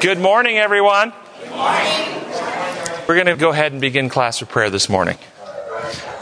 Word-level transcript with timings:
Good 0.00 0.18
morning, 0.18 0.56
everyone. 0.56 1.12
Good 1.42 1.50
morning. 1.50 3.06
We're 3.06 3.16
going 3.16 3.26
to 3.26 3.36
go 3.36 3.50
ahead 3.50 3.72
and 3.72 3.82
begin 3.82 4.08
class 4.08 4.40
of 4.40 4.48
prayer 4.48 4.70
this 4.70 4.88
morning. 4.88 5.18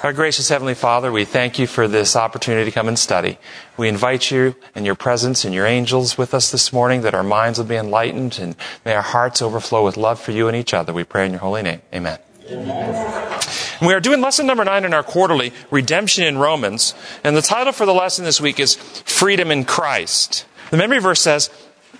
Our 0.03 0.13
gracious 0.13 0.49
Heavenly 0.49 0.75
Father, 0.75 1.13
we 1.13 1.25
thank 1.25 1.61
you 1.61 1.69
for 1.69 1.87
this 1.87 2.17
opportunity 2.17 2.65
to 2.65 2.75
come 2.75 2.89
and 2.89 2.99
study. 2.99 3.39
We 3.77 3.89
invite 3.89 4.33
you 4.33 4.57
and 4.75 4.85
your 4.85 4.97
presence 4.97 5.45
and 5.45 5.55
your 5.55 5.65
angels 5.65 6.19
with 6.19 6.35
us 6.35 6.51
this 6.51 6.73
morning 6.73 7.03
that 7.03 7.15
our 7.15 7.23
minds 7.23 7.61
will 7.61 7.67
be 7.67 7.77
enlightened 7.77 8.41
and 8.41 8.57
may 8.85 8.95
our 8.95 9.03
hearts 9.03 9.41
overflow 9.41 9.85
with 9.85 9.97
love 9.97 10.19
for 10.19 10.33
you 10.33 10.49
and 10.49 10.57
each 10.57 10.75
other. 10.75 10.93
We 10.93 11.05
pray 11.05 11.27
in 11.27 11.31
your 11.31 11.41
holy 11.41 11.63
name. 11.63 11.81
Amen. 11.95 12.19
Amen. 12.51 13.41
We 13.81 13.95
are 13.95 14.01
doing 14.01 14.21
lesson 14.21 14.49
number 14.49 14.65
nine 14.65 14.87
in 14.87 14.93
our 14.93 15.05
quarterly, 15.05 15.53
Redemption 15.71 16.25
in 16.25 16.39
Romans. 16.39 16.95
And 17.23 17.37
the 17.37 17.43
title 17.43 17.73
for 17.73 17.87
the 17.87 17.95
lesson 17.95 18.25
this 18.25 18.41
week 18.41 18.59
is 18.59 18.75
Freedom 18.75 19.53
in 19.53 19.65
Christ. 19.65 20.47
The 20.73 20.77
memory 20.77 20.99
verse 20.99 21.21
says, 21.21 21.49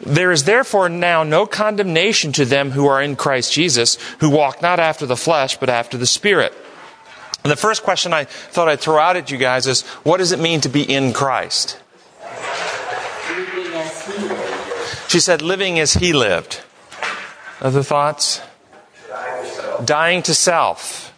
there 0.01 0.31
is 0.31 0.45
therefore 0.45 0.89
now 0.89 1.23
no 1.23 1.47
condemnation 1.47 2.33
to 2.33 2.45
them 2.45 2.71
who 2.71 2.87
are 2.87 3.03
in 3.03 3.17
Christ 3.17 3.53
Jesus, 3.53 3.97
who 4.21 4.31
walk 4.31 4.63
not 4.63 4.79
after 4.79 5.07
the 5.07 5.17
flesh, 5.17 5.57
but 5.57 5.69
after 5.69 5.97
the 5.97 6.07
Spirit. 6.07 6.53
And 7.45 7.51
the 7.51 7.57
first 7.57 7.83
question 7.83 8.13
I 8.13 8.25
thought 8.25 8.69
I'd 8.69 8.81
throw 8.81 8.99
out 8.99 9.17
at 9.17 9.31
you 9.31 9.39
guys 9.39 9.67
is 9.67 9.83
what 10.05 10.19
does 10.19 10.33
it 10.33 10.41
mean 10.41 10.61
to 10.63 10.69
be 10.69 10.83
in 10.83 11.13
Christ? 11.13 11.81
She 15.09 15.21
said, 15.21 15.41
living 15.41 15.79
as 15.79 15.95
he 15.95 16.13
lived. 16.13 16.61
Other 17.61 17.83
thoughts? 17.83 18.43
Dying 19.85 20.23
to 20.25 20.35
self. 20.35 21.15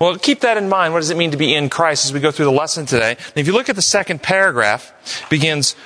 Well, 0.00 0.16
keep 0.16 0.40
that 0.40 0.56
in 0.56 0.68
mind. 0.68 0.92
What 0.92 1.00
does 1.00 1.10
it 1.10 1.16
mean 1.16 1.30
to 1.32 1.36
be 1.36 1.54
in 1.54 1.68
Christ 1.68 2.06
as 2.06 2.12
we 2.12 2.20
go 2.20 2.30
through 2.30 2.46
the 2.46 2.52
lesson 2.52 2.86
today? 2.86 3.12
And 3.12 3.36
if 3.36 3.46
you 3.46 3.52
look 3.52 3.68
at 3.68 3.76
the 3.76 3.82
second 3.82 4.22
paragraph, 4.22 5.26
begins 5.28 5.76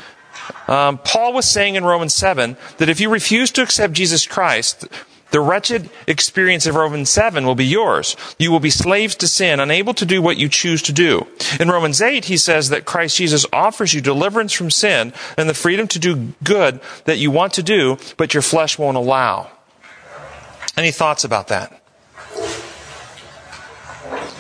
um, 0.69 0.99
Paul 0.99 1.33
was 1.33 1.51
saying 1.51 1.75
in 1.75 1.85
Romans 1.85 2.15
7 2.15 2.57
that 2.79 2.89
if 2.89 3.01
you 3.01 3.11
refuse 3.11 3.51
to 3.53 3.63
accept 3.63 3.93
Jesus 3.93 4.27
Christ, 4.27 4.87
the 5.33 5.41
wretched 5.41 5.89
experience 6.07 6.67
of 6.67 6.75
Romans 6.75 7.09
7 7.09 7.47
will 7.47 7.55
be 7.55 7.65
yours. 7.65 8.17
You 8.39 8.53
will 8.53 8.61
be 8.61 8.71
slaves 8.71 9.15
to 9.17 9.27
sin, 9.27 9.61
unable 9.61 9.95
to 9.95 10.05
do 10.05 10.21
what 10.21 10.37
you 10.37 10.49
choose 10.49 10.83
to 10.83 10.93
do. 10.93 11.27
In 11.59 11.69
Romans 11.69 12.03
8, 12.03 12.27
he 12.27 12.37
says 12.37 12.69
that 12.69 12.85
Christ 12.85 13.17
Jesus 13.17 13.47
offers 13.53 13.95
you 13.95 14.03
deliverance 14.03 14.53
from 14.53 14.71
sin 14.71 15.13
and 15.39 15.49
the 15.49 15.55
freedom 15.55 15.89
to 15.89 15.99
do 15.99 16.35
good 16.45 16.81
that 17.07 17.19
you 17.19 17.31
want 17.31 17.55
to 17.55 17.63
do, 17.63 17.97
but 18.19 18.35
your 18.35 18.43
flesh 18.43 18.79
won't 18.79 18.99
allow. 18.99 19.51
Any 20.77 20.91
thoughts 20.91 21.25
about 21.25 21.49
that? 21.49 21.83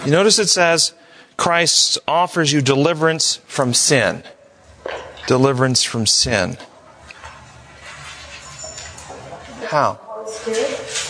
You 0.05 0.11
notice 0.11 0.39
it 0.39 0.49
says 0.49 0.93
Christ 1.39 1.99
offers 2.07 2.53
you 2.53 2.61
deliverance 2.61 3.37
from 3.47 3.73
sin 3.73 4.25
deliverance 5.27 5.83
from 5.83 6.07
sin. 6.07 6.57
How? 9.67 9.99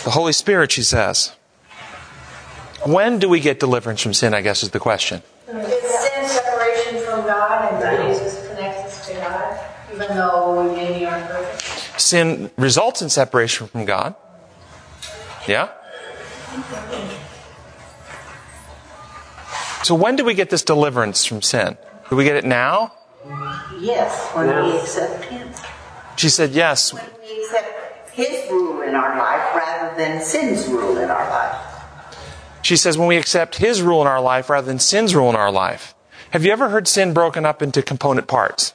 The 0.05 0.11
Holy 0.11 0.33
Spirit, 0.33 0.73
she 0.73 0.83
says. 0.83 1.33
When 2.85 3.19
do 3.19 3.29
we 3.29 3.41
get 3.41 3.61
deliverance 3.61 4.03
from 4.03 4.15
sin, 4.15 4.35
I 4.35 4.41
guess 4.41 4.63
is 4.63 4.71
the 4.71 4.81
question. 4.81 5.23
It's 5.49 6.11
sin 6.11 6.29
separation 6.29 7.05
from 7.05 7.27
God 7.27 7.83
and 7.83 8.09
Jesus 8.13 8.49
connects 8.49 8.99
us 8.99 9.09
to 9.09 9.15
God, 9.15 9.61
even 9.93 10.17
though 10.17 10.69
we 10.69 10.77
maybe 10.77 11.07
aren't 11.07 11.27
perfect. 11.27 12.01
Sin 12.01 12.51
results 12.57 13.03
in 13.03 13.09
separation 13.09 13.67
from 13.69 13.85
God. 13.85 14.15
Yeah? 15.47 15.69
So 19.83 19.95
when 19.95 20.17
do 20.17 20.25
we 20.25 20.35
get 20.35 20.51
this 20.51 20.63
deliverance 20.63 21.25
from 21.25 21.43
sin? 21.43 21.77
Do 22.11 22.17
we 22.17 22.25
get 22.25 22.37
it 22.37 22.45
now? 22.45 22.93
Yes, 23.83 24.31
when 24.33 24.47
we 24.47 24.79
accept 24.79 25.25
Him. 25.25 25.49
She 26.17 26.29
said 26.29 26.53
yes. 26.53 26.93
When 26.95 27.05
we 27.21 27.43
accept 27.43 28.11
His 28.11 28.49
rule 28.49 28.83
in 28.83 28.95
our 28.95 29.19
life 29.19 29.55
rather 29.57 29.97
than 29.97 30.23
sin's 30.23 30.69
rule 30.69 30.99
in 30.99 31.11
our 31.11 31.29
life. 31.29 31.57
She 32.63 32.77
says 32.77 32.97
when 32.97 33.09
we 33.09 33.17
accept 33.17 33.57
His 33.57 33.83
rule 33.83 34.01
in 34.01 34.07
our 34.07 34.21
life 34.21 34.49
rather 34.49 34.69
than 34.69 34.79
sin's 34.79 35.17
rule 35.17 35.29
in 35.31 35.35
our 35.35 35.51
life. 35.51 35.97
Have 36.31 36.45
you 36.45 36.53
ever 36.53 36.69
heard 36.69 36.87
sin 36.87 37.13
broken 37.13 37.45
up 37.45 37.61
into 37.61 37.83
component 37.83 38.29
parts? 38.29 38.75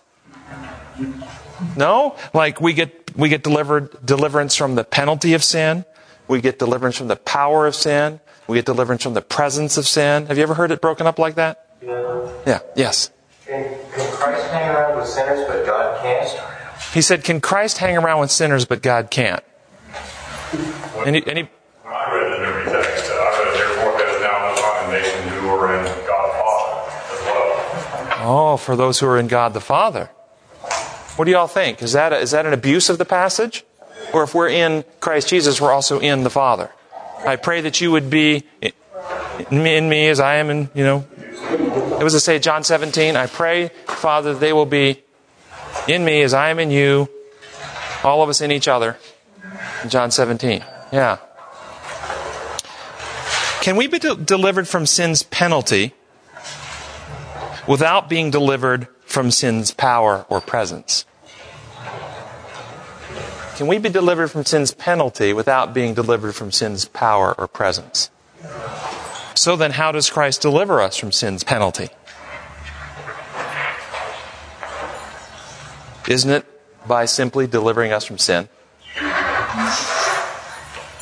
No? 1.77 2.17
Like 2.33 2.59
we 2.59 2.73
get, 2.73 3.15
we 3.15 3.29
get 3.29 3.43
delivered, 3.43 4.05
deliverance 4.05 4.55
from 4.55 4.75
the 4.75 4.83
penalty 4.83 5.33
of 5.33 5.43
sin. 5.43 5.85
We 6.27 6.41
get 6.41 6.59
deliverance 6.59 6.97
from 6.97 7.07
the 7.07 7.15
power 7.15 7.65
of 7.65 7.75
sin. 7.75 8.19
We 8.47 8.57
get 8.57 8.65
deliverance 8.65 9.03
from 9.03 9.13
the 9.13 9.21
presence 9.21 9.77
of 9.77 9.87
sin. 9.87 10.25
Have 10.25 10.35
you 10.35 10.43
ever 10.43 10.53
heard 10.55 10.71
it 10.71 10.81
broken 10.81 11.07
up 11.07 11.17
like 11.17 11.35
that? 11.35 11.65
Yeah. 11.81 12.31
Yeah. 12.45 12.59
Yes. 12.75 13.09
Can, 13.47 13.63
can 13.93 14.11
Christ 14.11 14.45
hang 14.47 14.75
around 14.75 14.97
with 14.97 15.07
sinners, 15.07 15.47
but 15.47 15.65
God 15.65 16.01
can't? 16.01 16.93
He 16.93 17.01
said, 17.01 17.23
Can 17.23 17.39
Christ 17.39 17.77
hang 17.77 17.95
around 17.95 18.19
with 18.19 18.29
sinners, 18.29 18.65
but 18.65 18.81
God 18.81 19.09
can't? 19.09 19.41
Any, 21.05 21.25
any, 21.25 21.49
I 21.85 22.13
read 22.13 22.33
the 22.33 22.39
New 22.39 22.71
Text. 22.71 23.09
I 23.09 23.43
read, 23.45 23.57
therefore, 23.57 23.97
there 23.97 24.15
is 24.15 24.21
now 24.21 24.49
no 24.49 24.61
condemnation 24.61 25.29
who 25.29 25.47
are 25.47 25.77
in 25.77 25.85
God 26.05 26.27
the 26.27 26.43
Father 26.43 26.91
as 27.13 28.19
well. 28.19 28.53
oh, 28.53 28.57
for 28.57 28.75
those 28.75 28.99
who 28.99 29.07
are 29.07 29.17
in 29.17 29.29
God 29.29 29.53
the 29.53 29.61
Father. 29.61 30.09
What 31.15 31.23
do 31.23 31.31
y'all 31.31 31.47
think? 31.47 31.81
Is 31.81 31.93
that, 31.93 32.11
a, 32.11 32.17
is 32.17 32.31
that 32.31 32.45
an 32.45 32.51
abuse 32.51 32.89
of 32.89 32.97
the 32.97 33.05
passage? 33.05 33.63
Or 34.11 34.23
if 34.23 34.35
we're 34.35 34.49
in 34.49 34.83
Christ 34.99 35.29
Jesus, 35.29 35.61
we're 35.61 35.71
also 35.71 35.99
in 36.01 36.23
the 36.23 36.29
Father? 36.29 36.69
I 37.25 37.37
pray 37.37 37.61
that 37.61 37.79
you 37.79 37.91
would 37.91 38.09
be 38.09 38.43
in 39.49 39.89
me 39.89 40.09
as 40.09 40.19
I 40.19 40.35
am 40.35 40.49
in, 40.49 40.69
you 40.73 40.83
know, 40.83 41.07
it 41.99 42.03
was 42.03 42.13
to 42.13 42.19
say, 42.19 42.39
John 42.39 42.63
17, 42.63 43.15
I 43.15 43.27
pray, 43.27 43.69
Father, 43.85 44.33
they 44.33 44.53
will 44.53 44.65
be 44.65 45.03
in 45.87 46.05
me 46.05 46.21
as 46.21 46.33
I 46.33 46.49
am 46.49 46.59
in 46.59 46.69
you, 46.69 47.09
all 48.03 48.21
of 48.21 48.29
us 48.29 48.41
in 48.41 48.51
each 48.51 48.67
other. 48.67 48.97
John 49.87 50.11
17. 50.11 50.63
Yeah. 50.91 51.17
Can 53.61 53.75
we 53.75 53.87
be 53.87 53.99
de- 53.99 54.15
delivered 54.15 54.67
from 54.67 54.85
sin's 54.85 55.23
penalty 55.23 55.93
without 57.67 58.07
being 58.07 58.31
delivered 58.31 58.87
from 59.01 59.31
sin's 59.31 59.71
power 59.71 60.25
or 60.29 60.39
presence? 60.39 61.05
Can 63.55 63.65
we 63.65 63.79
be 63.79 63.89
delivered 63.89 64.27
from 64.27 64.45
sin's 64.45 64.71
penalty 64.71 65.33
without 65.33 65.73
being 65.73 65.95
delivered 65.95 66.33
from 66.33 66.51
sin's 66.51 66.85
power 66.85 67.33
or 67.39 67.47
presence? 67.47 68.11
So 69.37 69.55
then, 69.55 69.69
how 69.69 69.91
does 69.91 70.09
Christ 70.09 70.41
deliver 70.41 70.81
us 70.81 70.97
from 70.97 71.11
sin's 71.11 71.43
penalty? 71.43 71.89
Isn't 76.09 76.31
it 76.31 76.45
by 76.87 77.05
simply 77.05 77.45
delivering 77.45 77.91
us 77.93 78.03
from 78.03 78.17
sin? 78.17 78.49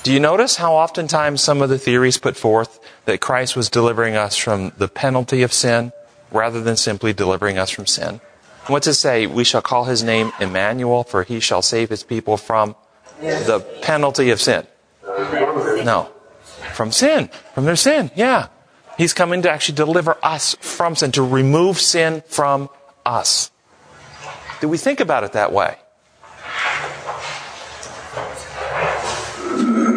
Do 0.03 0.11
you 0.11 0.19
notice 0.19 0.57
how 0.57 0.73
oftentimes 0.73 1.41
some 1.41 1.61
of 1.61 1.69
the 1.69 1.79
theories 1.79 2.17
put 2.17 2.35
forth 2.35 2.81
that 3.05 3.21
Christ 3.21 3.55
was 3.55 3.69
delivering 3.69 4.17
us 4.17 4.35
from 4.35 4.73
the 4.77 4.89
penalty 4.89 5.41
of 5.41 5.53
sin 5.53 5.93
rather 6.29 6.59
than 6.59 6.75
simply 6.75 7.13
delivering 7.13 7.57
us 7.57 7.69
from 7.69 7.85
sin? 7.85 8.19
What's 8.67 8.87
it 8.87 8.95
say? 8.95 9.27
We 9.27 9.45
shall 9.45 9.61
call 9.61 9.85
his 9.85 10.03
name 10.03 10.33
Emmanuel, 10.41 11.05
for 11.05 11.23
he 11.23 11.39
shall 11.39 11.61
save 11.61 11.89
his 11.89 12.03
people 12.03 12.35
from 12.35 12.75
the 13.21 13.65
penalty 13.81 14.29
of 14.31 14.41
sin. 14.41 14.67
No. 15.05 16.09
From 16.75 16.91
sin. 16.91 17.29
From 17.53 17.65
their 17.65 17.77
sin. 17.77 18.11
Yeah. 18.15 18.49
He's 18.97 19.13
coming 19.13 19.41
to 19.43 19.49
actually 19.49 19.75
deliver 19.75 20.17
us 20.21 20.55
from 20.59 20.95
sin, 20.95 21.11
to 21.13 21.23
remove 21.23 21.79
sin 21.79 22.21
from 22.27 22.69
us. 23.05 23.51
Do 24.61 24.67
we 24.67 24.77
think 24.77 24.99
about 24.99 25.23
it 25.23 25.33
that 25.33 25.51
way? 25.51 25.77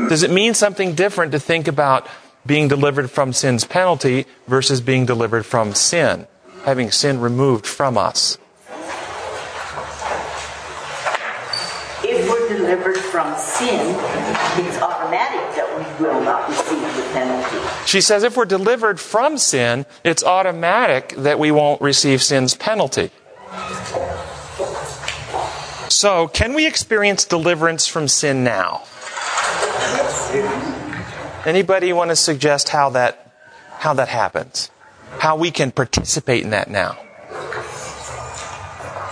Does 0.08 0.22
it 0.22 0.30
mean 0.30 0.54
something 0.54 0.94
different 0.94 1.32
to 1.32 1.38
think 1.38 1.68
about 1.68 2.06
being 2.46 2.68
delivered 2.68 3.10
from 3.10 3.32
sin's 3.32 3.64
penalty 3.64 4.26
versus 4.46 4.80
being 4.80 5.04
delivered 5.04 5.44
from 5.44 5.74
sin, 5.74 6.26
having 6.64 6.90
sin 6.90 7.20
removed 7.20 7.66
from 7.66 7.98
us? 7.98 8.38
If 12.02 12.28
we're 12.28 12.48
delivered 12.48 12.96
from 12.96 13.36
sin, 13.36 13.94
it's 14.64 14.78
automatic 14.80 15.54
that 15.56 15.68
we 15.76 16.04
will 16.04 16.20
not 16.22 16.46
penalty. 16.46 16.67
She 17.86 18.00
says 18.00 18.22
if 18.22 18.36
we're 18.36 18.44
delivered 18.44 19.00
from 19.00 19.38
sin, 19.38 19.86
it's 20.04 20.22
automatic 20.22 21.14
that 21.16 21.38
we 21.38 21.50
won't 21.50 21.80
receive 21.80 22.22
sin's 22.22 22.54
penalty. 22.54 23.10
So, 25.88 26.28
can 26.28 26.52
we 26.52 26.66
experience 26.66 27.24
deliverance 27.24 27.86
from 27.86 28.08
sin 28.08 28.44
now? 28.44 28.82
Anybody 31.46 31.92
want 31.94 32.10
to 32.10 32.16
suggest 32.16 32.68
how 32.68 32.90
that 32.90 33.32
how 33.78 33.94
that 33.94 34.08
happens? 34.08 34.70
How 35.18 35.36
we 35.36 35.50
can 35.50 35.70
participate 35.70 36.44
in 36.44 36.50
that 36.50 36.68
now? 36.68 36.98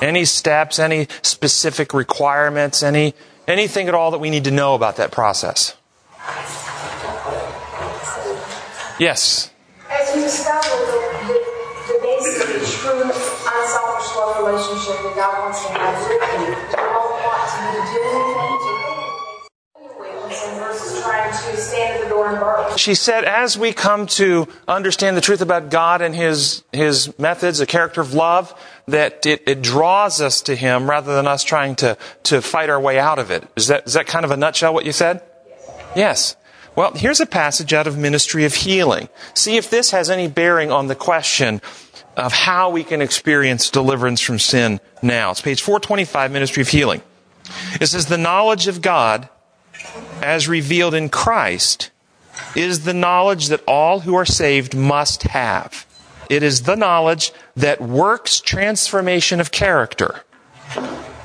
Any 0.03 0.27
steps, 0.27 0.79
any 0.79 1.09
specific 1.23 1.95
requirements, 1.95 2.83
any 2.83 3.15
anything 3.49 3.89
at 3.89 3.95
all 3.95 4.11
that 4.11 4.19
we 4.19 4.29
need 4.29 4.45
to 4.45 4.51
know 4.51 4.75
about 4.75 4.97
that 4.97 5.11
process? 5.11 5.75
Yes. 8.99 9.51
As 9.91 10.15
you 10.17 10.23
discover 10.23 10.69
the, 10.69 10.99
the, 11.29 11.37
the 11.89 11.99
basic, 12.03 12.81
true, 12.81 13.03
unselfish 13.03 14.17
love 14.17 14.47
relationship 14.47 14.97
that 15.05 15.13
God 15.15 15.39
wants 15.45 15.65
to 15.65 15.73
have 15.73 15.95
with 16.01 16.11
you, 16.11 16.49
you 16.49 16.89
won't 16.91 17.25
want 17.25 17.49
to 17.51 17.93
do 17.93 18.01
anything 18.03 18.57
to 21.57 21.57
stand 21.57 21.97
at 21.97 22.03
the 22.05 22.09
door 22.09 22.29
and 22.31 22.41
bark. 22.41 22.79
She 22.79 22.95
said, 22.95 23.25
as 23.25 23.59
we 23.59 23.73
come 23.73 24.07
to 24.09 24.49
understand 24.69 25.17
the 25.17 25.21
truth 25.21 25.41
about 25.41 25.71
God 25.71 26.03
and 26.03 26.15
His, 26.15 26.65
His 26.73 27.19
methods, 27.19 27.59
the 27.59 27.67
character 27.67 28.01
of 28.01 28.15
love, 28.15 28.55
that 28.87 29.27
it, 29.27 29.43
it 29.47 29.63
draws 29.63 30.21
us 30.21 30.43
to 30.43 30.55
Him 30.57 30.89
rather 30.89 31.15
than 31.15 31.27
us 31.27 31.45
trying 31.45 31.77
to, 31.77 31.97
to 32.25 32.43
fight 32.43 32.71
our 32.71 32.81
way 32.81 32.99
out 32.99 33.19
of 33.19 33.31
it. 33.31 33.47
Is 33.57 33.69
that, 33.69 33.87
is 33.87 33.95
that 33.95 34.07
kind 34.07 34.25
of 34.25 34.31
a 34.31 34.37
nutshell 34.37 34.75
what 34.75 34.85
you 34.85 34.93
said? 34.93 35.23
Yes. 35.95 36.37
Well, 36.77 36.93
here's 36.95 37.21
a 37.21 37.27
passage 37.27 37.73
out 37.73 37.87
of 37.87 37.97
Ministry 37.97 38.45
of 38.45 38.55
Healing. 38.55 39.09
See 39.33 39.57
if 39.57 39.71
this 39.71 39.93
has 39.93 40.11
any 40.11 40.29
bearing 40.29 40.71
on 40.71 40.89
the 40.89 40.95
question 40.95 41.63
of 42.19 42.35
how 42.35 42.69
we 42.69 42.85
can 42.85 43.01
experience 43.01 43.71
deliverance 43.71 44.21
from 44.21 44.39
sin 44.39 44.81
now. 45.03 45.31
It's 45.31 45.41
page 45.41 45.63
425, 45.63 46.31
Ministry 46.31 46.61
of 46.61 46.69
Healing. 46.69 47.01
It 47.81 47.87
says, 47.87 48.07
The 48.07 48.19
knowledge 48.19 48.67
of 48.67 48.83
God 48.83 49.31
as 50.21 50.49
revealed 50.49 50.93
in 50.93 51.09
Christ 51.09 51.91
is 52.55 52.85
the 52.85 52.95
knowledge 52.95 53.47
that 53.47 53.65
all 53.67 54.01
who 54.01 54.15
are 54.15 54.27
saved 54.27 54.77
must 54.77 55.23
have. 55.23 55.87
It 56.29 56.43
is 56.43 56.63
the 56.63 56.77
knowledge 56.77 57.33
that 57.57 57.81
works 57.81 58.39
transformation 58.39 59.41
of 59.41 59.51
character. 59.51 60.25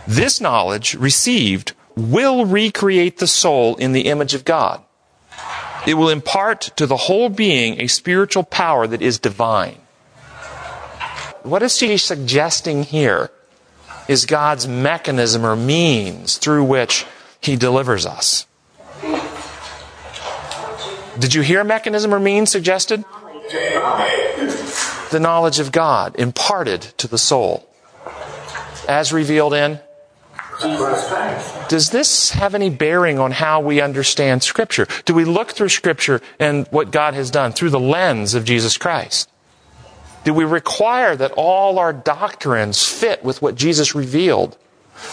This 0.08 0.40
knowledge 0.40 0.94
received 0.96 1.74
will 1.98 2.46
recreate 2.46 3.18
the 3.18 3.28
soul 3.28 3.76
in 3.76 3.92
the 3.92 4.08
image 4.08 4.34
of 4.34 4.46
God. 4.46 4.82
It 5.88 5.96
will 5.96 6.10
impart 6.10 6.62
to 6.78 6.86
the 6.86 6.98
whole 6.98 7.30
being 7.30 7.82
a 7.82 7.88
spiritual 7.88 8.44
power 8.44 8.86
that 8.88 9.02
is 9.02 9.20
divine. 9.20 9.78
What 11.44 11.64
is 11.64 11.76
she 11.78 11.98
suggesting 11.98 12.84
here 12.84 13.32
is 14.08 14.26
God's 14.26 14.68
mechanism 14.68 15.46
or 15.46 15.56
means 15.56 16.38
through 16.38 16.66
which 16.66 17.06
he 17.40 17.56
delivers 17.56 18.06
us. 18.06 18.46
Did 21.18 21.34
you 21.34 21.42
hear 21.42 21.64
mechanism 21.64 22.14
or 22.14 22.20
means 22.20 22.52
suggested? 22.52 23.04
The 25.12 25.20
knowledge 25.20 25.60
of 25.60 25.72
God 25.72 26.16
imparted 26.18 26.82
to 26.98 27.08
the 27.08 27.18
soul. 27.18 27.68
As 28.88 29.12
revealed 29.12 29.54
in? 29.54 29.80
Does 31.70 31.90
this 31.90 32.32
have 32.32 32.56
any 32.56 32.70
bearing 32.70 33.20
on 33.20 33.32
how 33.32 33.60
we 33.62 33.82
understand 33.82 34.44
Scripture? 34.44 34.88
Do 35.06 35.14
we 35.14 35.26
look 35.26 35.52
through 35.52 35.70
Scripture 35.70 36.22
and 36.40 36.68
what 36.68 36.92
God 36.92 37.14
has 37.14 37.32
done 37.32 37.52
through 37.52 37.72
the 37.72 37.80
lens 37.80 38.34
of 38.34 38.46
Jesus 38.46 38.78
Christ? 38.78 39.30
Do 40.24 40.34
we 40.34 40.46
require 40.46 41.16
that 41.16 41.32
all 41.36 41.80
our 41.80 41.94
doctrines 41.94 42.86
fit 42.88 43.24
with 43.24 43.42
what 43.42 43.56
Jesus 43.56 43.96
revealed? 43.96 44.58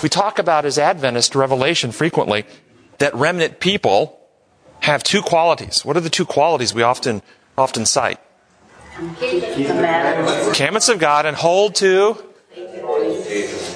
We 0.02 0.08
talk 0.08 0.38
about 0.38 0.66
as 0.66 0.78
Adventist 0.78 1.34
revelation 1.34 1.92
frequently 1.92 2.44
that 2.98 3.14
remnant 3.14 3.60
people 3.60 4.20
have 4.80 5.02
two 5.02 5.22
qualities. 5.22 5.84
What 5.84 5.96
are 5.96 6.00
the 6.00 6.10
two 6.10 6.26
qualities 6.26 6.74
we 6.74 6.82
often 6.82 7.22
often 7.56 7.86
cite? 7.86 8.20
Commandments 10.54 10.88
of 10.88 10.98
God 10.98 11.24
and 11.24 11.36
hold 11.36 11.76
to 11.76 12.27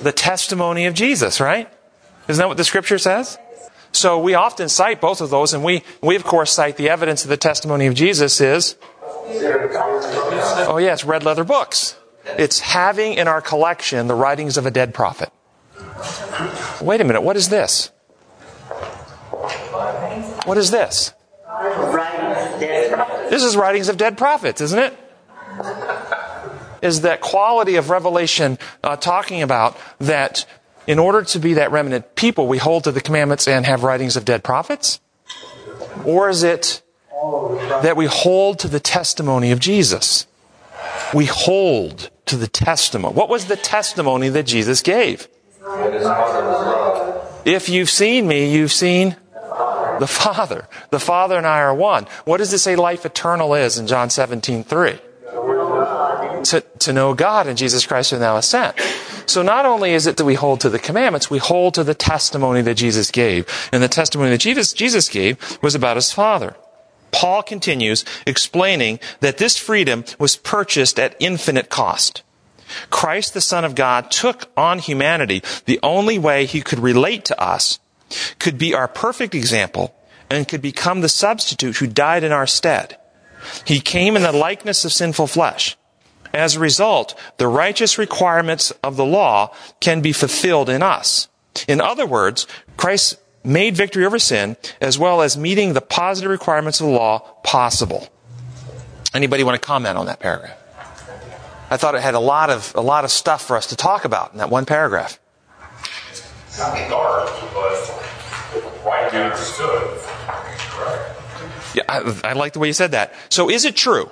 the 0.03 0.13
testimony 0.15 0.87
of 0.87 0.95
Jesus, 0.95 1.41
right? 1.41 1.69
Isn't 2.29 2.41
that 2.41 2.49
what 2.49 2.57
the 2.57 2.65
scripture 2.65 2.99
says? 2.99 3.39
So 3.93 4.19
we 4.19 4.35
often 4.35 4.69
cite 4.69 5.01
both 5.01 5.21
of 5.21 5.31
those, 5.31 5.53
and 5.53 5.63
we, 5.63 5.83
we 6.01 6.17
of 6.17 6.25
course 6.25 6.53
cite 6.53 6.77
the 6.77 6.89
evidence 6.89 7.25
of 7.25 7.29
the 7.29 7.37
testimony 7.37 7.87
of 7.87 7.95
Jesus 7.95 8.41
is, 8.41 8.77
oh 10.67 10.79
yes, 10.81 11.05
red 11.05 11.25
leather 11.25 11.45
books. 11.45 11.97
It's 12.39 12.61
having 12.61 13.15
in 13.15 13.29
our 13.29 13.41
collection 13.41 14.07
the 14.07 14.15
writings 14.15 14.57
of 14.57 14.65
a 14.65 14.71
dead 14.71 14.95
prophet. 14.95 15.31
Wait 16.81 17.01
a 17.01 17.05
minute, 17.05 17.23
what 17.23 17.37
is 17.37 17.49
this? 17.49 17.91
What 20.45 20.57
is 20.57 20.71
this? 20.71 21.13
This 23.31 23.43
is 23.43 23.57
writings 23.57 23.89
of 23.89 23.97
dead 23.97 24.17
prophets, 24.17 24.61
isn't 24.61 24.79
it? 24.79 24.97
Is 26.83 27.03
that 27.03 27.21
quality 27.21 27.77
of 27.77 27.89
revelation 27.89 28.59
uh, 28.83 28.97
talking 28.97 29.41
about 29.41 29.79
that 29.99 30.45
in 30.87 30.99
order 30.99 31.23
to 31.23 31.39
be 31.39 31.55
that 31.55 31.71
remnant 31.71 32.17
people, 32.17 32.47
we 32.49 32.59
hold 32.59 32.85
to 32.85 32.93
the 32.93 33.01
commandments 33.01 33.47
and 33.47 33.65
have 33.65 33.85
writings 33.85 34.17
of 34.17 34.25
dead 34.25 34.43
prophets? 34.43 35.01
Or 36.05 36.29
is 36.29 36.43
it 36.43 36.83
that 37.83 37.97
we 37.97 38.07
hold 38.07 38.59
to 38.61 38.69
the 38.69 38.81
testimony 38.81 39.53
of 39.53 39.61
Jesus? 39.61 40.27
We 41.15 41.27
hold 41.27 42.11
to 42.27 42.37
the 42.37 42.49
testimony. 42.49 43.15
What 43.15 43.29
was 43.29 43.47
the 43.47 43.57
testimony 43.57 44.29
that 44.31 44.45
Jesus 44.45 44.83
gave? 44.83 45.29
If 47.45 47.69
you've 47.69 47.91
seen 47.91 48.27
me, 48.27 48.53
you've 48.53 48.73
seen 48.73 49.17
the 50.01 50.07
Father. 50.09 50.67
The 50.91 50.99
Father 50.99 51.37
and 51.37 51.47
I 51.47 51.61
are 51.61 51.75
one. 51.75 52.07
What 52.25 52.39
does 52.39 52.53
it 52.53 52.59
say 52.59 52.75
life 52.77 53.07
eternal 53.07 53.55
is 53.55 53.79
in 53.79 53.87
John 53.87 54.11
17, 54.11 54.65
3? 54.65 54.99
To, 56.45 56.61
to 56.61 56.93
know 56.93 57.15
God 57.15 57.47
and 57.47 57.57
Jesus 57.57 57.87
Christ 57.87 58.11
who 58.11 58.19
now 58.19 58.37
is 58.37 58.47
sent. 58.47 58.79
So 59.27 59.43
not 59.43 59.65
only 59.65 59.93
is 59.93 60.07
it 60.07 60.17
that 60.17 60.25
we 60.25 60.35
hold 60.35 60.61
to 60.61 60.71
the 60.71 60.79
commandments, 60.79 61.31
we 61.31 61.39
hold 61.39 61.75
to 61.75 61.85
the 61.85 61.95
testimony 61.95 62.63
that 62.63 62.75
Jesus 62.75 63.11
gave. 63.11 63.47
And 63.73 63.83
the 63.83 63.89
testimony 63.89 64.31
that 64.31 64.41
Jesus, 64.41 64.73
Jesus 64.73 65.09
gave 65.09 65.59
was 65.63 65.75
about 65.75 65.97
his 65.97 66.13
Father. 66.13 66.57
Paul 67.13 67.43
continues 67.43 68.05
explaining 68.27 68.99
that 69.21 69.39
this 69.39 69.57
freedom 69.57 70.05
was 70.19 70.37
purchased 70.37 70.99
at 70.99 71.17
infinite 71.21 71.69
cost. 71.69 72.23
Christ, 72.91 73.35
the 73.35 73.41
Son 73.41 73.65
of 73.65 73.75
God, 73.75 74.11
took 74.11 74.51
on 74.57 74.79
humanity 74.79 75.43
the 75.67 75.79
only 75.83 76.19
way 76.19 76.47
he 76.47 76.63
could 76.63 76.79
relate 76.79 77.25
to 77.27 77.41
us, 77.41 77.79
could 78.39 78.59
be 78.59 78.75
our 78.75 78.89
perfect 78.89 79.35
example, 79.35 79.95
and 80.31 80.49
could 80.49 80.63
become 80.63 81.03
the 81.03 81.09
substitute 81.09 81.77
who 81.77 81.87
died 81.87 82.25
in 82.25 82.33
our 82.33 82.47
stead. 82.47 82.97
He 83.67 83.81
came 83.81 84.17
in 84.17 84.23
the 84.23 84.33
likeness 84.33 84.85
of 84.85 84.93
sinful 84.93 85.27
flesh. 85.27 85.77
As 86.35 86.57
a 86.57 86.61
result, 86.61 87.19
the 87.37 87.47
righteous 87.47 87.99
requirements 87.99 88.71
of 88.83 88.97
the 88.97 89.05
law 89.05 89.55
can 89.81 90.01
be 90.01 90.13
fulfilled 90.13 90.69
in 90.69 90.83
us. 90.83 91.29
In 91.69 91.81
other 91.81 92.07
words, 92.07 92.47
Christ 92.77 93.19
made 93.45 93.77
victory 93.77 94.07
over 94.07 94.19
sin 94.19 94.57
as 94.81 94.99
well 94.99 95.21
as 95.21 95.37
meeting 95.37 95.75
the 95.75 95.81
positive 95.81 96.31
requirements 96.31 96.81
of 96.81 96.87
the 96.87 96.93
law 96.93 97.19
possible. 97.43 98.09
Anybody 99.15 99.45
want 99.45 99.61
to 99.61 99.67
comment 99.67 99.99
on 99.99 100.07
that 100.07 100.21
paragraph? 100.21 100.57
I 101.71 101.77
thought 101.77 101.95
it 101.95 102.03
had 102.03 102.15
a 102.15 102.21
lot 102.21 102.51
of 102.51 102.73
a 102.75 102.81
lot 102.81 103.05
of 103.05 103.11
stuff 103.11 103.47
for 103.47 103.57
us 103.57 103.69
to 103.69 103.77
talk 103.77 104.05
about 104.05 104.33
in 104.33 104.39
that 104.39 104.51
one 104.51 104.67
paragraph. 104.67 105.19
Not 106.59 106.77
dark, 106.91 107.31
but 107.55 108.85
rightly 108.85 109.21
understood. 109.21 109.99
Yeah, 111.75 111.85
I, 111.89 112.21
I 112.25 112.33
like 112.35 112.53
the 112.53 112.59
way 112.59 112.67
you 112.67 112.75
said 112.75 112.91
that. 112.91 113.15
So 113.31 113.49
is 113.49 113.65
it 113.65 113.75
true 113.75 114.11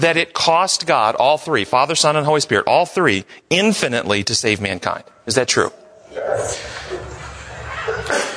that 0.00 0.16
it 0.16 0.32
cost 0.32 0.86
God, 0.86 1.14
all 1.16 1.38
three, 1.38 1.64
Father, 1.64 1.94
Son, 1.94 2.16
and 2.16 2.24
Holy 2.24 2.40
Spirit, 2.40 2.66
all 2.66 2.86
three, 2.86 3.24
infinitely 3.50 4.24
to 4.24 4.34
save 4.34 4.60
mankind? 4.60 5.04
Is 5.26 5.34
that 5.34 5.48
true? 5.48 5.72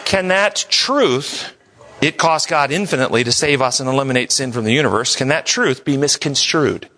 Can 0.06 0.28
that 0.28 0.66
truth, 0.70 1.54
it 2.02 2.18
cost 2.18 2.50
God 2.50 2.72
infinitely 2.72 3.24
to 3.24 3.32
save 3.32 3.62
us 3.62 3.80
and 3.80 3.88
eliminate 3.88 4.32
sin 4.32 4.52
from 4.52 4.66
the 4.66 4.74
universe, 4.74 5.16
can 5.16 5.30
that 5.30 5.46
truth 5.46 5.86
be 5.86 5.98
misconstrued? 5.98 6.90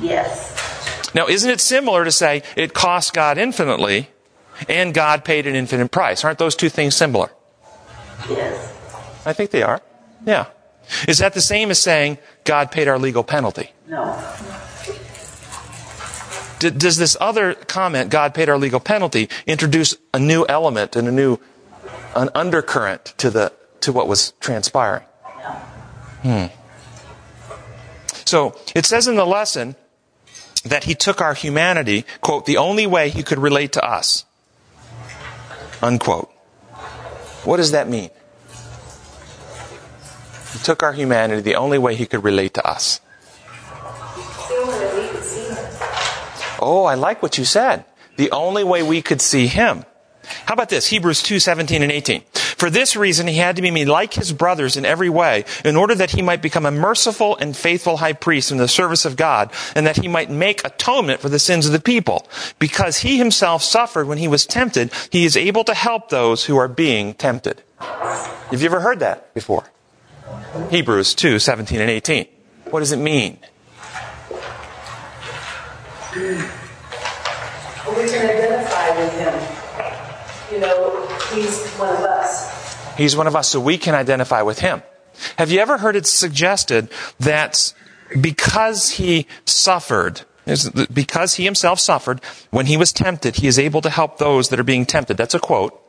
Yes. 0.00 1.12
Now, 1.14 1.28
isn't 1.28 1.48
it 1.48 1.60
similar 1.60 2.04
to 2.04 2.12
say 2.12 2.42
it 2.56 2.74
cost 2.74 3.14
God 3.14 3.38
infinitely 3.38 4.10
and 4.68 4.92
God 4.92 5.24
paid 5.24 5.46
an 5.46 5.54
infinite 5.54 5.90
price? 5.90 6.24
Aren't 6.24 6.38
those 6.38 6.56
two 6.56 6.68
things 6.68 6.94
similar? 6.94 7.30
Yes. 8.28 8.72
I 9.24 9.32
think 9.32 9.50
they 9.50 9.62
are. 9.62 9.80
Yeah. 10.26 10.46
Is 11.08 11.18
that 11.18 11.34
the 11.34 11.40
same 11.40 11.70
as 11.70 11.78
saying 11.78 12.18
God 12.44 12.70
paid 12.70 12.88
our 12.88 12.98
legal 12.98 13.24
penalty? 13.24 13.70
No. 13.88 14.22
D- 16.58 16.70
does 16.70 16.96
this 16.96 17.16
other 17.20 17.54
comment, 17.54 18.10
God 18.10 18.34
paid 18.34 18.48
our 18.48 18.58
legal 18.58 18.80
penalty, 18.80 19.28
introduce 19.46 19.96
a 20.12 20.18
new 20.18 20.46
element 20.48 20.96
and 20.96 21.08
a 21.08 21.12
new 21.12 21.38
an 22.14 22.30
undercurrent 22.34 23.06
to 23.18 23.30
the 23.30 23.52
to 23.80 23.92
what 23.92 24.08
was 24.08 24.32
transpiring? 24.40 25.04
No. 25.24 25.50
Hmm. 26.22 26.46
So 28.24 28.56
it 28.74 28.86
says 28.86 29.06
in 29.08 29.16
the 29.16 29.26
lesson 29.26 29.76
that 30.64 30.84
he 30.84 30.94
took 30.94 31.20
our 31.20 31.34
humanity, 31.34 32.04
quote, 32.20 32.46
the 32.46 32.56
only 32.56 32.86
way 32.86 33.10
he 33.10 33.22
could 33.22 33.38
relate 33.38 33.72
to 33.72 33.84
us. 33.84 34.24
Unquote. 35.82 36.30
What 37.44 37.58
does 37.58 37.72
that 37.72 37.88
mean? 37.88 38.10
He 40.54 40.60
took 40.60 40.82
our 40.82 40.92
humanity 40.92 41.42
the 41.42 41.56
only 41.56 41.78
way 41.78 41.96
he 41.96 42.06
could 42.06 42.22
relate 42.22 42.54
to 42.54 42.66
us. 42.66 43.00
Oh, 46.60 46.84
I 46.86 46.94
like 46.94 47.22
what 47.22 47.36
you 47.36 47.44
said. 47.44 47.84
The 48.16 48.30
only 48.30 48.62
way 48.62 48.82
we 48.82 49.02
could 49.02 49.20
see 49.20 49.48
him. 49.48 49.84
How 50.46 50.54
about 50.54 50.68
this? 50.68 50.86
Hebrews 50.86 51.22
2, 51.22 51.40
17 51.40 51.82
and 51.82 51.90
18. 51.90 52.22
For 52.32 52.70
this 52.70 52.94
reason, 52.94 53.26
he 53.26 53.36
had 53.36 53.56
to 53.56 53.62
be 53.62 53.72
made 53.72 53.88
like 53.88 54.14
his 54.14 54.32
brothers 54.32 54.76
in 54.76 54.86
every 54.86 55.10
way, 55.10 55.44
in 55.64 55.74
order 55.76 55.94
that 55.96 56.12
he 56.12 56.22
might 56.22 56.40
become 56.40 56.64
a 56.64 56.70
merciful 56.70 57.36
and 57.36 57.56
faithful 57.56 57.98
high 57.98 58.12
priest 58.12 58.52
in 58.52 58.58
the 58.58 58.68
service 58.68 59.04
of 59.04 59.16
God, 59.16 59.52
and 59.74 59.86
that 59.86 59.96
he 59.96 60.08
might 60.08 60.30
make 60.30 60.64
atonement 60.64 61.20
for 61.20 61.28
the 61.28 61.40
sins 61.40 61.66
of 61.66 61.72
the 61.72 61.80
people. 61.80 62.28
Because 62.60 62.98
he 62.98 63.18
himself 63.18 63.62
suffered 63.62 64.06
when 64.06 64.18
he 64.18 64.28
was 64.28 64.46
tempted, 64.46 64.92
he 65.10 65.24
is 65.24 65.36
able 65.36 65.64
to 65.64 65.74
help 65.74 66.08
those 66.08 66.44
who 66.44 66.56
are 66.56 66.68
being 66.68 67.12
tempted. 67.14 67.60
Have 67.80 68.62
you 68.62 68.66
ever 68.66 68.80
heard 68.80 69.00
that 69.00 69.34
before? 69.34 69.64
Hebrews 70.70 71.14
2, 71.14 71.38
17 71.38 71.80
and 71.80 71.90
18. 71.90 72.26
What 72.70 72.80
does 72.80 72.92
it 72.92 72.98
mean? 72.98 73.38
We 76.14 76.20
can 78.08 78.30
identify 78.30 78.90
with 78.98 79.12
him. 79.18 79.34
You 80.52 80.60
know, 80.60 81.06
he's 81.32 81.68
one 81.72 81.90
of 81.90 82.02
us. 82.02 82.96
He's 82.96 83.16
one 83.16 83.26
of 83.26 83.34
us, 83.34 83.48
so 83.48 83.60
we 83.60 83.78
can 83.78 83.94
identify 83.94 84.42
with 84.42 84.60
him. 84.60 84.82
Have 85.36 85.50
you 85.50 85.60
ever 85.60 85.78
heard 85.78 85.96
it 85.96 86.06
suggested 86.06 86.88
that 87.20 87.74
because 88.20 88.92
he 88.92 89.26
suffered, 89.44 90.22
because 90.92 91.34
he 91.34 91.44
himself 91.44 91.80
suffered, 91.80 92.20
when 92.50 92.66
he 92.66 92.76
was 92.76 92.92
tempted, 92.92 93.36
he 93.36 93.46
is 93.46 93.58
able 93.58 93.80
to 93.80 93.90
help 93.90 94.18
those 94.18 94.48
that 94.48 94.60
are 94.60 94.64
being 94.64 94.86
tempted? 94.86 95.16
That's 95.16 95.34
a 95.34 95.40
quote 95.40 95.80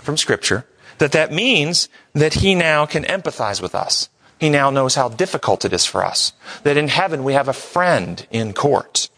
from 0.00 0.16
Scripture. 0.16 0.66
That 0.98 1.12
that 1.12 1.32
means 1.32 1.88
that 2.12 2.34
he 2.34 2.54
now 2.54 2.86
can 2.86 3.04
empathize 3.04 3.60
with 3.60 3.74
us. 3.74 4.08
He 4.38 4.50
now 4.50 4.70
knows 4.70 4.94
how 4.96 5.08
difficult 5.08 5.64
it 5.64 5.72
is 5.72 5.84
for 5.84 6.04
us. 6.04 6.32
That 6.64 6.76
in 6.76 6.88
heaven 6.88 7.22
we 7.22 7.34
have 7.34 7.48
a 7.48 7.52
friend 7.52 8.26
in 8.30 8.52
court. 8.52 9.08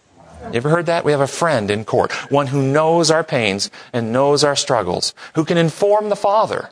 You 0.53 0.57
ever 0.59 0.69
heard 0.69 0.87
that? 0.87 1.05
We 1.05 1.13
have 1.13 1.23
a 1.23 1.27
friend 1.27 1.71
in 1.71 1.85
court. 1.85 2.13
One 2.31 2.49
who 2.49 2.63
knows 2.63 3.11
our 3.11 3.25
pains 3.25 3.71
and 3.93 4.13
knows 4.13 4.45
our 4.45 4.57
struggles. 4.57 5.15
Who 5.35 5.45
can 5.45 5.57
inform 5.57 6.11
the 6.11 6.17
Father 6.17 6.71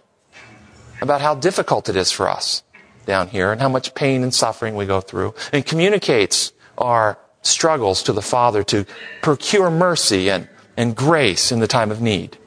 about 1.00 1.22
how 1.22 1.34
difficult 1.34 1.88
it 1.88 1.96
is 1.96 2.12
for 2.12 2.28
us 2.28 2.62
down 3.06 3.28
here 3.28 3.50
and 3.50 3.60
how 3.60 3.68
much 3.68 3.94
pain 3.94 4.22
and 4.22 4.34
suffering 4.34 4.74
we 4.76 4.86
go 4.86 5.00
through. 5.00 5.34
And 5.52 5.64
communicates 5.64 6.52
our 6.76 7.18
struggles 7.42 8.02
to 8.04 8.12
the 8.12 8.22
Father 8.22 8.62
to 8.64 8.84
procure 9.22 9.70
mercy 9.70 10.30
and, 10.30 10.48
and 10.76 10.94
grace 10.94 11.50
in 11.50 11.60
the 11.60 11.66
time 11.66 11.90
of 11.90 12.00
need. 12.00 12.38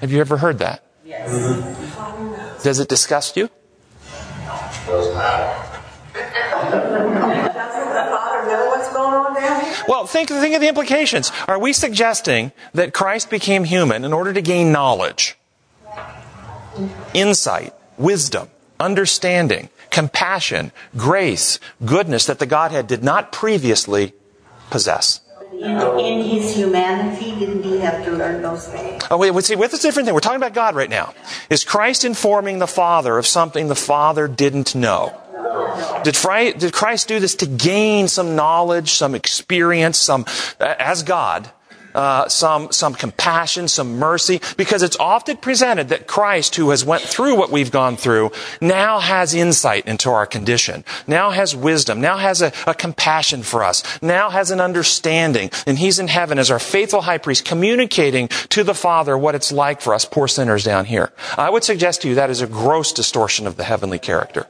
Have 0.00 0.12
you 0.12 0.20
ever 0.20 0.38
heard 0.38 0.58
that? 0.58 0.85
Yes. 1.06 1.30
Mm-hmm. 1.30 2.62
Does 2.64 2.80
it 2.80 2.88
disgust 2.88 3.36
you? 3.36 3.48
Well, 9.88 10.06
think, 10.06 10.30
think 10.30 10.54
of 10.56 10.60
the 10.60 10.68
implications. 10.68 11.30
Are 11.46 11.60
we 11.60 11.72
suggesting 11.72 12.50
that 12.74 12.92
Christ 12.92 13.30
became 13.30 13.62
human 13.62 14.04
in 14.04 14.12
order 14.12 14.32
to 14.32 14.42
gain 14.42 14.72
knowledge, 14.72 15.36
insight, 17.14 17.72
wisdom, 17.96 18.48
understanding, 18.80 19.68
compassion, 19.90 20.72
grace, 20.96 21.60
goodness 21.84 22.26
that 22.26 22.40
the 22.40 22.46
Godhead 22.46 22.88
did 22.88 23.04
not 23.04 23.30
previously 23.30 24.12
possess? 24.70 25.20
In, 25.62 26.22
his 26.22 26.54
humanity, 26.54 27.38
didn't 27.38 27.62
he 27.62 27.78
have 27.78 28.04
to 28.04 28.12
learn 28.12 28.42
those 28.42 28.68
things? 28.68 29.02
Oh, 29.10 29.16
wait, 29.16 29.44
see, 29.44 29.56
with 29.56 29.72
a 29.74 29.78
different 29.78 30.06
thing. 30.06 30.14
We're 30.14 30.20
talking 30.20 30.36
about 30.36 30.54
God 30.54 30.74
right 30.74 30.90
now. 30.90 31.14
Is 31.50 31.64
Christ 31.64 32.04
informing 32.04 32.58
the 32.58 32.66
Father 32.66 33.18
of 33.18 33.26
something 33.26 33.68
the 33.68 33.74
Father 33.74 34.28
didn't 34.28 34.74
know? 34.74 35.18
Did, 36.04 36.16
did 36.58 36.72
Christ 36.72 37.08
do 37.08 37.20
this 37.20 37.34
to 37.36 37.46
gain 37.46 38.08
some 38.08 38.36
knowledge, 38.36 38.92
some 38.92 39.14
experience, 39.14 39.98
some, 39.98 40.24
uh, 40.60 40.74
as 40.78 41.02
God, 41.02 41.50
uh, 41.96 42.28
some, 42.28 42.70
some 42.70 42.94
compassion, 42.94 43.68
some 43.68 43.98
mercy, 43.98 44.40
because 44.56 44.82
it's 44.82 44.96
often 45.00 45.36
presented 45.38 45.88
that 45.88 46.06
Christ, 46.06 46.54
who 46.56 46.70
has 46.70 46.84
went 46.84 47.02
through 47.02 47.36
what 47.36 47.50
we've 47.50 47.70
gone 47.70 47.96
through, 47.96 48.32
now 48.60 49.00
has 49.00 49.34
insight 49.34 49.86
into 49.86 50.10
our 50.10 50.26
condition, 50.26 50.84
now 51.06 51.30
has 51.30 51.56
wisdom, 51.56 52.00
now 52.00 52.18
has 52.18 52.42
a, 52.42 52.52
a 52.66 52.74
compassion 52.74 53.42
for 53.42 53.64
us, 53.64 53.82
now 54.02 54.28
has 54.28 54.50
an 54.50 54.60
understanding, 54.60 55.50
and 55.66 55.78
He's 55.78 55.98
in 55.98 56.08
heaven 56.08 56.38
as 56.38 56.50
our 56.50 56.58
faithful 56.58 57.00
high 57.00 57.18
priest, 57.18 57.44
communicating 57.44 58.28
to 58.50 58.62
the 58.62 58.74
Father 58.74 59.16
what 59.16 59.34
it's 59.34 59.50
like 59.50 59.80
for 59.80 59.94
us 59.94 60.04
poor 60.04 60.28
sinners 60.28 60.64
down 60.64 60.84
here. 60.84 61.12
I 61.38 61.48
would 61.48 61.64
suggest 61.64 62.02
to 62.02 62.08
you 62.08 62.14
that 62.16 62.30
is 62.30 62.42
a 62.42 62.46
gross 62.46 62.92
distortion 62.92 63.46
of 63.46 63.56
the 63.56 63.64
heavenly 63.64 63.98
character. 63.98 64.46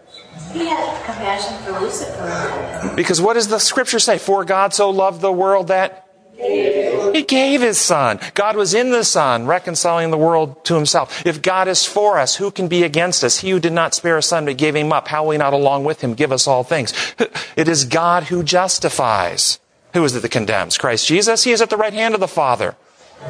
He 0.53 0.67
had 0.67 1.05
compassion 1.05 1.57
for 1.65 1.79
Lucifer. 1.81 2.93
Because 2.97 3.21
what 3.21 3.35
does 3.35 3.49
the 3.49 3.59
scripture 3.59 3.99
say? 3.99 4.19
For 4.19 4.45
God 4.45 4.75
so 4.75 4.91
loved 4.91 5.21
the 5.21 5.33
world 5.33 5.69
that 5.69 6.06
he 6.39 7.25
gave 7.27 7.61
his 7.63 7.79
son. 7.79 8.21
God 8.35 8.57
was 8.57 8.75
in 8.75 8.91
the 8.91 9.05
son, 9.05 9.47
reconciling 9.47 10.11
the 10.11 10.19
world 10.19 10.65
to 10.67 10.75
himself. 10.75 11.25
If 11.27 11.41
God 11.43 11.69
is 11.69 11.85
for 11.85 12.19
us, 12.19 12.37
who 12.37 12.51
can 12.51 12.69
be 12.69 12.83
against 12.83 13.25
us? 13.25 13.39
He 13.39 13.51
who 13.51 13.61
did 13.61 13.73
not 13.73 13.95
spare 13.95 14.17
his 14.17 14.27
son 14.27 14.45
but 14.45 14.59
gave 14.59 14.77
him 14.77 14.93
up, 14.93 15.09
how 15.09 15.25
will 15.25 15.33
he 15.33 15.39
not 15.39 15.53
along 15.53 15.85
with 15.85 16.03
him 16.03 16.15
give 16.15 16.33
us 16.33 16.47
all 16.47 16.65
things? 16.65 16.93
It 17.57 17.69
is 17.69 17.87
God 17.87 18.25
who 18.25 18.43
justifies. 18.43 19.59
Who 19.95 20.05
is 20.05 20.15
it 20.15 20.21
that 20.21 20.31
condemns? 20.31 20.77
Christ 20.77 21.07
Jesus? 21.07 21.45
He 21.45 21.53
is 21.53 21.63
at 21.63 21.71
the 21.71 21.77
right 21.79 21.95
hand 21.95 22.13
of 22.13 22.21
the 22.21 22.29
Father 22.29 22.77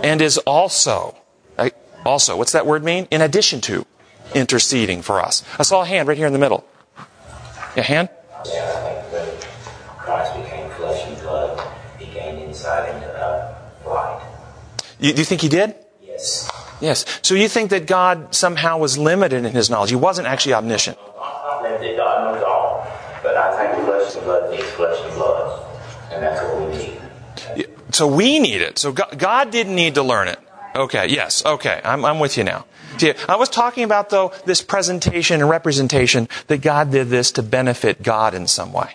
and 0.02 0.20
is 0.20 0.36
also, 0.38 1.14
also, 2.04 2.36
what's 2.36 2.52
that 2.52 2.66
word 2.66 2.82
mean? 2.82 3.06
In 3.12 3.20
addition 3.20 3.60
to 3.62 3.86
interceding 4.34 5.02
for 5.02 5.20
us. 5.20 5.44
I 5.58 5.62
saw 5.62 5.82
a 5.82 5.86
hand 5.86 6.08
right 6.08 6.16
here 6.16 6.26
in 6.26 6.32
the 6.32 6.40
middle. 6.40 6.66
A 7.76 7.82
hand? 7.82 8.08
You, 14.98 15.12
do 15.12 15.18
you 15.18 15.24
think 15.24 15.40
he 15.40 15.48
did? 15.48 15.74
Yes. 16.02 16.50
Yes. 16.80 17.04
So 17.22 17.34
you 17.34 17.48
think 17.48 17.70
that 17.70 17.86
God 17.86 18.34
somehow 18.34 18.78
was 18.78 18.98
limited 18.98 19.44
in 19.44 19.52
his 19.52 19.70
knowledge? 19.70 19.90
He 19.90 19.96
wasn't 19.96 20.26
actually 20.26 20.54
omniscient. 20.54 20.98
Not 21.16 21.62
limited. 21.62 21.96
God 21.96 22.34
knows 22.34 22.44
all. 22.44 22.86
But 23.22 23.36
I 23.36 23.72
think 23.74 23.84
flesh 23.84 24.14
and 24.14 24.24
blood 24.24 24.50
needs 24.50 24.70
flesh 24.70 24.98
and 25.04 25.14
blood. 25.14 25.66
And 26.12 26.22
that's 26.22 26.42
what 26.42 26.70
we 26.70 26.76
need. 26.76 27.00
So 27.92 28.06
we 28.06 28.38
need 28.38 28.60
it. 28.60 28.78
So 28.78 28.92
God 28.92 29.50
didn't 29.50 29.74
need 29.74 29.94
to 29.94 30.02
learn 30.02 30.28
it. 30.28 30.38
Okay, 30.76 31.08
yes, 31.08 31.42
okay, 31.46 31.80
I'm, 31.82 32.04
I'm 32.04 32.18
with 32.18 32.36
you 32.36 32.44
now. 32.44 32.66
See, 32.98 33.14
I 33.28 33.36
was 33.36 33.48
talking 33.48 33.82
about, 33.82 34.10
though, 34.10 34.32
this 34.44 34.60
presentation 34.60 35.40
and 35.40 35.48
representation 35.48 36.28
that 36.48 36.60
God 36.60 36.90
did 36.90 37.08
this 37.08 37.32
to 37.32 37.42
benefit 37.42 38.02
God 38.02 38.34
in 38.34 38.46
some 38.46 38.74
way. 38.74 38.94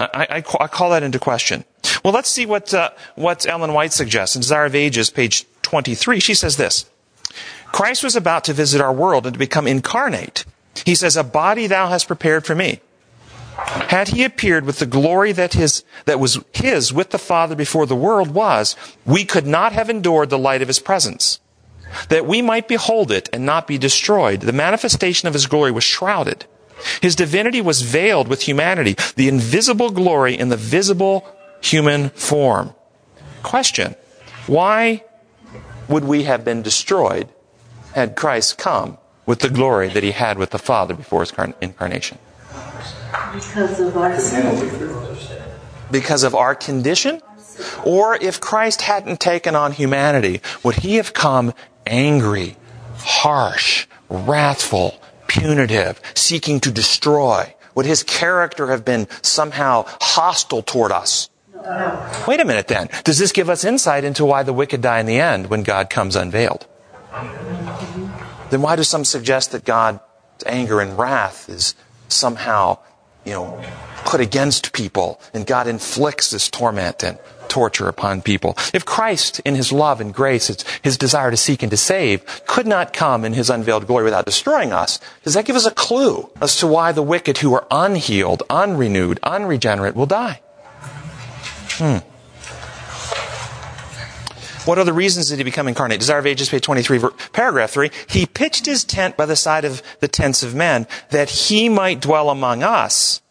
I, 0.00 0.26
I, 0.28 0.44
I 0.60 0.66
call 0.66 0.90
that 0.90 1.04
into 1.04 1.20
question. 1.20 1.64
Well, 2.04 2.12
let's 2.12 2.30
see 2.30 2.46
what, 2.46 2.72
uh, 2.72 2.90
what 3.14 3.46
Ellen 3.46 3.74
White 3.74 3.92
suggests 3.92 4.34
in 4.34 4.40
Desire 4.40 4.66
of 4.66 4.74
Ages, 4.74 5.10
page 5.10 5.46
23. 5.62 6.20
She 6.20 6.34
says 6.34 6.56
this 6.56 6.86
Christ 7.72 8.02
was 8.02 8.16
about 8.16 8.44
to 8.44 8.52
visit 8.52 8.80
our 8.80 8.92
world 8.92 9.26
and 9.26 9.34
to 9.34 9.38
become 9.38 9.66
incarnate. 9.66 10.44
He 10.84 10.94
says, 10.94 11.16
A 11.16 11.24
body 11.24 11.66
thou 11.66 11.88
hast 11.88 12.06
prepared 12.06 12.46
for 12.46 12.54
me. 12.54 12.80
Had 13.56 14.08
he 14.08 14.24
appeared 14.24 14.64
with 14.64 14.78
the 14.78 14.86
glory 14.86 15.32
that 15.32 15.52
his, 15.52 15.84
that 16.06 16.20
was 16.20 16.38
his 16.52 16.92
with 16.92 17.10
the 17.10 17.18
Father 17.18 17.54
before 17.54 17.86
the 17.86 17.96
world 17.96 18.30
was, 18.30 18.74
we 19.04 19.24
could 19.24 19.46
not 19.46 19.72
have 19.72 19.90
endured 19.90 20.30
the 20.30 20.38
light 20.38 20.62
of 20.62 20.68
his 20.68 20.78
presence. 20.78 21.40
That 22.08 22.26
we 22.26 22.40
might 22.40 22.68
behold 22.68 23.10
it 23.10 23.28
and 23.32 23.44
not 23.44 23.66
be 23.66 23.76
destroyed, 23.76 24.40
the 24.40 24.52
manifestation 24.52 25.28
of 25.28 25.34
his 25.34 25.46
glory 25.46 25.72
was 25.72 25.84
shrouded. 25.84 26.46
His 27.02 27.14
divinity 27.14 27.60
was 27.60 27.82
veiled 27.82 28.28
with 28.28 28.42
humanity, 28.42 28.96
the 29.16 29.28
invisible 29.28 29.90
glory 29.90 30.38
in 30.38 30.48
the 30.48 30.56
visible 30.56 31.26
human 31.60 32.10
form. 32.10 32.74
Question. 33.42 33.94
Why 34.46 35.04
would 35.88 36.04
we 36.04 36.24
have 36.24 36.44
been 36.44 36.62
destroyed 36.62 37.28
had 37.94 38.16
Christ 38.16 38.58
come 38.58 38.98
with 39.26 39.40
the 39.40 39.50
glory 39.50 39.88
that 39.88 40.02
he 40.02 40.12
had 40.12 40.38
with 40.38 40.50
the 40.50 40.58
Father 40.58 40.94
before 40.94 41.20
his 41.20 41.32
incarnation? 41.60 42.18
Because 43.32 43.80
of 43.80 43.96
our 43.96 44.18
sin. 44.18 45.38
Because 45.90 46.22
of 46.22 46.34
our 46.34 46.54
condition? 46.54 47.20
Or 47.84 48.16
if 48.16 48.40
Christ 48.40 48.82
hadn't 48.82 49.20
taken 49.20 49.54
on 49.54 49.72
humanity, 49.72 50.40
would 50.62 50.76
he 50.76 50.96
have 50.96 51.12
come 51.12 51.52
angry, 51.86 52.56
harsh, 52.96 53.86
wrathful, 54.08 55.00
punitive, 55.26 56.00
seeking 56.14 56.60
to 56.60 56.70
destroy? 56.70 57.54
Would 57.74 57.86
his 57.86 58.02
character 58.02 58.68
have 58.68 58.84
been 58.84 59.06
somehow 59.22 59.84
hostile 60.00 60.62
toward 60.62 60.92
us? 60.92 61.28
Oh. 61.64 62.24
Wait 62.26 62.40
a 62.40 62.44
minute 62.44 62.68
then. 62.68 62.88
Does 63.04 63.18
this 63.18 63.32
give 63.32 63.50
us 63.50 63.64
insight 63.64 64.04
into 64.04 64.24
why 64.24 64.42
the 64.42 64.52
wicked 64.52 64.80
die 64.80 65.00
in 65.00 65.06
the 65.06 65.18
end 65.18 65.48
when 65.48 65.62
God 65.62 65.90
comes 65.90 66.16
unveiled? 66.16 66.66
Then 68.50 68.62
why 68.62 68.76
do 68.76 68.82
some 68.82 69.04
suggest 69.04 69.52
that 69.52 69.64
God's 69.64 70.00
anger 70.46 70.80
and 70.80 70.98
wrath 70.98 71.48
is 71.48 71.74
somehow, 72.08 72.78
you 73.24 73.32
know, 73.32 73.62
put 74.04 74.20
against 74.20 74.72
people 74.72 75.20
and 75.34 75.46
God 75.46 75.66
inflicts 75.66 76.30
this 76.30 76.48
torment 76.48 77.02
and 77.04 77.18
torture 77.50 77.88
upon 77.88 78.22
people. 78.22 78.56
If 78.72 78.86
Christ, 78.86 79.40
in 79.40 79.56
his 79.56 79.72
love 79.72 80.00
and 80.00 80.14
grace, 80.14 80.46
his 80.82 80.96
desire 80.96 81.30
to 81.30 81.36
seek 81.36 81.62
and 81.62 81.70
to 81.70 81.76
save, 81.76 82.24
could 82.46 82.66
not 82.66 82.92
come 82.92 83.24
in 83.24 83.34
his 83.34 83.50
unveiled 83.50 83.86
glory 83.86 84.04
without 84.04 84.24
destroying 84.24 84.72
us, 84.72 85.00
does 85.24 85.34
that 85.34 85.44
give 85.44 85.56
us 85.56 85.66
a 85.66 85.72
clue 85.72 86.30
as 86.40 86.56
to 86.56 86.66
why 86.66 86.92
the 86.92 87.02
wicked 87.02 87.38
who 87.38 87.52
are 87.52 87.66
unhealed, 87.70 88.44
unrenewed, 88.48 89.18
unregenerate 89.22 89.96
will 89.96 90.06
die? 90.06 90.40
Hmm. 91.80 91.98
What 94.68 94.78
are 94.78 94.84
the 94.84 94.92
reasons 94.92 95.30
did 95.30 95.38
he 95.38 95.44
become 95.44 95.66
incarnate? 95.66 96.00
Desire 96.00 96.18
of 96.18 96.26
Ages, 96.26 96.50
page 96.50 96.62
23, 96.62 97.00
paragraph 97.32 97.70
3. 97.70 97.90
He 98.06 98.26
pitched 98.26 98.66
his 98.66 98.84
tent 98.84 99.16
by 99.16 99.24
the 99.24 99.34
side 99.34 99.64
of 99.64 99.82
the 100.00 100.08
tents 100.08 100.42
of 100.42 100.54
men 100.54 100.86
that 101.08 101.30
he 101.30 101.70
might 101.70 102.00
dwell 102.00 102.28
among 102.28 102.62
us 102.62 103.22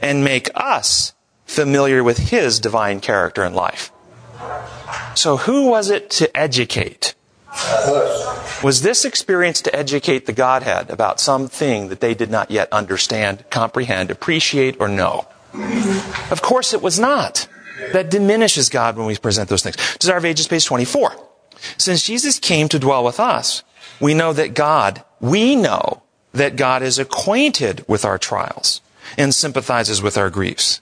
and 0.00 0.24
make 0.24 0.48
us 0.54 1.12
familiar 1.44 2.02
with 2.02 2.30
his 2.30 2.58
divine 2.58 3.00
character 3.00 3.42
and 3.42 3.54
life. 3.54 3.92
So 5.14 5.36
who 5.36 5.68
was 5.68 5.90
it 5.90 6.08
to 6.12 6.34
educate? 6.34 7.14
Was 8.64 8.80
this 8.80 9.04
experience 9.04 9.60
to 9.62 9.76
educate 9.76 10.24
the 10.24 10.32
Godhead 10.32 10.88
about 10.88 11.20
something 11.20 11.88
that 11.88 12.00
they 12.00 12.14
did 12.14 12.30
not 12.30 12.50
yet 12.50 12.72
understand, 12.72 13.44
comprehend, 13.50 14.10
appreciate, 14.10 14.76
or 14.80 14.88
know? 14.88 15.26
Of 16.30 16.40
course 16.40 16.72
it 16.72 16.80
was 16.80 16.98
not. 16.98 17.46
That 17.92 18.10
diminishes 18.10 18.68
God 18.68 18.96
when 18.96 19.06
we 19.06 19.16
present 19.16 19.48
those 19.48 19.62
things. 19.62 19.76
Desire 19.98 20.18
of 20.18 20.24
Ages, 20.24 20.48
page 20.48 20.64
24. 20.66 21.12
Since 21.76 22.06
Jesus 22.06 22.38
came 22.38 22.68
to 22.68 22.78
dwell 22.78 23.04
with 23.04 23.18
us, 23.18 23.62
we 24.00 24.14
know 24.14 24.32
that 24.32 24.54
God, 24.54 25.04
we 25.20 25.56
know 25.56 26.02
that 26.32 26.56
God 26.56 26.82
is 26.82 26.98
acquainted 26.98 27.84
with 27.88 28.04
our 28.04 28.18
trials 28.18 28.80
and 29.16 29.34
sympathizes 29.34 30.02
with 30.02 30.18
our 30.18 30.30
griefs. 30.30 30.80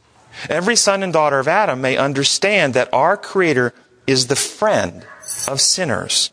Every 0.51 0.77
son 0.77 1.03
and 1.03 1.13
daughter 1.13 1.39
of 1.39 1.49
Adam 1.49 1.81
may 1.81 1.97
understand 1.97 2.75
that 2.75 2.93
our 2.93 3.17
Creator 3.17 3.73
is 4.07 4.27
the 4.27 4.37
friend 4.37 5.07
of 5.49 5.61
sinners. 5.61 6.31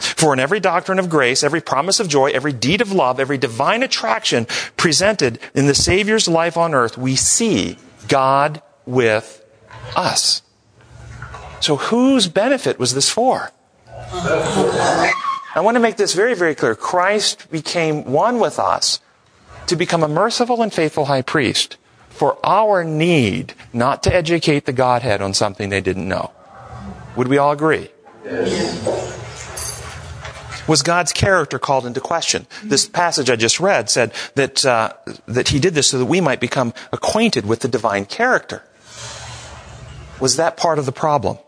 For 0.00 0.32
in 0.32 0.38
every 0.38 0.60
doctrine 0.60 0.98
of 0.98 1.08
grace, 1.08 1.42
every 1.42 1.60
promise 1.60 1.98
of 1.98 2.08
joy, 2.08 2.30
every 2.30 2.52
deed 2.52 2.80
of 2.80 2.92
love, 2.92 3.18
every 3.18 3.38
divine 3.38 3.82
attraction 3.82 4.46
presented 4.76 5.40
in 5.54 5.66
the 5.66 5.74
Savior's 5.74 6.28
life 6.28 6.56
on 6.56 6.74
earth, 6.74 6.96
we 6.96 7.16
see 7.16 7.78
God 8.06 8.62
with 8.86 9.44
us. 9.96 10.42
So 11.60 11.76
whose 11.76 12.28
benefit 12.28 12.78
was 12.78 12.94
this 12.94 13.10
for? 13.10 13.52
I 13.94 15.60
want 15.60 15.74
to 15.74 15.80
make 15.80 15.96
this 15.96 16.14
very, 16.14 16.34
very 16.34 16.54
clear. 16.54 16.74
Christ 16.74 17.50
became 17.50 18.04
one 18.04 18.38
with 18.38 18.58
us 18.58 19.00
to 19.66 19.76
become 19.76 20.02
a 20.02 20.08
merciful 20.08 20.62
and 20.62 20.72
faithful 20.72 21.06
high 21.06 21.22
priest 21.22 21.76
for 22.10 22.38
our 22.44 22.84
need 22.84 23.54
not 23.72 24.02
to 24.04 24.14
educate 24.14 24.66
the 24.66 24.72
Godhead 24.72 25.20
on 25.20 25.34
something 25.34 25.68
they 25.68 25.80
didn't 25.80 26.08
know. 26.08 26.32
Would 27.16 27.28
we 27.28 27.38
all 27.38 27.52
agree? 27.52 27.90
Yes. 28.24 29.08
Was 30.68 30.82
God's 30.82 31.12
character 31.12 31.58
called 31.58 31.86
into 31.86 32.00
question? 32.00 32.46
This 32.62 32.86
passage 32.86 33.30
I 33.30 33.36
just 33.36 33.58
read 33.58 33.88
said 33.88 34.12
that, 34.34 34.66
uh, 34.66 34.92
that 35.26 35.48
he 35.48 35.58
did 35.58 35.74
this 35.74 35.88
so 35.88 35.98
that 35.98 36.04
we 36.04 36.20
might 36.20 36.40
become 36.40 36.74
acquainted 36.92 37.46
with 37.46 37.60
the 37.60 37.68
divine 37.68 38.04
character. 38.04 38.62
Was 40.20 40.36
that 40.36 40.56
part 40.56 40.78
of 40.78 40.86
the 40.86 40.92
problem? 40.92 41.38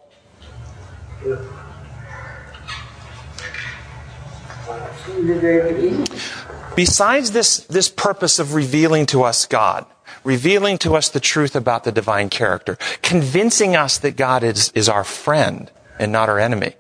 Besides 6.77 7.33
this, 7.33 7.59
this 7.67 7.89
purpose 7.89 8.39
of 8.39 8.55
revealing 8.55 9.07
to 9.07 9.23
us 9.23 9.45
God, 9.47 9.87
revealing 10.25 10.79
to 10.79 10.95
us 10.95 11.09
the 11.09 11.21
truth 11.21 11.57
about 11.57 11.85
the 11.85 11.93
divine 11.93 12.31
character, 12.31 12.79
convincing 13.03 13.77
us 13.77 13.99
that 13.99 14.17
God 14.17 14.43
is, 14.43 14.71
is 14.75 14.89
our 14.89 15.05
friend 15.05 15.71
and 15.99 16.13
not 16.13 16.29
our 16.29 16.39
enemy, 16.39 16.75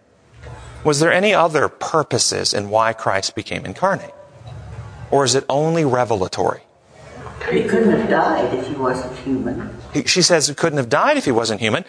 was 0.85 1.01
there 1.01 1.13
any 1.13 1.35
other 1.35 1.69
purposes 1.69 2.55
in 2.55 2.71
why 2.71 2.93
Christ 2.93 3.35
became 3.35 3.67
incarnate? 3.67 4.15
Or 5.11 5.25
is 5.25 5.35
it 5.35 5.45
only 5.49 5.85
revelatory? 5.85 6.63
He 7.49 7.65
couldn't 7.65 7.91
have 7.91 8.09
died 8.09 8.55
if 8.55 8.67
he 8.67 8.75
wasn't 8.75 9.17
human. 9.19 9.77
She 10.07 10.23
says 10.23 10.47
he 10.47 10.55
couldn't 10.55 10.77
have 10.77 10.89
died 10.89 11.17
if 11.17 11.25
he 11.25 11.33
wasn't 11.33 11.61
human. 11.61 11.85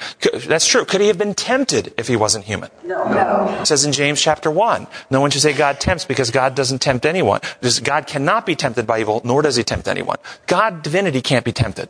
That's 0.48 0.66
true. 0.66 0.86
Could 0.86 1.02
he 1.02 1.08
have 1.08 1.18
been 1.18 1.36
tempted 1.36 1.94
if 1.98 2.08
he 2.08 2.16
wasn't 2.16 2.46
human? 2.46 2.72
No. 2.84 3.04
no. 3.12 3.60
It 3.62 3.66
says 3.66 3.86
in 3.86 3.92
James 3.92 4.22
chapter 4.22 4.50
1, 4.50 4.88
no 5.10 5.22
one 5.22 5.30
should 5.30 5.42
say 5.42 5.54
God 5.54 5.80
tempts 5.80 6.06
because 6.06 6.32
God 6.32 6.56
doesn't 6.56 6.80
tempt 6.80 7.06
anyone. 7.06 7.42
God 7.84 8.08
cannot 8.08 8.46
be 8.46 8.56
tempted 8.56 8.88
by 8.88 9.02
evil, 9.02 9.22
nor 9.24 9.42
does 9.42 9.56
he 9.56 9.64
tempt 9.64 9.88
anyone. 9.88 10.18
God, 10.48 10.82
divinity, 10.82 11.22
can't 11.22 11.46
be 11.46 11.52
tempted. 11.52 11.90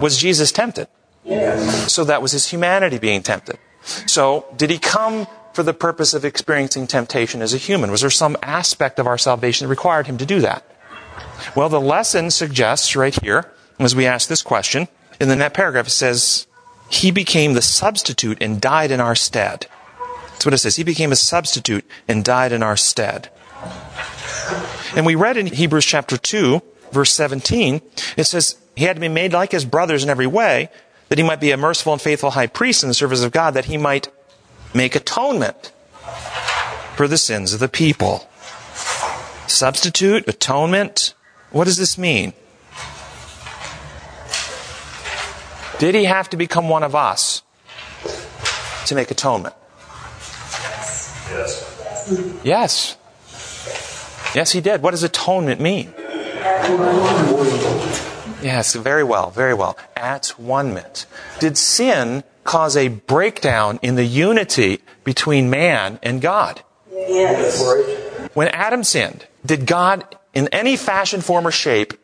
Was 0.00 0.16
Jesus 0.16 0.52
tempted? 0.52 0.88
Yes. 1.24 1.92
So 1.92 2.04
that 2.04 2.22
was 2.22 2.32
his 2.32 2.48
humanity 2.50 2.98
being 2.98 3.22
tempted. 3.22 3.58
So 4.06 4.46
did 4.56 4.70
he 4.70 4.78
come 4.78 5.26
for 5.52 5.62
the 5.62 5.74
purpose 5.74 6.14
of 6.14 6.24
experiencing 6.24 6.86
temptation 6.86 7.42
as 7.42 7.54
a 7.54 7.58
human? 7.58 7.90
Was 7.90 8.00
there 8.00 8.10
some 8.10 8.36
aspect 8.42 8.98
of 8.98 9.06
our 9.06 9.18
salvation 9.18 9.66
that 9.66 9.70
required 9.70 10.06
him 10.06 10.18
to 10.18 10.26
do 10.26 10.40
that? 10.40 10.64
Well, 11.54 11.68
the 11.68 11.80
lesson 11.80 12.30
suggests 12.30 12.96
right 12.96 13.14
here, 13.22 13.52
as 13.78 13.94
we 13.94 14.06
ask 14.06 14.28
this 14.28 14.42
question, 14.42 14.88
in 15.20 15.28
the 15.28 15.36
net 15.36 15.54
paragraph, 15.54 15.86
it 15.86 15.90
says, 15.90 16.46
He 16.90 17.10
became 17.10 17.52
the 17.52 17.62
substitute 17.62 18.38
and 18.40 18.60
died 18.60 18.90
in 18.90 19.00
our 19.00 19.14
stead. 19.14 19.66
That's 20.30 20.44
what 20.44 20.54
it 20.54 20.58
says. 20.58 20.76
He 20.76 20.84
became 20.84 21.12
a 21.12 21.16
substitute 21.16 21.84
and 22.08 22.24
died 22.24 22.52
in 22.52 22.62
our 22.62 22.76
stead. 22.76 23.30
And 24.96 25.06
we 25.06 25.14
read 25.14 25.36
in 25.36 25.46
Hebrews 25.46 25.84
chapter 25.84 26.16
2, 26.16 26.60
verse 26.92 27.12
17, 27.12 27.80
it 28.16 28.24
says, 28.24 28.56
He 28.76 28.84
had 28.84 28.96
to 28.96 29.00
be 29.00 29.08
made 29.08 29.32
like 29.32 29.52
His 29.52 29.64
brothers 29.64 30.02
in 30.02 30.10
every 30.10 30.26
way, 30.26 30.70
that 31.08 31.18
He 31.18 31.24
might 31.24 31.40
be 31.40 31.50
a 31.50 31.56
merciful 31.56 31.92
and 31.92 32.02
faithful 32.02 32.30
high 32.30 32.46
priest 32.46 32.82
in 32.82 32.88
the 32.88 32.94
service 32.94 33.22
of 33.22 33.32
God, 33.32 33.54
that 33.54 33.66
He 33.66 33.76
might 33.76 34.08
make 34.74 34.94
atonement 34.94 35.72
for 36.96 37.08
the 37.08 37.18
sins 37.18 37.52
of 37.52 37.60
the 37.60 37.68
people. 37.68 38.28
Substitute, 39.54 40.26
atonement. 40.26 41.14
What 41.52 41.64
does 41.66 41.76
this 41.76 41.96
mean? 41.96 42.32
Did 45.78 45.94
he 45.94 46.06
have 46.06 46.28
to 46.30 46.36
become 46.36 46.68
one 46.68 46.82
of 46.82 46.96
us 46.96 47.42
to 48.86 48.96
make 48.96 49.12
atonement? 49.12 49.54
Yes. 51.30 52.40
Yes. 52.42 52.96
Yes, 54.34 54.50
he 54.50 54.60
did. 54.60 54.82
What 54.82 54.90
does 54.90 55.04
atonement 55.04 55.60
mean? 55.60 55.94
Yes, 58.42 58.74
very 58.74 59.04
well, 59.04 59.30
very 59.30 59.54
well. 59.54 59.78
At 59.94 60.30
one 60.36 60.74
minute. 60.74 61.06
Did 61.38 61.56
sin 61.56 62.24
cause 62.42 62.76
a 62.76 62.88
breakdown 62.88 63.78
in 63.82 63.94
the 63.94 64.04
unity 64.04 64.80
between 65.04 65.48
man 65.48 66.00
and 66.02 66.20
God? 66.20 66.62
Yes. 66.92 67.62
When 68.34 68.48
Adam 68.48 68.82
sinned, 68.82 69.28
did 69.44 69.66
God, 69.66 70.16
in 70.32 70.48
any 70.48 70.76
fashion, 70.76 71.20
form, 71.20 71.46
or 71.46 71.50
shape, 71.50 71.94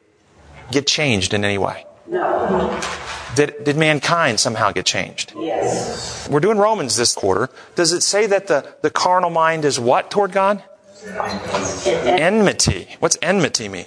get 0.71 0.87
changed 0.87 1.35
in 1.35 1.45
any 1.45 1.59
way? 1.59 1.87
No. 2.07 2.81
Did, 3.35 3.65
did 3.65 3.77
mankind 3.77 4.41
somehow 4.41 4.73
get 4.73 4.87
changed? 4.87 5.33
Yes. 5.37 6.29
We're 6.29 6.41
doing 6.41 6.59
Romans 6.59 6.97
this 6.97 7.15
quarter. 7.15 7.49
Does 7.77 7.93
it 7.93 8.03
say 8.03 8.27
that 8.27 8.49
the, 8.49 8.75
the 8.83 8.91
carnal 8.91 9.31
mind 9.31 9.65
is 9.65 9.79
what 9.79 10.11
toward 10.11 10.33
God? 10.33 10.63
Enmity. 11.87 12.89
What's 12.99 13.17
enmity 13.23 13.69
mean? 13.69 13.87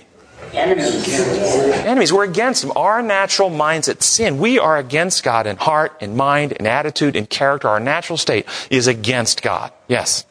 Enemies. 0.53 1.09
Enemies. 1.09 2.13
We're 2.13 2.23
against 2.23 2.63
Him. 2.63 2.71
Our 2.75 3.01
natural 3.01 3.49
minds 3.49 3.89
at 3.89 4.03
sin. 4.03 4.37
We 4.37 4.59
are 4.59 4.77
against 4.77 5.23
God 5.23 5.47
in 5.47 5.57
heart, 5.57 5.97
in 6.01 6.15
mind, 6.15 6.53
in 6.53 6.65
attitude, 6.65 7.15
in 7.15 7.25
character. 7.25 7.67
Our 7.67 7.79
natural 7.79 8.17
state 8.17 8.47
is 8.69 8.87
against 8.87 9.41
God. 9.41 9.71
Yes. 9.87 10.25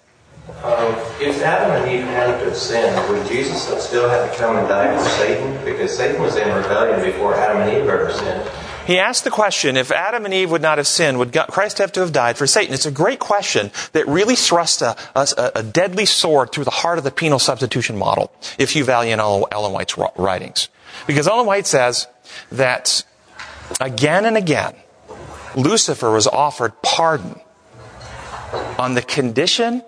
Um, 0.48 0.94
if 1.20 1.40
Adam 1.42 1.70
and 1.82 1.90
Eve 1.90 2.04
hadn't 2.04 2.44
have 2.44 2.56
sinned, 2.56 2.96
would 3.08 3.26
Jesus 3.26 3.62
still 3.84 4.08
have 4.08 4.30
to 4.30 4.38
come 4.38 4.56
and 4.56 4.68
die 4.68 4.96
for 4.96 5.08
Satan? 5.10 5.64
Because 5.64 5.96
Satan 5.96 6.20
was 6.20 6.36
in 6.36 6.52
rebellion 6.54 7.04
before 7.04 7.34
Adam 7.34 7.62
and 7.62 7.70
Eve 7.70 7.88
ever 7.88 8.12
sinned. 8.12 8.48
He 8.86 8.98
asked 8.98 9.22
the 9.22 9.30
question, 9.30 9.76
if 9.76 9.92
Adam 9.92 10.24
and 10.24 10.34
Eve 10.34 10.50
would 10.50 10.62
not 10.62 10.78
have 10.78 10.88
sinned, 10.88 11.18
would 11.18 11.30
God, 11.30 11.48
Christ 11.48 11.78
have 11.78 11.92
to 11.92 12.00
have 12.00 12.12
died 12.12 12.36
for 12.36 12.48
Satan? 12.48 12.74
It's 12.74 12.86
a 12.86 12.90
great 12.90 13.20
question 13.20 13.70
that 13.92 14.08
really 14.08 14.34
thrusts 14.34 14.82
a, 14.82 14.96
a, 15.14 15.52
a, 15.56 15.62
deadly 15.62 16.04
sword 16.04 16.50
through 16.50 16.64
the 16.64 16.70
heart 16.70 16.98
of 16.98 17.04
the 17.04 17.12
penal 17.12 17.38
substitution 17.38 17.96
model, 17.96 18.32
if 18.58 18.74
you 18.74 18.82
value 18.82 19.12
Ellen 19.12 19.72
White's 19.72 19.96
writings. 20.16 20.68
Because 21.06 21.28
Ellen 21.28 21.46
White 21.46 21.68
says 21.68 22.08
that 22.50 23.04
again 23.80 24.24
and 24.24 24.36
again, 24.36 24.74
Lucifer 25.54 26.10
was 26.10 26.26
offered 26.26 26.72
pardon 26.82 27.40
on 28.78 28.94
the 28.94 29.02
condition 29.02 29.82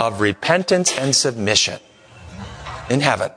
of 0.00 0.20
repentance 0.20 0.96
and 0.96 1.14
submission 1.14 1.80
in 2.90 3.00
heaven. 3.00 3.30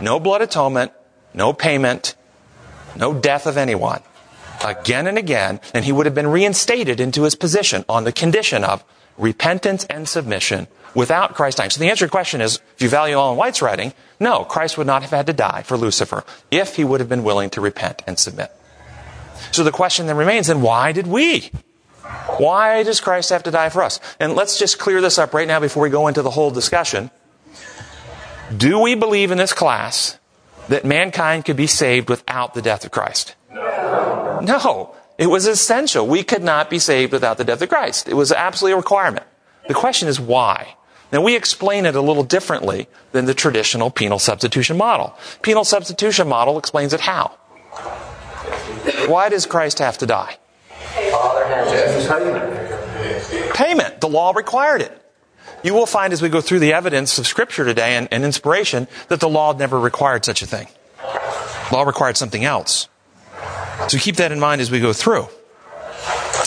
No 0.00 0.20
blood 0.20 0.42
atonement, 0.42 0.92
no 1.34 1.52
payment, 1.52 2.14
no 2.96 3.14
death 3.14 3.46
of 3.46 3.56
anyone 3.56 4.02
again 4.64 5.06
and 5.06 5.18
again, 5.18 5.60
and 5.74 5.84
he 5.84 5.92
would 5.92 6.06
have 6.06 6.14
been 6.14 6.26
reinstated 6.26 7.00
into 7.00 7.22
his 7.22 7.34
position 7.34 7.84
on 7.88 8.04
the 8.04 8.12
condition 8.12 8.64
of 8.64 8.84
repentance 9.18 9.84
and 9.84 10.08
submission 10.08 10.66
without 10.94 11.34
Christ 11.34 11.58
dying. 11.58 11.70
So 11.70 11.80
the 11.80 11.88
answer 11.88 12.00
to 12.00 12.04
your 12.04 12.10
question 12.10 12.40
is, 12.40 12.60
if 12.74 12.82
you 12.82 12.88
value 12.88 13.16
Ellen 13.16 13.36
White's 13.36 13.62
writing, 13.62 13.92
no, 14.18 14.44
Christ 14.44 14.78
would 14.78 14.86
not 14.86 15.02
have 15.02 15.10
had 15.10 15.26
to 15.26 15.32
die 15.32 15.62
for 15.62 15.76
Lucifer 15.76 16.24
if 16.50 16.76
he 16.76 16.84
would 16.84 17.00
have 17.00 17.08
been 17.08 17.24
willing 17.24 17.50
to 17.50 17.60
repent 17.60 18.02
and 18.06 18.18
submit. 18.18 18.50
So 19.52 19.62
the 19.62 19.72
question 19.72 20.06
then 20.06 20.16
remains, 20.16 20.46
then 20.46 20.62
why 20.62 20.92
did 20.92 21.06
we? 21.06 21.50
Why 22.38 22.82
does 22.82 23.00
Christ 23.00 23.30
have 23.30 23.42
to 23.44 23.50
die 23.50 23.68
for 23.68 23.82
us? 23.82 24.00
And 24.20 24.34
let's 24.34 24.58
just 24.58 24.78
clear 24.78 25.00
this 25.00 25.18
up 25.18 25.32
right 25.32 25.48
now 25.48 25.60
before 25.60 25.82
we 25.82 25.90
go 25.90 26.06
into 26.08 26.22
the 26.22 26.30
whole 26.30 26.50
discussion. 26.50 27.10
Do 28.54 28.80
we 28.80 28.94
believe 28.94 29.30
in 29.30 29.38
this 29.38 29.52
class 29.52 30.18
that 30.68 30.84
mankind 30.84 31.44
could 31.44 31.56
be 31.56 31.66
saved 31.66 32.08
without 32.08 32.54
the 32.54 32.62
death 32.62 32.84
of 32.84 32.90
Christ? 32.90 33.34
No. 33.50 34.40
No. 34.42 34.94
It 35.18 35.28
was 35.28 35.46
essential. 35.46 36.06
We 36.06 36.22
could 36.22 36.42
not 36.42 36.68
be 36.68 36.78
saved 36.78 37.12
without 37.12 37.38
the 37.38 37.44
death 37.44 37.62
of 37.62 37.68
Christ. 37.68 38.08
It 38.08 38.14
was 38.14 38.32
absolutely 38.32 38.74
a 38.74 38.76
requirement. 38.76 39.26
The 39.66 39.74
question 39.74 40.08
is 40.08 40.20
why? 40.20 40.76
Now 41.12 41.22
we 41.22 41.34
explain 41.36 41.86
it 41.86 41.94
a 41.94 42.00
little 42.00 42.24
differently 42.24 42.88
than 43.12 43.24
the 43.24 43.34
traditional 43.34 43.90
penal 43.90 44.18
substitution 44.18 44.76
model. 44.76 45.16
Penal 45.42 45.64
substitution 45.64 46.28
model 46.28 46.58
explains 46.58 46.92
it 46.92 47.00
how. 47.00 47.32
Why 49.06 49.28
does 49.28 49.46
Christ 49.46 49.78
have 49.78 49.98
to 49.98 50.06
die? 50.06 50.38
Payment. 53.54 54.00
The 54.00 54.08
law 54.08 54.32
required 54.32 54.82
it. 54.82 55.02
you 55.62 55.74
will 55.74 55.86
find 55.86 56.12
as 56.12 56.22
we 56.22 56.28
go 56.28 56.40
through 56.40 56.60
the 56.60 56.72
evidence 56.72 57.18
of 57.18 57.26
Scripture 57.26 57.64
today 57.64 57.96
and, 57.96 58.08
and 58.10 58.24
inspiration 58.24 58.86
that 59.08 59.20
the 59.20 59.28
law 59.28 59.52
never 59.52 59.78
required 59.78 60.24
such 60.24 60.42
a 60.42 60.46
thing. 60.46 60.68
The 61.00 61.68
law 61.72 61.82
required 61.82 62.16
something 62.16 62.44
else. 62.44 62.88
So 63.88 63.98
keep 63.98 64.16
that 64.16 64.32
in 64.32 64.40
mind 64.40 64.60
as 64.60 64.70
we 64.70 64.80
go 64.80 64.92
through. 64.92 65.28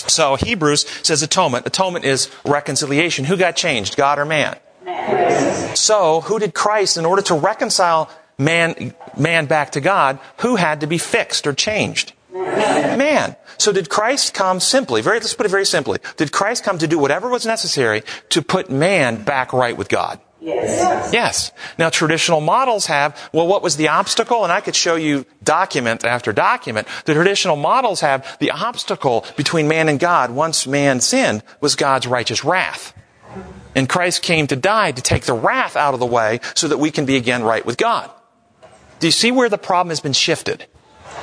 So 0.08 0.36
Hebrews 0.36 0.86
says 1.04 1.22
atonement. 1.22 1.66
Atonement 1.66 2.06
is 2.06 2.30
reconciliation. 2.46 3.26
Who 3.26 3.38
got 3.38 3.56
changed, 3.56 3.98
God 3.98 4.20
or 4.20 4.26
man? 4.26 4.58
man? 4.86 5.76
So 5.76 6.22
who 6.22 6.40
did 6.40 6.54
Christ, 6.54 6.98
in 6.98 7.06
order 7.06 7.22
to 7.24 7.36
reconcile 7.36 8.10
man, 8.38 8.94
man 9.18 9.46
back 9.46 9.72
to 9.74 9.82
God, 9.82 10.20
who 10.38 10.56
had 10.56 10.82
to 10.82 10.88
be 10.88 10.98
fixed 10.98 11.46
or 11.46 11.54
changed? 11.54 12.14
Man. 12.32 12.98
man. 12.98 13.36
So 13.58 13.72
did 13.72 13.90
Christ 13.90 14.34
come 14.34 14.60
simply, 14.60 15.02
very, 15.02 15.20
let's 15.20 15.34
put 15.34 15.46
it 15.46 15.50
very 15.50 15.66
simply, 15.66 16.00
did 16.18 16.32
Christ 16.32 16.64
come 16.64 16.78
to 16.78 16.88
do 16.88 17.00
whatever 17.00 17.30
was 17.30 17.46
necessary 17.46 18.04
to 18.30 18.42
put 18.42 18.70
man 18.70 19.24
back 19.24 19.52
right 19.52 19.76
with 19.76 19.90
God? 19.90 20.20
Yes. 20.42 21.12
Yes. 21.12 21.52
Now 21.78 21.90
traditional 21.90 22.40
models 22.40 22.86
have, 22.86 23.18
well, 23.34 23.48
what 23.48 23.62
was 23.62 23.76
the 23.76 23.90
obstacle? 23.90 24.44
And 24.44 24.54
I 24.54 24.62
could 24.62 24.76
show 24.76 24.96
you 24.96 25.26
document 25.44 26.06
after 26.06 26.32
document. 26.32 26.88
The 27.06 27.14
traditional 27.14 27.58
models 27.58 28.00
have 28.02 28.38
the 28.40 28.52
obstacle 28.52 29.26
between 29.36 29.68
man 29.68 29.90
and 29.90 30.00
God 30.00 30.32
once 30.32 30.66
man 30.66 31.02
sinned 31.02 31.44
was 31.60 31.76
God's 31.76 32.08
righteous 32.08 32.46
wrath. 32.46 32.94
And 33.76 33.90
Christ 33.90 34.24
came 34.24 34.48
to 34.48 34.56
die 34.56 34.92
to 34.92 35.02
take 35.02 35.24
the 35.24 35.34
wrath 35.34 35.76
out 35.76 35.94
of 35.94 36.00
the 36.00 36.06
way 36.06 36.40
so 36.56 36.68
that 36.70 36.78
we 36.78 36.92
can 36.92 37.06
be 37.06 37.18
again 37.18 37.44
right 37.44 37.66
with 37.66 37.78
God. 37.78 38.10
Do 39.00 39.08
you 39.08 39.12
see 39.12 39.32
where 39.32 39.50
the 39.50 39.58
problem 39.58 39.90
has 39.90 40.00
been 40.00 40.14
shifted? 40.14 40.66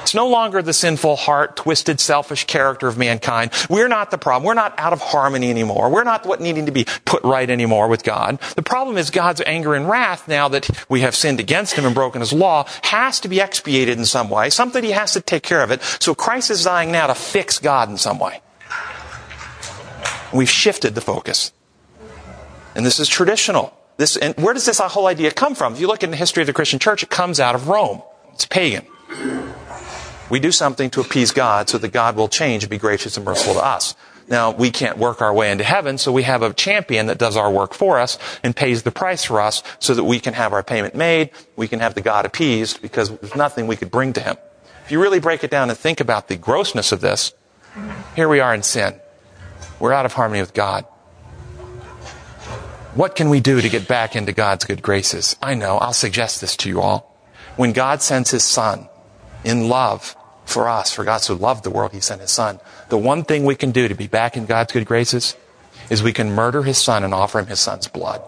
It's 0.02 0.14
no 0.14 0.28
longer 0.28 0.62
the 0.62 0.72
sinful 0.72 1.16
heart, 1.16 1.56
twisted, 1.56 1.98
selfish 1.98 2.44
character 2.44 2.86
of 2.86 2.96
mankind. 2.96 3.50
We're 3.68 3.88
not 3.88 4.12
the 4.12 4.18
problem. 4.18 4.46
We're 4.46 4.54
not 4.54 4.78
out 4.78 4.92
of 4.92 5.00
harmony 5.00 5.50
anymore. 5.50 5.90
We're 5.90 6.04
not 6.04 6.24
what 6.24 6.40
needing 6.40 6.66
to 6.66 6.72
be 6.72 6.86
put 7.04 7.24
right 7.24 7.50
anymore 7.50 7.88
with 7.88 8.04
God. 8.04 8.38
The 8.54 8.62
problem 8.62 8.98
is 8.98 9.10
God's 9.10 9.42
anger 9.44 9.74
and 9.74 9.88
wrath 9.88 10.28
now 10.28 10.46
that 10.48 10.70
we 10.88 11.00
have 11.00 11.16
sinned 11.16 11.40
against 11.40 11.74
Him 11.74 11.84
and 11.84 11.94
broken 11.94 12.20
His 12.20 12.32
law 12.32 12.66
has 12.82 13.18
to 13.20 13.28
be 13.28 13.40
expiated 13.40 13.98
in 13.98 14.04
some 14.04 14.30
way. 14.30 14.48
Something 14.48 14.84
He 14.84 14.92
has 14.92 15.12
to 15.14 15.20
take 15.20 15.42
care 15.42 15.62
of 15.62 15.72
it. 15.72 15.82
So 15.82 16.14
Christ 16.14 16.52
is 16.52 16.62
dying 16.62 16.92
now 16.92 17.08
to 17.08 17.14
fix 17.16 17.58
God 17.58 17.88
in 17.90 17.96
some 17.96 18.20
way. 18.20 18.42
We've 20.32 20.48
shifted 20.48 20.94
the 20.94 21.00
focus. 21.00 21.52
And 22.76 22.86
this 22.86 23.00
is 23.00 23.08
traditional. 23.08 23.76
This, 23.96 24.16
and 24.16 24.36
where 24.36 24.54
does 24.54 24.66
this 24.66 24.78
whole 24.78 25.06
idea 25.06 25.30
come 25.30 25.54
from? 25.54 25.72
If 25.72 25.80
you 25.80 25.88
look 25.88 26.02
in 26.02 26.10
the 26.10 26.16
history 26.16 26.42
of 26.42 26.46
the 26.46 26.52
Christian 26.52 26.78
church, 26.78 27.02
it 27.02 27.10
comes 27.10 27.40
out 27.40 27.54
of 27.54 27.68
Rome. 27.68 28.02
It's 28.34 28.44
pagan. 28.44 28.86
We 30.28 30.40
do 30.40 30.50
something 30.50 30.90
to 30.90 31.00
appease 31.00 31.30
God 31.30 31.68
so 31.68 31.78
that 31.78 31.92
God 31.92 32.16
will 32.16 32.28
change 32.28 32.64
and 32.64 32.70
be 32.70 32.78
gracious 32.78 33.16
and 33.16 33.24
merciful 33.24 33.54
to 33.54 33.64
us. 33.64 33.94
Now, 34.28 34.50
we 34.50 34.72
can't 34.72 34.98
work 34.98 35.22
our 35.22 35.32
way 35.32 35.52
into 35.52 35.62
heaven, 35.62 35.98
so 35.98 36.10
we 36.10 36.24
have 36.24 36.42
a 36.42 36.52
champion 36.52 37.06
that 37.06 37.18
does 37.18 37.36
our 37.36 37.50
work 37.50 37.74
for 37.74 38.00
us 38.00 38.18
and 38.42 38.56
pays 38.56 38.82
the 38.82 38.90
price 38.90 39.24
for 39.24 39.40
us 39.40 39.62
so 39.78 39.94
that 39.94 40.02
we 40.02 40.18
can 40.18 40.34
have 40.34 40.52
our 40.52 40.64
payment 40.64 40.96
made, 40.96 41.30
we 41.54 41.68
can 41.68 41.78
have 41.78 41.94
the 41.94 42.00
God 42.00 42.26
appeased 42.26 42.82
because 42.82 43.10
there's 43.18 43.36
nothing 43.36 43.68
we 43.68 43.76
could 43.76 43.90
bring 43.90 44.12
to 44.14 44.20
him. 44.20 44.36
If 44.84 44.90
you 44.90 45.00
really 45.00 45.20
break 45.20 45.44
it 45.44 45.50
down 45.50 45.70
and 45.70 45.78
think 45.78 46.00
about 46.00 46.26
the 46.26 46.36
grossness 46.36 46.90
of 46.90 47.00
this, 47.00 47.34
here 48.16 48.28
we 48.28 48.40
are 48.40 48.52
in 48.52 48.64
sin. 48.64 49.00
We're 49.78 49.92
out 49.92 50.06
of 50.06 50.14
harmony 50.14 50.40
with 50.40 50.54
God. 50.54 50.86
What 52.94 53.14
can 53.14 53.28
we 53.28 53.40
do 53.40 53.60
to 53.60 53.68
get 53.68 53.86
back 53.86 54.16
into 54.16 54.32
God's 54.32 54.64
good 54.64 54.82
graces? 54.82 55.36
I 55.42 55.54
know, 55.54 55.76
I'll 55.78 55.92
suggest 55.92 56.40
this 56.40 56.56
to 56.58 56.68
you 56.68 56.80
all. 56.80 57.14
When 57.56 57.72
God 57.72 58.02
sends 58.02 58.30
His 58.30 58.42
Son, 58.42 58.88
in 59.46 59.68
love 59.68 60.16
for 60.44 60.68
us, 60.68 60.92
for 60.92 61.04
God 61.04 61.18
so 61.18 61.34
loved 61.34 61.62
the 61.62 61.70
world, 61.70 61.92
He 61.92 62.00
sent 62.00 62.20
His 62.20 62.32
Son. 62.32 62.60
The 62.88 62.98
one 62.98 63.22
thing 63.24 63.44
we 63.44 63.54
can 63.54 63.70
do 63.70 63.86
to 63.86 63.94
be 63.94 64.08
back 64.08 64.36
in 64.36 64.44
God's 64.44 64.72
good 64.72 64.86
graces 64.86 65.36
is 65.88 66.02
we 66.02 66.12
can 66.12 66.32
murder 66.32 66.64
His 66.64 66.78
Son 66.78 67.04
and 67.04 67.14
offer 67.14 67.38
Him 67.38 67.46
His 67.46 67.60
Son's 67.60 67.86
blood. 67.86 68.22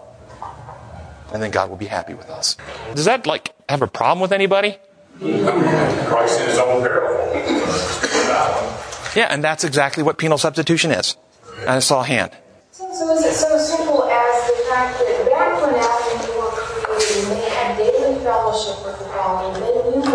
And 1.33 1.43
then 1.43 1.51
God 1.51 1.69
will 1.69 1.77
be 1.77 1.85
happy 1.85 2.13
with 2.13 2.29
us. 2.29 2.57
Does 2.95 3.05
that, 3.05 3.27
like, 3.27 3.53
have 3.67 3.81
a 3.81 3.87
problem 3.87 4.21
with 4.21 4.31
anybody? 4.31 4.77
Christ 5.19 6.39
in 6.39 6.47
His 6.47 6.57
own 6.57 6.81
peril. 6.81 7.27
Yeah, 9.15 9.27
and 9.29 9.43
that's 9.43 9.63
exactly 9.63 10.03
what 10.03 10.17
penal 10.17 10.37
substitution 10.37 10.91
is. 10.91 11.17
I 11.67 11.79
saw 11.79 12.01
a 12.01 12.05
hand. 12.05 12.31
So, 12.71 12.87
so 12.93 13.11
is 13.11 13.25
it 13.25 13.33
so 13.33 13.57
simple 13.57 14.03
as 14.05 14.47
the 14.47 14.55
fact 14.69 14.99
that 14.99 15.27
back 15.29 15.61
when 15.61 15.75
Adam 15.75 16.07
and 16.15 16.23
Eve 16.23 16.35
were 16.37 16.51
created 16.55 17.25
they 17.27 17.49
had 17.49 17.75
daily 17.75 18.23
fellowship 18.23 18.85
with 18.85 18.97
the 18.99 19.05
Father, 19.05 19.59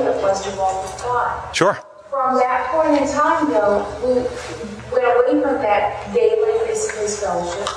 they 0.05 0.11
knew 0.13 0.21
what 0.21 0.21
it 0.21 0.23
was 0.23 0.43
to 0.45 0.51
with 0.51 1.03
God. 1.03 1.55
Sure. 1.55 1.79
From 2.11 2.39
that 2.39 2.69
point 2.71 3.01
in 3.01 3.09
time, 3.09 3.51
though, 3.51 3.85
we 4.05 4.15
went 4.93 5.05
away 5.05 5.43
from 5.43 5.63
that 5.63 6.13
daily 6.15 6.67
face-to-face 6.67 7.21
fellowship. 7.21 7.69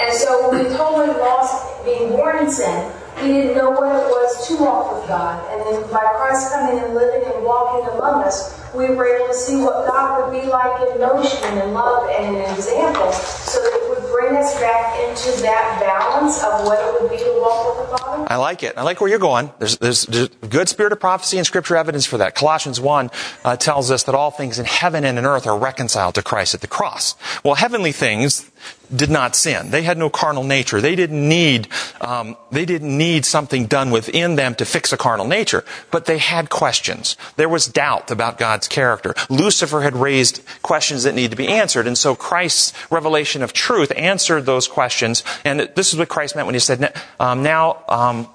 And 0.00 0.12
so 0.14 0.50
we 0.50 0.68
totally 0.76 1.08
lost 1.18 1.84
being 1.84 2.10
born 2.10 2.38
in 2.38 2.50
sin. 2.50 2.92
We 3.22 3.32
didn't 3.32 3.56
know 3.56 3.70
what 3.70 3.94
it 3.94 4.06
was 4.06 4.48
to 4.48 4.56
walk 4.62 4.94
with 4.94 5.08
God. 5.08 5.42
And 5.50 5.60
then 5.62 5.90
by 5.90 6.04
Christ 6.16 6.52
coming 6.52 6.78
and 6.78 6.94
living 6.94 7.28
and 7.32 7.44
walking 7.44 7.88
among 7.94 8.22
us, 8.22 8.58
we 8.74 8.94
were 8.94 9.06
able 9.06 9.28
to 9.28 9.34
see 9.34 9.56
what 9.56 9.86
God 9.86 10.30
would 10.30 10.40
be 10.40 10.46
like 10.46 10.88
in 10.88 11.00
motion 11.00 11.42
and 11.58 11.74
love 11.74 12.08
and 12.10 12.36
in 12.36 12.42
example 12.54 13.10
so 13.12 13.60
that 13.60 13.72
it 13.74 13.88
would 13.88 14.10
bring 14.12 14.36
us 14.36 14.54
back 14.60 14.94
into 15.08 15.42
that 15.42 15.80
balance 15.80 16.42
of 16.44 16.64
what 16.64 16.78
it 16.78 17.00
would 17.00 17.10
be 17.10 17.16
to 17.16 17.38
walk 17.40 17.78
with 17.78 17.90
the 17.90 17.98
Father. 17.98 18.26
I 18.30 18.36
like 18.36 18.62
it. 18.62 18.76
I 18.76 18.82
like 18.82 19.00
where 19.00 19.08
you're 19.10 19.18
going. 19.18 19.50
There's, 19.58 19.78
there's, 19.78 20.02
there's 20.06 20.28
good 20.28 20.68
spirit 20.68 20.92
of 20.92 21.00
prophecy 21.00 21.38
and 21.38 21.46
scripture 21.46 21.76
evidence 21.76 22.06
for 22.06 22.18
that. 22.18 22.34
Colossians 22.34 22.80
1 22.80 23.10
uh, 23.44 23.56
tells 23.56 23.90
us 23.90 24.04
that 24.04 24.14
all 24.14 24.30
things 24.30 24.58
in 24.58 24.66
heaven 24.66 25.04
and 25.04 25.18
in 25.18 25.24
earth 25.24 25.46
are 25.46 25.58
reconciled 25.58 26.14
to 26.16 26.22
Christ 26.22 26.54
at 26.54 26.60
the 26.60 26.66
cross. 26.66 27.14
Well, 27.42 27.54
heavenly 27.54 27.92
things 27.92 28.50
did 28.94 29.10
not 29.10 29.34
sin. 29.34 29.70
They 29.70 29.82
had 29.82 29.98
no 29.98 30.10
carnal 30.10 30.44
nature. 30.44 30.80
They 30.80 30.96
didn't 30.96 31.28
need, 31.28 31.68
um, 32.00 32.36
they 32.50 32.64
didn't 32.64 32.96
need 32.96 33.07
something 33.24 33.66
done 33.66 33.90
within 33.90 34.36
them 34.36 34.54
to 34.56 34.64
fix 34.64 34.92
a 34.92 34.96
carnal 34.96 35.26
nature. 35.26 35.64
But 35.90 36.04
they 36.04 36.18
had 36.18 36.50
questions. 36.50 37.16
There 37.36 37.48
was 37.48 37.66
doubt 37.66 38.10
about 38.10 38.38
God's 38.38 38.68
character. 38.68 39.14
Lucifer 39.28 39.82
had 39.82 39.96
raised 39.96 40.42
questions 40.62 41.04
that 41.04 41.14
need 41.14 41.30
to 41.30 41.36
be 41.36 41.48
answered. 41.48 41.86
And 41.86 41.96
so 41.96 42.14
Christ's 42.14 42.72
revelation 42.90 43.42
of 43.42 43.52
truth 43.52 43.92
answered 43.96 44.46
those 44.46 44.68
questions. 44.68 45.24
And 45.44 45.60
this 45.74 45.92
is 45.92 45.98
what 45.98 46.08
Christ 46.08 46.36
meant 46.36 46.46
when 46.46 46.54
he 46.54 46.60
said, 46.60 46.94
um, 47.18 47.42
now, 47.42 47.82
um, 47.88 48.28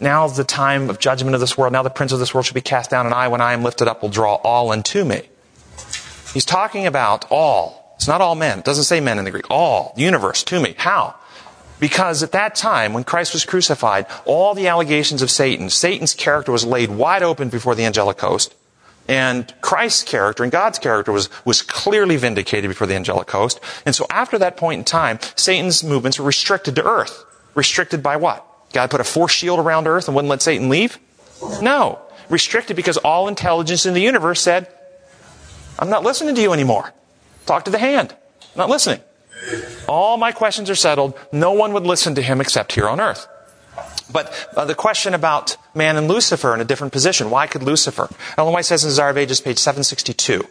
Now's 0.00 0.36
the 0.36 0.44
time 0.44 0.90
of 0.90 1.00
judgment 1.00 1.34
of 1.34 1.40
this 1.40 1.58
world. 1.58 1.72
Now 1.72 1.82
the 1.82 1.90
prince 1.90 2.12
of 2.12 2.20
this 2.20 2.32
world 2.32 2.46
shall 2.46 2.54
be 2.54 2.60
cast 2.60 2.90
down, 2.90 3.06
and 3.06 3.14
I, 3.14 3.28
when 3.28 3.40
I 3.40 3.52
am 3.52 3.64
lifted 3.64 3.88
up, 3.88 4.02
will 4.02 4.08
draw 4.08 4.36
all 4.36 4.70
unto 4.70 5.04
me. 5.04 5.22
He's 6.32 6.44
talking 6.44 6.86
about 6.86 7.26
all. 7.30 7.94
It's 7.96 8.06
not 8.06 8.20
all 8.20 8.36
men. 8.36 8.60
It 8.60 8.64
doesn't 8.64 8.84
say 8.84 9.00
men 9.00 9.18
in 9.18 9.24
the 9.24 9.32
Greek. 9.32 9.50
All. 9.50 9.92
Universe 9.96 10.44
to 10.44 10.60
me. 10.60 10.74
How? 10.78 11.16
Because 11.80 12.22
at 12.22 12.32
that 12.32 12.54
time, 12.54 12.92
when 12.92 13.04
Christ 13.04 13.32
was 13.32 13.44
crucified, 13.44 14.06
all 14.24 14.54
the 14.54 14.66
allegations 14.66 15.22
of 15.22 15.30
Satan, 15.30 15.70
Satan's 15.70 16.14
character 16.14 16.50
was 16.50 16.64
laid 16.64 16.90
wide 16.90 17.22
open 17.22 17.48
before 17.48 17.74
the 17.74 17.84
angelic 17.84 18.20
host. 18.20 18.54
And 19.06 19.52
Christ's 19.62 20.02
character 20.02 20.42
and 20.42 20.52
God's 20.52 20.78
character 20.78 21.12
was, 21.12 21.30
was 21.46 21.62
clearly 21.62 22.16
vindicated 22.16 22.68
before 22.68 22.86
the 22.86 22.94
angelic 22.94 23.30
host. 23.30 23.58
And 23.86 23.94
so 23.94 24.06
after 24.10 24.38
that 24.38 24.56
point 24.56 24.80
in 24.80 24.84
time, 24.84 25.18
Satan's 25.34 25.82
movements 25.82 26.18
were 26.18 26.26
restricted 26.26 26.76
to 26.76 26.84
earth. 26.84 27.24
Restricted 27.54 28.02
by 28.02 28.16
what? 28.16 28.44
God 28.72 28.90
put 28.90 29.00
a 29.00 29.04
force 29.04 29.32
shield 29.32 29.58
around 29.58 29.86
earth 29.86 30.08
and 30.08 30.14
wouldn't 30.14 30.28
let 30.28 30.42
Satan 30.42 30.68
leave? 30.68 30.98
No. 31.62 32.00
Restricted 32.28 32.76
because 32.76 32.98
all 32.98 33.28
intelligence 33.28 33.86
in 33.86 33.94
the 33.94 34.02
universe 34.02 34.42
said, 34.42 34.68
I'm 35.78 35.88
not 35.88 36.02
listening 36.02 36.34
to 36.34 36.42
you 36.42 36.52
anymore. 36.52 36.92
Talk 37.46 37.64
to 37.64 37.70
the 37.70 37.78
hand. 37.78 38.12
I'm 38.12 38.58
not 38.58 38.68
listening. 38.68 39.00
All 39.88 40.16
my 40.16 40.32
questions 40.32 40.68
are 40.70 40.74
settled. 40.74 41.14
No 41.32 41.52
one 41.52 41.72
would 41.72 41.84
listen 41.84 42.14
to 42.16 42.22
him 42.22 42.40
except 42.40 42.72
here 42.72 42.88
on 42.88 43.00
earth. 43.00 43.26
But 44.10 44.32
uh, 44.56 44.64
the 44.64 44.74
question 44.74 45.14
about 45.14 45.56
man 45.74 45.96
and 45.96 46.08
Lucifer 46.08 46.54
in 46.54 46.60
a 46.60 46.64
different 46.64 46.92
position. 46.92 47.30
Why 47.30 47.46
could 47.46 47.62
Lucifer? 47.62 48.08
Ellen 48.36 48.52
White 48.52 48.64
says 48.64 48.84
in 48.84 48.88
Desire 48.88 49.10
of 49.10 49.18
Ages, 49.18 49.40
page 49.40 49.58
762. 49.58 50.44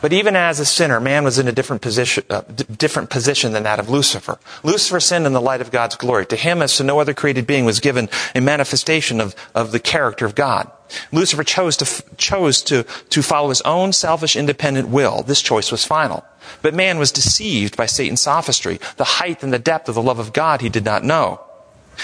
But 0.00 0.12
even 0.12 0.36
as 0.36 0.60
a 0.60 0.64
sinner, 0.64 1.00
man 1.00 1.24
was 1.24 1.40
in 1.40 1.48
a 1.48 1.52
different 1.52 1.82
position, 1.82 2.22
uh, 2.30 2.42
d- 2.42 2.64
different 2.76 3.10
position 3.10 3.52
than 3.52 3.64
that 3.64 3.80
of 3.80 3.88
Lucifer. 3.88 4.38
Lucifer 4.62 5.00
sinned 5.00 5.26
in 5.26 5.32
the 5.32 5.40
light 5.40 5.60
of 5.60 5.72
God's 5.72 5.96
glory. 5.96 6.24
To 6.26 6.36
him, 6.36 6.62
as 6.62 6.76
to 6.76 6.84
no 6.84 7.00
other 7.00 7.14
created 7.14 7.48
being, 7.48 7.64
was 7.64 7.80
given 7.80 8.08
a 8.34 8.40
manifestation 8.40 9.20
of, 9.20 9.34
of 9.56 9.72
the 9.72 9.80
character 9.80 10.24
of 10.24 10.36
God. 10.36 10.70
Lucifer 11.12 11.44
chose 11.44 11.76
to, 11.78 12.16
chose 12.16 12.62
to, 12.62 12.84
to 12.84 13.22
follow 13.22 13.48
his 13.48 13.60
own 13.62 13.92
selfish, 13.92 14.36
independent 14.36 14.88
will. 14.88 15.22
This 15.22 15.42
choice 15.42 15.70
was 15.70 15.84
final. 15.84 16.24
But 16.62 16.74
man 16.74 16.98
was 16.98 17.12
deceived 17.12 17.76
by 17.76 17.86
Satan's 17.86 18.22
sophistry. 18.22 18.80
The 18.96 19.04
height 19.04 19.42
and 19.42 19.52
the 19.52 19.58
depth 19.58 19.88
of 19.88 19.94
the 19.94 20.02
love 20.02 20.18
of 20.18 20.32
God 20.32 20.60
he 20.60 20.68
did 20.68 20.84
not 20.84 21.04
know. 21.04 21.40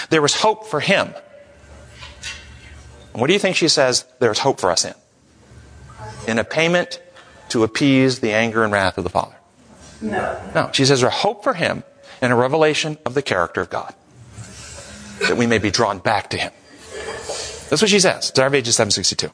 There 0.09 0.21
was 0.21 0.35
hope 0.35 0.67
for 0.67 0.79
him. 0.79 1.13
And 3.13 3.21
what 3.21 3.27
do 3.27 3.33
you 3.33 3.39
think 3.39 3.55
she 3.55 3.67
says 3.67 4.05
there 4.19 4.31
is 4.31 4.39
hope 4.39 4.59
for 4.59 4.69
us 4.69 4.85
in? 4.85 4.93
In 6.27 6.39
a 6.39 6.43
payment 6.43 7.01
to 7.49 7.63
appease 7.63 8.19
the 8.19 8.33
anger 8.33 8.63
and 8.63 8.73
wrath 8.73 8.97
of 8.97 9.03
the 9.03 9.09
Father. 9.09 9.35
No. 10.01 10.51
No. 10.53 10.69
She 10.73 10.85
says 10.85 11.01
there's 11.01 11.13
hope 11.13 11.43
for 11.43 11.53
him 11.53 11.83
in 12.21 12.31
a 12.31 12.35
revelation 12.35 12.97
of 13.05 13.13
the 13.13 13.21
character 13.21 13.61
of 13.61 13.69
God. 13.69 13.93
That 15.21 15.37
we 15.37 15.47
may 15.47 15.59
be 15.59 15.71
drawn 15.71 15.99
back 15.99 16.29
to 16.31 16.37
him. 16.37 16.51
That's 17.75 17.81
what 17.81 17.91
she 17.91 17.99
says. 17.99 18.31
Desire 18.31 18.47
of 18.55 18.67
762. 18.67 19.29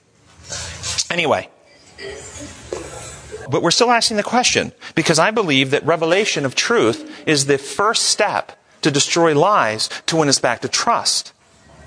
Anyway. 1.13 1.47
but 3.51 3.61
we're 3.61 3.69
still 3.69 3.91
asking 3.91 4.17
the 4.17 4.23
question 4.23 4.71
because 4.95 5.19
I 5.19 5.29
believe 5.29 5.69
that 5.69 5.85
revelation 5.85 6.43
of 6.43 6.55
truth 6.55 7.27
is 7.27 7.45
the 7.45 7.59
first 7.59 8.05
step 8.05 8.59
to 8.81 8.89
destroy 8.89 9.39
lies 9.39 9.89
to 10.07 10.15
win 10.15 10.27
us 10.27 10.39
back 10.39 10.61
to 10.61 10.67
trust. 10.67 11.33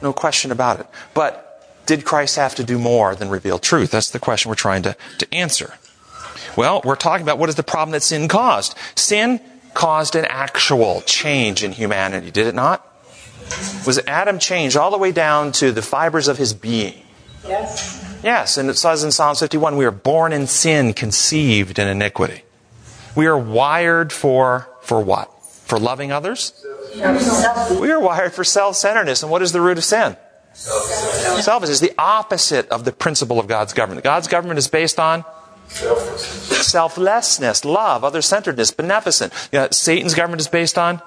No 0.01 0.13
question 0.13 0.53
about 0.53 0.79
it. 0.79 0.87
But 1.13 1.83
did 1.87 2.05
Christ 2.05 2.37
have 2.37 2.55
to 2.55 2.63
do 2.63 2.79
more 2.79 3.17
than 3.17 3.31
reveal 3.31 3.59
truth? 3.59 3.91
That's 3.91 4.11
the 4.11 4.21
question 4.21 4.49
we're 4.49 4.55
trying 4.55 4.85
to, 4.85 4.97
to 5.19 5.35
answer. 5.35 5.75
Well, 6.57 6.83
we're 6.85 6.95
talking 6.95 7.25
about 7.25 7.39
what 7.39 7.49
is 7.49 7.57
the 7.57 7.65
problem 7.65 7.91
that 7.91 8.05
sin 8.05 8.29
caused. 8.29 8.79
Sin 8.95 9.41
caused 9.75 10.15
an 10.15 10.25
actual 10.27 11.01
change 11.01 11.65
in 11.65 11.73
humanity, 11.73 12.31
did 12.31 12.47
it 12.47 12.55
not? 12.55 12.94
Was 13.87 14.01
Adam 14.07 14.39
changed 14.39 14.77
all 14.77 14.91
the 14.91 14.99
way 14.99 15.13
down 15.13 15.53
to 15.53 15.73
the 15.73 15.83
fibers 15.83 16.29
of 16.29 16.39
his 16.39 16.55
being? 16.55 17.03
Yes. 17.47 18.01
Yes, 18.23 18.57
and 18.57 18.71
it 18.71 18.79
says 18.79 19.05
in 19.05 19.13
Psalm 19.13 19.37
51 19.37 19.77
we 19.77 19.85
are 19.85 19.91
born 19.91 20.33
in 20.33 20.47
sin, 20.47 20.95
conceived 20.95 21.79
in 21.79 21.87
iniquity. 21.89 22.43
We 23.15 23.27
are 23.27 23.39
wired 23.39 24.13
for, 24.13 24.69
for 24.81 25.01
what? 25.01 25.31
For 25.67 25.79
loving 25.79 26.11
others? 26.11 26.65
We 26.95 27.91
are 27.91 28.01
wired 28.01 28.33
for 28.33 28.45
self 28.45 28.77
centeredness. 28.77 29.23
And 29.23 29.31
what 29.31 29.43
is 29.43 29.53
the 29.53 29.61
root 29.61 29.79
of 29.79 29.85
sin? 29.85 30.17
Selfishness 30.55 31.69
is 31.69 31.81
the 31.81 31.93
opposite 31.99 32.69
of 32.69 32.85
the 32.85 32.93
principle 32.93 33.41
of 33.41 33.49
God's 33.49 33.73
government. 33.73 34.05
God's 34.05 34.29
government 34.29 34.59
is 34.59 34.69
based 34.69 35.01
on 35.01 35.25
selflessness, 35.69 37.65
love, 37.65 38.05
other 38.05 38.23
centeredness, 38.23 38.71
beneficent. 38.71 39.33
You 39.53 39.61
know, 39.61 39.69
Satan's 39.71 40.15
government 40.15 40.41
is 40.41 40.49
based 40.49 40.79
on 40.79 41.03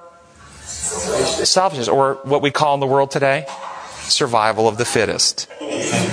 selfishness, 0.67 1.87
or 1.87 2.15
what 2.23 2.41
we 2.41 2.51
call 2.51 2.73
in 2.73 2.79
the 2.79 2.87
world 2.87 3.11
today, 3.11 3.45
survival 4.03 4.67
of 4.67 4.77
the 4.77 4.85
fittest. 4.85 5.47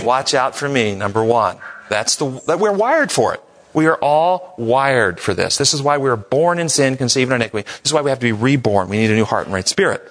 Watch 0.04 0.34
out 0.34 0.54
for 0.54 0.68
me, 0.68 0.94
number 0.94 1.22
one. 1.22 1.58
That's 1.88 2.16
the 2.16 2.42
that 2.46 2.58
we're 2.58 2.72
wired 2.72 3.12
for 3.12 3.34
it. 3.34 3.42
We 3.72 3.86
are 3.86 3.96
all 3.96 4.54
wired 4.56 5.18
for 5.18 5.34
this. 5.34 5.58
This 5.58 5.74
is 5.74 5.82
why 5.82 5.98
we 5.98 6.08
are 6.08 6.16
born 6.16 6.58
in 6.58 6.68
sin, 6.68 6.96
conceived 6.96 7.30
in 7.30 7.36
iniquity. 7.36 7.66
This 7.66 7.90
is 7.90 7.92
why 7.92 8.02
we 8.02 8.10
have 8.10 8.20
to 8.20 8.26
be 8.26 8.32
reborn. 8.32 8.88
We 8.88 8.98
need 8.98 9.10
a 9.10 9.14
new 9.14 9.24
heart 9.24 9.46
and 9.46 9.54
right 9.54 9.66
spirit. 9.66 10.10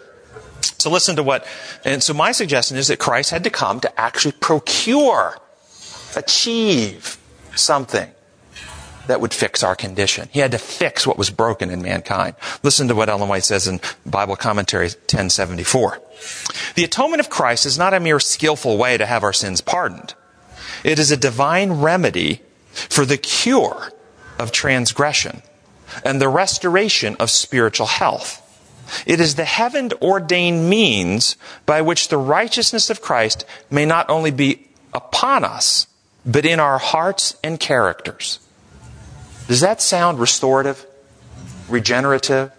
So 0.77 0.89
listen 0.89 1.15
to 1.15 1.23
what, 1.23 1.47
and 1.86 2.03
so 2.03 2.13
my 2.13 2.34
suggestion 2.34 2.75
is 2.75 2.89
that 2.89 2.99
Christ 2.99 3.32
had 3.32 3.45
to 3.45 3.49
come 3.49 3.79
to 3.79 3.99
actually 3.99 4.34
procure, 4.34 5.38
achieve 6.17 7.17
something 7.56 8.12
that 9.07 9.21
would 9.21 9.33
fix 9.33 9.63
our 9.63 9.75
condition. 9.75 10.29
He 10.31 10.39
had 10.39 10.51
to 10.51 10.57
fix 10.57 11.05
what 11.05 11.17
was 11.17 11.29
broken 11.29 11.69
in 11.69 11.81
mankind. 11.81 12.35
Listen 12.63 12.87
to 12.87 12.95
what 12.95 13.09
Ellen 13.09 13.29
White 13.29 13.43
says 13.43 13.67
in 13.67 13.81
Bible 14.05 14.35
Commentary 14.35 14.87
1074. 14.87 16.01
The 16.75 16.83
atonement 16.83 17.19
of 17.19 17.29
Christ 17.29 17.65
is 17.65 17.77
not 17.77 17.93
a 17.93 17.99
mere 17.99 18.19
skillful 18.19 18.77
way 18.77 18.97
to 18.97 19.05
have 19.05 19.23
our 19.23 19.33
sins 19.33 19.61
pardoned. 19.61 20.13
It 20.83 20.99
is 20.99 21.11
a 21.11 21.17
divine 21.17 21.81
remedy 21.81 22.41
for 22.71 23.05
the 23.05 23.17
cure 23.17 23.91
of 24.39 24.51
transgression 24.51 25.41
and 26.03 26.19
the 26.19 26.29
restoration 26.29 27.15
of 27.19 27.29
spiritual 27.29 27.87
health. 27.87 28.39
It 29.05 29.19
is 29.19 29.35
the 29.35 29.45
heaven 29.45 29.91
ordained 30.01 30.69
means 30.69 31.37
by 31.65 31.81
which 31.81 32.07
the 32.07 32.17
righteousness 32.17 32.89
of 32.89 33.01
Christ 33.01 33.45
may 33.69 33.85
not 33.85 34.09
only 34.09 34.31
be 34.31 34.67
upon 34.93 35.43
us, 35.43 35.87
but 36.25 36.45
in 36.45 36.59
our 36.59 36.77
hearts 36.77 37.37
and 37.43 37.59
characters. 37.59 38.39
Does 39.53 39.61
that 39.61 39.83
sound 39.83 40.17
restorative, 40.17 40.83
regenerative, 41.69 42.51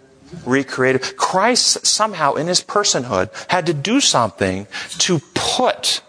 recreative? 0.45 1.17
Christ 1.17 1.85
somehow 1.85 2.35
in 2.35 2.47
his 2.47 2.63
personhood 2.63 3.31
had 3.49 3.65
to 3.65 3.73
do 3.73 3.99
something 3.99 4.65
to 4.99 5.19
put 5.33 6.01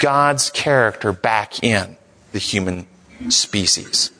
God's 0.00 0.50
character 0.50 1.14
back 1.14 1.64
in 1.64 1.96
the 2.32 2.38
human 2.38 2.86
species. 3.30 4.10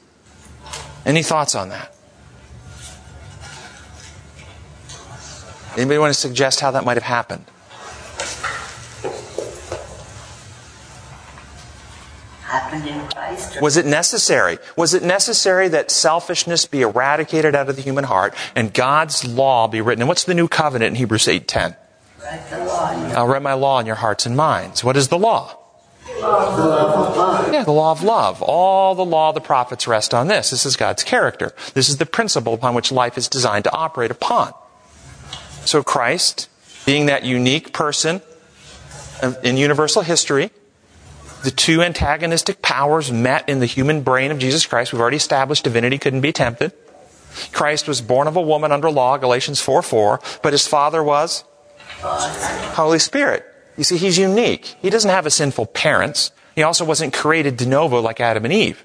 Any 1.05 1.23
thoughts 1.23 1.55
on 1.55 1.69
that? 1.69 1.95
Anybody 5.77 5.99
want 5.99 6.15
to 6.15 6.19
suggest 6.19 6.61
how 6.61 6.71
that 6.71 6.87
might 6.87 6.97
have 6.97 7.03
happened? 7.03 7.45
Happened 12.53 12.87
in 12.87 13.09
Christ. 13.09 13.63
Was 13.63 13.79
it 13.79 13.87
necessary? 13.87 14.59
Was 14.77 14.93
it 14.93 15.03
necessary 15.03 15.69
that 15.69 15.91
selfishness 15.91 16.67
be 16.67 16.83
eradicated 16.83 17.55
out 17.55 17.71
of 17.71 17.77
the 17.77 17.83
human 17.83 18.05
heart 18.05 18.35
and 18.55 18.75
God's 18.75 19.25
law 19.25 19.69
be 19.69 19.81
written? 19.81 20.03
And 20.03 20.09
what's 20.09 20.25
the 20.25 20.35
new 20.35 20.49
covenant 20.49 20.91
in 20.91 20.95
Hebrews 20.97 21.29
8:10? 21.29 21.77
Write 22.23 22.51
the 22.51 22.59
law 22.59 23.09
your 23.09 23.17
I'll 23.17 23.27
write 23.27 23.41
my 23.41 23.55
law 23.55 23.81
in 23.81 23.87
your 23.87 23.97
hearts 23.97 24.27
and 24.27 24.37
minds. 24.37 24.85
What 24.85 24.99
is 24.99 25.09
the 25.09 25.17
law? 25.17 25.57
love 26.21 26.99
of 26.99 27.17
love. 27.17 27.55
Yeah, 27.55 27.65
the 27.65 27.73
law 27.73 27.91
of 27.91 28.03
love. 28.03 28.43
All 28.43 28.95
the 28.95 29.05
law 29.05 29.31
of 29.31 29.35
the 29.35 29.41
prophets 29.41 29.89
rest 29.89 30.13
on 30.13 30.29
this. 30.29 30.51
This 30.51 30.67
is 30.67 30.77
God's 30.77 31.03
character. 31.05 31.55
This 31.73 31.89
is 31.89 31.97
the 31.97 32.05
principle 32.05 32.53
upon 32.53 32.75
which 32.75 32.93
life 32.93 33.17
is 33.17 33.29
designed 33.29 33.65
to 33.65 33.73
operate 33.73 34.11
upon. 34.11 34.53
So 35.65 35.83
Christ, 35.83 36.51
being 36.85 37.07
that 37.07 37.25
unique 37.25 37.73
person 37.73 38.21
in 39.43 39.57
universal 39.57 40.03
history, 40.03 40.51
the 41.43 41.51
two 41.51 41.83
antagonistic 41.83 42.63
powers 42.63 43.11
met 43.11 43.49
in 43.49 43.61
the 43.61 43.67
human 43.67 44.03
brain 44.03 44.31
of 44.31 44.39
Jesus 44.39 44.67
Christ. 44.67 44.93
We've 44.93 45.01
already 45.01 45.17
established 45.17 45.65
divinity 45.65 45.99
couldn't 45.99 46.21
be 46.21 46.33
tempted. 46.33 46.73
Christ 47.53 47.89
was 47.89 48.01
born 48.01 48.29
of 48.29 48.37
a 48.37 48.41
woman 48.41 48.73
under 48.73 48.91
law, 48.91 49.17
Galatians 49.17 49.61
4 49.61 49.83
4, 49.83 50.21
but 50.43 50.53
his 50.53 50.67
father 50.67 51.03
was 51.03 51.45
Holy 52.01 52.99
Spirit. 52.99 53.45
You 53.77 53.85
see, 53.85 53.97
he's 53.97 54.19
unique. 54.19 54.77
He 54.83 54.91
doesn't 54.91 55.11
have 55.11 55.27
a 55.27 55.31
sinful 55.31 55.67
parents. 55.67 56.31
He 56.55 56.63
also 56.63 56.85
wasn't 56.85 57.15
created 57.15 57.57
de 57.57 57.67
novo 57.67 58.01
like 58.01 58.21
Adam 58.21 58.45
and 58.45 58.53
Eve. 58.53 58.85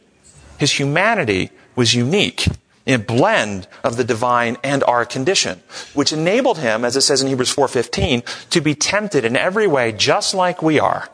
His 0.58 0.80
humanity 0.80 1.52
was 1.76 1.94
unique 1.94 2.48
in 2.86 3.02
a 3.02 3.04
blend 3.04 3.68
of 3.84 3.98
the 3.98 4.04
divine 4.04 4.58
and 4.64 4.84
our 4.86 5.06
condition, 5.06 5.62
which 5.94 6.14
enabled 6.14 6.58
him, 6.60 6.86
as 6.86 6.96
it 6.96 7.02
says 7.02 7.22
in 7.22 7.28
Hebrews 7.28 7.54
4:15, 7.54 8.24
to 8.50 8.62
be 8.62 8.74
tempted 8.74 9.26
in 9.26 9.36
every 9.36 9.68
way 9.68 9.92
just 9.92 10.34
like 10.34 10.64
we 10.64 10.80
are, 10.80 11.10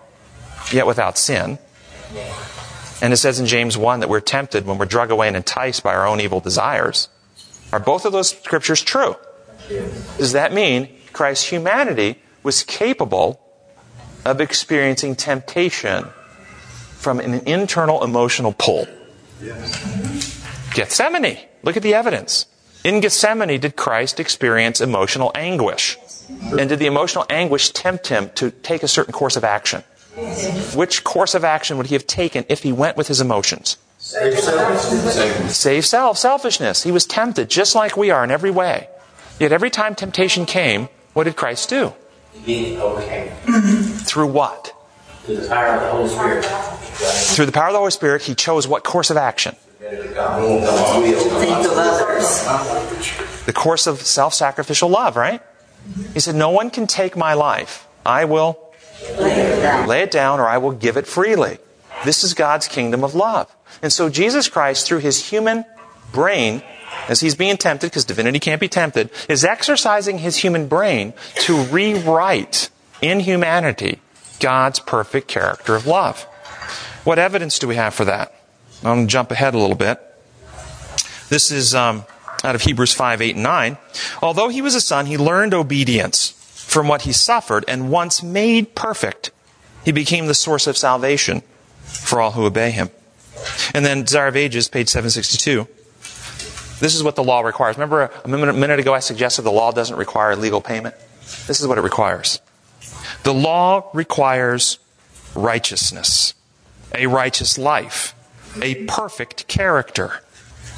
yet 0.73 0.87
without 0.87 1.17
sin. 1.17 1.59
And 3.01 3.11
it 3.11 3.17
says 3.17 3.39
in 3.39 3.45
James 3.45 3.77
1 3.77 3.99
that 3.99 4.09
we're 4.09 4.21
tempted 4.21 4.65
when 4.65 4.77
we're 4.77 4.85
drug 4.85 5.11
away 5.11 5.27
and 5.27 5.35
enticed 5.35 5.83
by 5.83 5.93
our 5.93 6.07
own 6.07 6.21
evil 6.21 6.39
desires. 6.39 7.09
Are 7.71 7.79
both 7.79 8.05
of 8.05 8.11
those 8.13 8.29
scriptures 8.29 8.81
true? 8.81 9.15
Does 10.17 10.33
that 10.33 10.53
mean 10.53 10.89
Christ's 11.11 11.47
humanity 11.49 12.19
was 12.43 12.63
capable 12.63 13.39
of 14.25 14.39
experiencing 14.39 15.15
temptation 15.15 16.05
from 16.97 17.19
an 17.19 17.45
internal 17.47 18.03
emotional 18.03 18.53
pull? 18.57 18.87
Gethsemane. 20.73 21.39
Look 21.63 21.75
at 21.77 21.83
the 21.83 21.93
evidence. 21.93 22.45
In 22.83 22.99
Gethsemane, 22.99 23.59
did 23.59 23.75
Christ 23.75 24.19
experience 24.19 24.81
emotional 24.81 25.31
anguish? 25.35 25.97
And 26.57 26.69
did 26.69 26.79
the 26.79 26.85
emotional 26.85 27.25
anguish 27.29 27.71
tempt 27.71 28.07
him 28.07 28.29
to 28.35 28.51
take 28.51 28.83
a 28.83 28.87
certain 28.87 29.13
course 29.13 29.35
of 29.35 29.43
action? 29.43 29.83
Which 30.75 31.03
course 31.03 31.33
of 31.33 31.43
action 31.43 31.77
would 31.77 31.87
he 31.87 31.95
have 31.95 32.05
taken 32.05 32.45
if 32.49 32.63
he 32.63 32.71
went 32.71 32.97
with 32.97 33.07
his 33.07 33.19
emotions? 33.19 33.77
Save 33.97 35.85
self, 35.85 36.17
selfishness. 36.17 36.83
He 36.83 36.91
was 36.91 37.05
tempted 37.05 37.49
just 37.49 37.73
like 37.73 37.97
we 37.97 38.11
are 38.11 38.23
in 38.23 38.31
every 38.31 38.51
way. 38.51 38.89
Yet 39.39 39.51
every 39.51 39.69
time 39.69 39.95
temptation 39.95 40.45
came, 40.45 40.89
what 41.13 41.23
did 41.23 41.35
Christ 41.35 41.69
do? 41.69 41.93
He 42.33 42.77
overcame 42.77 43.31
Through 44.05 44.27
what? 44.27 44.73
through 45.23 45.37
the 45.37 45.47
power 45.47 45.67
of 45.67 45.81
the 45.81 45.89
Holy 45.89 46.09
Spirit. 46.09 46.43
Through 46.43 47.45
the 47.45 47.51
power 47.53 47.67
of 47.67 47.73
the 47.73 47.79
Holy 47.79 47.91
Spirit, 47.91 48.23
he 48.23 48.35
chose 48.35 48.67
what 48.67 48.83
course 48.83 49.09
of 49.09 49.15
action? 49.15 49.55
Think 49.79 50.17
of 50.17 50.17
others. 51.77 52.43
The 53.45 53.53
course 53.53 53.87
of 53.87 54.01
self 54.01 54.33
sacrificial 54.33 54.89
love, 54.89 55.15
right? 55.15 55.41
He 56.13 56.19
said, 56.19 56.35
No 56.35 56.49
one 56.49 56.69
can 56.69 56.87
take 56.87 57.15
my 57.15 57.33
life. 57.33 57.87
I 58.05 58.25
will 58.25 58.59
Lay 59.87 60.01
it 60.01 60.11
down. 60.11 60.39
or 60.39 60.47
I 60.47 60.57
will 60.57 60.71
give 60.71 60.97
it 60.97 61.07
freely. 61.07 61.57
This 62.05 62.23
is 62.23 62.33
God's 62.33 62.67
kingdom 62.67 63.03
of 63.03 63.15
love. 63.15 63.53
And 63.81 63.91
so 63.91 64.09
Jesus 64.09 64.47
Christ, 64.47 64.87
through 64.87 64.99
his 64.99 65.29
human 65.29 65.65
brain, 66.11 66.61
as 67.07 67.19
he's 67.19 67.35
being 67.35 67.57
tempted, 67.57 67.87
because 67.87 68.05
divinity 68.05 68.39
can't 68.39 68.61
be 68.61 68.67
tempted, 68.67 69.09
is 69.29 69.43
exercising 69.43 70.19
his 70.19 70.37
human 70.37 70.67
brain 70.67 71.13
to 71.35 71.63
rewrite 71.63 72.69
in 73.01 73.19
humanity 73.19 73.99
God's 74.39 74.79
perfect 74.79 75.27
character 75.27 75.75
of 75.75 75.87
love. 75.87 76.23
What 77.03 77.19
evidence 77.19 77.59
do 77.59 77.67
we 77.67 77.75
have 77.75 77.93
for 77.93 78.05
that? 78.05 78.33
I'm 78.77 78.97
going 78.97 79.07
to 79.07 79.11
jump 79.11 79.31
ahead 79.31 79.53
a 79.53 79.57
little 79.57 79.75
bit. 79.75 79.99
This 81.29 81.51
is 81.51 81.73
um, 81.73 82.03
out 82.43 82.55
of 82.55 82.61
Hebrews 82.61 82.93
5, 82.93 83.21
8, 83.21 83.35
and 83.35 83.43
9. 83.43 83.77
Although 84.21 84.49
he 84.49 84.61
was 84.61 84.75
a 84.75 84.81
son, 84.81 85.05
he 85.05 85.17
learned 85.17 85.53
obedience 85.53 86.33
from 86.65 86.87
what 86.87 87.03
he 87.03 87.11
suffered, 87.11 87.65
and 87.67 87.91
once 87.91 88.23
made 88.23 88.75
perfect, 88.75 89.31
he 89.85 89.91
became 89.91 90.27
the 90.27 90.33
source 90.33 90.65
of 90.65 90.77
salvation 90.77 91.41
for 91.83 92.19
all 92.19 92.31
who 92.31 92.45
obey 92.45 92.71
him. 92.71 92.89
And 93.73 93.85
then 93.85 94.03
Desire 94.03 94.27
of 94.27 94.35
Ages, 94.35 94.67
page 94.67 94.89
762. 94.89 95.67
This 96.79 96.95
is 96.95 97.03
what 97.03 97.15
the 97.15 97.23
law 97.23 97.41
requires. 97.41 97.77
Remember 97.77 98.11
a 98.23 98.27
minute, 98.27 98.49
a 98.49 98.53
minute 98.53 98.79
ago 98.79 98.93
I 98.93 98.99
suggested 98.99 99.43
the 99.43 99.51
law 99.51 99.71
doesn't 99.71 99.95
require 99.95 100.35
legal 100.35 100.61
payment? 100.61 100.95
This 101.47 101.61
is 101.61 101.67
what 101.67 101.77
it 101.77 101.81
requires. 101.81 102.39
The 103.23 103.33
law 103.33 103.89
requires 103.93 104.79
righteousness, 105.35 106.33
a 106.93 107.07
righteous 107.07 107.57
life, 107.57 108.13
a 108.61 108.85
perfect 108.85 109.47
character, 109.47 110.21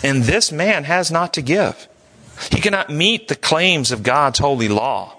and 0.04 0.24
this 0.24 0.52
man 0.52 0.84
has 0.84 1.10
not 1.10 1.34
to 1.34 1.42
give. 1.42 1.88
He 2.52 2.62
cannot 2.62 2.90
meet 2.90 3.28
the 3.28 3.36
claims 3.36 3.92
of 3.92 4.04
God's 4.04 4.40
holy 4.40 4.68
law. 4.68 5.15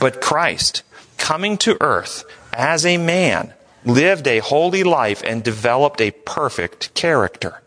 But 0.00 0.20
Christ, 0.20 0.82
coming 1.16 1.56
to 1.58 1.76
earth 1.80 2.24
as 2.52 2.86
a 2.86 2.96
man, 2.96 3.54
lived 3.84 4.26
a 4.26 4.38
holy 4.38 4.84
life 4.84 5.22
and 5.24 5.42
developed 5.42 6.00
a 6.00 6.10
perfect 6.10 6.94
character. 6.94 7.62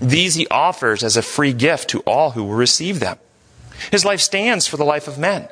These 0.00 0.34
he 0.34 0.46
offers 0.48 1.02
as 1.02 1.16
a 1.16 1.22
free 1.22 1.52
gift 1.52 1.90
to 1.90 2.00
all 2.00 2.30
who 2.30 2.44
will 2.44 2.54
receive 2.54 3.00
them. 3.00 3.18
His 3.90 4.04
life 4.04 4.20
stands 4.20 4.66
for 4.66 4.76
the 4.76 4.84
life 4.84 5.06
of 5.06 5.18
men. 5.18 5.48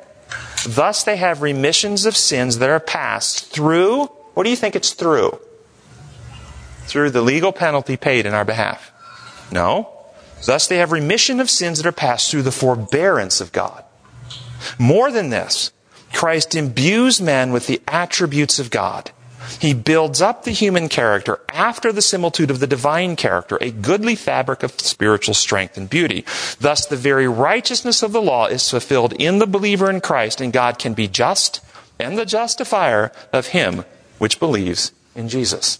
Thus 0.67 1.05
they 1.05 1.17
have 1.17 1.43
remissions 1.43 2.07
of 2.07 2.17
sins 2.17 2.59
that 2.59 2.71
are 2.71 2.81
passed 2.81 3.53
through, 3.53 4.07
what 4.35 4.45
do 4.45 4.51
you 4.51 4.57
think 4.57 4.75
it's 4.75 4.93
through? 4.93 5.39
Through 6.87 7.11
the 7.11 7.23
legal 7.23 7.53
penalty 7.53 7.97
paid 7.97 8.27
in 8.27 8.35
our 8.35 8.45
behalf. 8.45 8.93
No. 9.53 9.91
Thus 10.45 10.67
they 10.67 10.79
have 10.79 10.93
remission 10.93 11.41
of 11.41 11.51
sins 11.51 11.79
that 11.79 11.87
are 11.87 11.93
passed 11.93 12.31
through 12.31 12.43
the 12.43 12.53
forbearance 12.53 13.41
of 13.41 13.53
God. 13.53 13.85
More 14.79 15.11
than 15.11 15.31
this, 15.31 15.71
Christ 16.15 16.55
imbues 16.55 17.21
man 17.21 17.53
with 17.53 17.67
the 17.67 17.83
attributes 17.89 18.59
of 18.59 18.71
God. 18.71 19.11
He 19.61 19.75
builds 19.75 20.23
up 20.23 20.45
the 20.45 20.53
human 20.53 20.89
character 20.89 21.41
after 21.53 21.93
the 21.93 22.03
similitude 22.03 22.51
of 22.51 22.61
the 22.61 22.67
divine 22.67 23.17
character, 23.17 23.59
a 23.61 23.71
goodly 23.71 24.15
fabric 24.15 24.63
of 24.63 24.81
spiritual 24.81 25.35
strength 25.35 25.77
and 25.77 25.91
beauty. 25.91 26.25
Thus, 26.59 26.87
the 26.87 26.97
very 26.97 27.29
righteousness 27.29 28.03
of 28.03 28.13
the 28.13 28.23
law 28.23 28.47
is 28.47 28.71
fulfilled 28.71 29.13
in 29.15 29.39
the 29.39 29.47
believer 29.47 29.91
in 29.91 30.01
Christ, 30.01 30.41
and 30.41 30.53
God 30.53 30.79
can 30.79 30.95
be 30.95 31.09
just 31.09 31.61
and 31.99 32.19
the 32.19 32.27
justifier 32.27 33.13
of 33.33 33.49
him 33.49 33.85
which 34.19 34.41
believes 34.41 34.93
in 35.15 35.29
Jesus. 35.29 35.79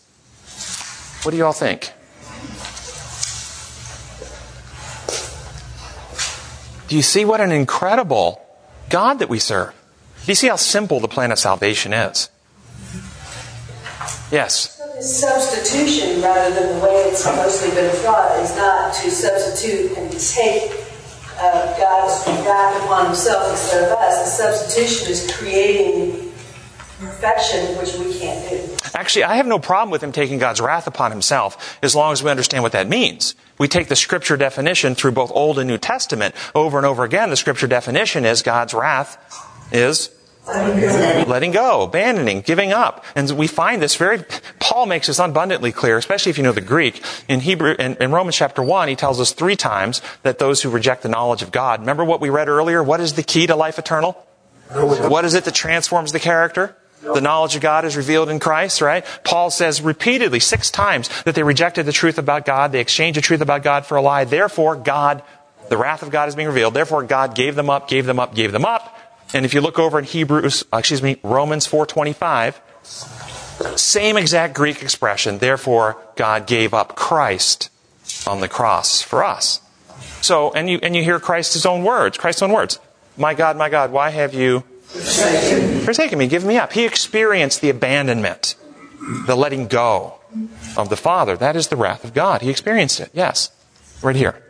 What 1.23 1.31
do 1.31 1.37
you 1.37 1.45
all 1.47 1.53
think? 1.53 1.93
Do 6.89 6.97
you 6.97 7.03
see 7.03 7.25
what 7.25 7.41
an 7.41 7.51
incredible 7.51 8.45
God 8.91 9.21
that 9.21 9.29
we 9.29 9.39
serve? 9.39 9.75
Do 10.25 10.31
you 10.31 10.37
see 10.37 10.49
how 10.49 10.57
simple 10.57 11.01
the 11.01 11.09
plan 11.09 11.33
of 11.33 11.39
salvation 11.39 11.93
is? 11.93 12.31
Yes. 14.33 14.79
So 14.79 14.91
this 14.95 15.21
substitution, 15.21 16.23
rather 16.23 16.55
than 16.55 16.79
the 16.79 16.85
way 16.85 16.95
it's 17.09 17.27
mostly 17.27 17.69
been 17.71 17.95
taught, 18.03 18.41
is 18.41 18.57
not 18.57 18.95
to 18.95 19.11
substitute 19.11 19.99
and 19.99 20.11
take 20.19 20.73
uh, 21.39 21.77
God's 21.77 22.27
wrath 22.47 22.83
upon 22.85 23.07
Himself 23.07 23.51
instead 23.51 23.85
of 23.85 23.99
us. 23.99 24.25
The 24.25 24.45
substitution 24.45 25.13
is 25.13 25.31
creating 25.37 26.33
perfection, 26.99 27.77
which 27.77 27.95
we 27.97 28.19
can't 28.19 28.49
do. 28.49 28.77
Actually, 28.95 29.25
I 29.25 29.37
have 29.37 29.47
no 29.47 29.59
problem 29.59 29.91
with 29.91 30.03
him 30.03 30.13
taking 30.13 30.39
God's 30.39 30.61
wrath 30.61 30.87
upon 30.87 31.11
himself 31.11 31.79
as 31.83 31.95
long 31.95 32.13
as 32.13 32.23
we 32.23 32.31
understand 32.31 32.63
what 32.63 32.73
that 32.73 32.89
means. 32.89 33.35
We 33.59 33.69
take 33.69 33.89
the 33.89 33.97
scripture 33.97 34.39
definition 34.39 34.95
through 34.95 35.13
both 35.13 35.31
Old 35.35 35.59
and 35.59 35.69
New 35.69 35.77
Testament 35.77 36.35
over 36.55 36.79
and 36.79 36.87
over 36.87 37.05
again. 37.05 37.29
The 37.29 37.37
scripture 37.37 37.67
definition 37.67 38.25
is 38.25 38.41
God's 38.41 38.73
wrath 38.73 39.19
is 39.73 40.11
letting 40.47 41.53
go, 41.53 41.83
abandoning, 41.83 42.43
giving 42.43 42.73
up. 42.73 43.05
And 43.15 43.31
we 43.31 43.47
find 43.47 43.81
this 43.81 43.97
very, 43.97 44.23
Paul 44.61 44.87
makes 44.87 45.07
this 45.07 45.19
abundantly 45.19 45.73
clear, 45.73 45.97
especially 45.97 46.31
if 46.31 46.39
you 46.39 46.45
know 46.45 46.53
the 46.53 46.61
Greek. 46.61 47.03
In 47.29 47.41
Hebrew, 47.41 47.75
in, 47.79 47.97
in, 47.97 48.13
Romans 48.13 48.37
chapter 48.37 48.63
1, 48.63 48.89
he 48.89 48.97
tells 48.97 49.21
us 49.21 49.33
three 49.33 49.57
times 49.57 50.03
that 50.23 50.39
those 50.39 50.63
who 50.63 50.71
reject 50.71 51.03
the 51.03 51.09
knowledge 51.09 51.43
of 51.43 51.51
God, 51.51 51.81
remember 51.81 52.05
what 52.05 52.21
we 52.21 52.29
read 52.29 52.49
earlier? 52.49 52.83
What 52.83 53.01
is 53.01 53.15
the 53.15 53.23
key 53.23 53.47
to 53.47 53.57
life 53.57 53.79
eternal? 53.79 54.13
What 54.71 55.25
is 55.25 55.35
it 55.35 55.45
that 55.45 55.55
transforms 55.55 56.13
the 56.13 56.21
character? 56.21 56.77
The 57.03 57.21
knowledge 57.21 57.55
of 57.55 57.61
God 57.61 57.85
is 57.85 57.97
revealed 57.97 58.31
in 58.31 58.41
Christ, 58.41 58.81
right? 58.81 59.05
Paul 59.25 59.51
says 59.51 59.83
repeatedly, 59.83 60.41
six 60.41 60.71
times, 60.71 61.11
that 61.25 61.35
they 61.35 61.43
rejected 61.43 61.85
the 61.85 61.93
truth 61.93 62.19
about 62.19 62.47
God. 62.47 62.73
They 62.73 62.81
exchanged 62.81 63.19
the 63.19 63.23
truth 63.23 63.43
about 63.43 63.63
God 63.63 63.85
for 63.85 63.97
a 63.97 64.03
lie. 64.03 64.25
Therefore, 64.25 64.75
God, 64.75 65.23
the 65.69 65.77
wrath 65.77 66.03
of 66.03 66.11
God 66.11 66.31
is 66.31 66.35
being 66.35 66.49
revealed. 66.49 66.73
Therefore, 66.73 67.03
God 67.03 67.35
gave 67.35 67.57
them 67.57 67.69
up, 67.69 67.89
gave 67.89 68.07
them 68.07 68.19
up, 68.19 68.35
gave 68.35 68.53
them 68.53 68.65
up. 68.65 68.97
And 69.35 69.45
if 69.45 69.53
you 69.53 69.61
look 69.61 69.81
over 69.81 69.99
in 69.99 70.05
Hebrews, 70.05 70.65
uh, 70.73 70.79
excuse 70.79 71.03
me, 71.03 71.19
Romans 71.25 71.67
4:25, 71.67 72.61
same 73.77 74.17
exact 74.17 74.55
Greek 74.55 74.81
expression. 74.81 75.39
Therefore, 75.39 75.97
God 76.15 76.47
gave 76.47 76.73
up 76.73 76.95
Christ 76.95 77.69
on 78.27 78.41
the 78.41 78.49
cross 78.49 79.03
for 79.03 79.25
us. 79.25 79.61
So, 80.21 80.53
and 80.53 80.71
you 80.71 80.79
and 80.83 80.95
you 80.95 81.03
hear 81.03 81.19
Christ's 81.19 81.67
own 81.67 81.83
words, 81.83 82.17
Christ's 82.17 82.43
own 82.43 82.53
words. 82.53 82.79
My 83.17 83.35
God, 83.35 83.57
my 83.57 83.69
God, 83.69 83.91
why 83.91 84.11
have 84.11 84.35
you 84.35 84.63
forsaken, 84.87 85.81
forsaken 85.81 86.19
me? 86.19 86.29
Give 86.29 86.45
me 86.45 86.57
up. 86.57 86.73
He 86.73 86.85
experienced 86.85 87.61
the 87.61 87.71
abandonment, 87.71 88.55
the 89.27 89.37
letting 89.37 89.67
go 89.67 90.15
of 90.77 90.89
the 90.89 90.97
Father. 90.97 91.37
That 91.37 91.57
is 91.57 91.69
the 91.69 91.77
wrath 91.77 92.05
of 92.05 92.15
God. 92.15 92.43
He 92.43 92.51
experienced 92.51 93.01
it. 93.01 93.11
Yes, 93.13 93.51
right 94.01 94.17
here. 94.17 94.41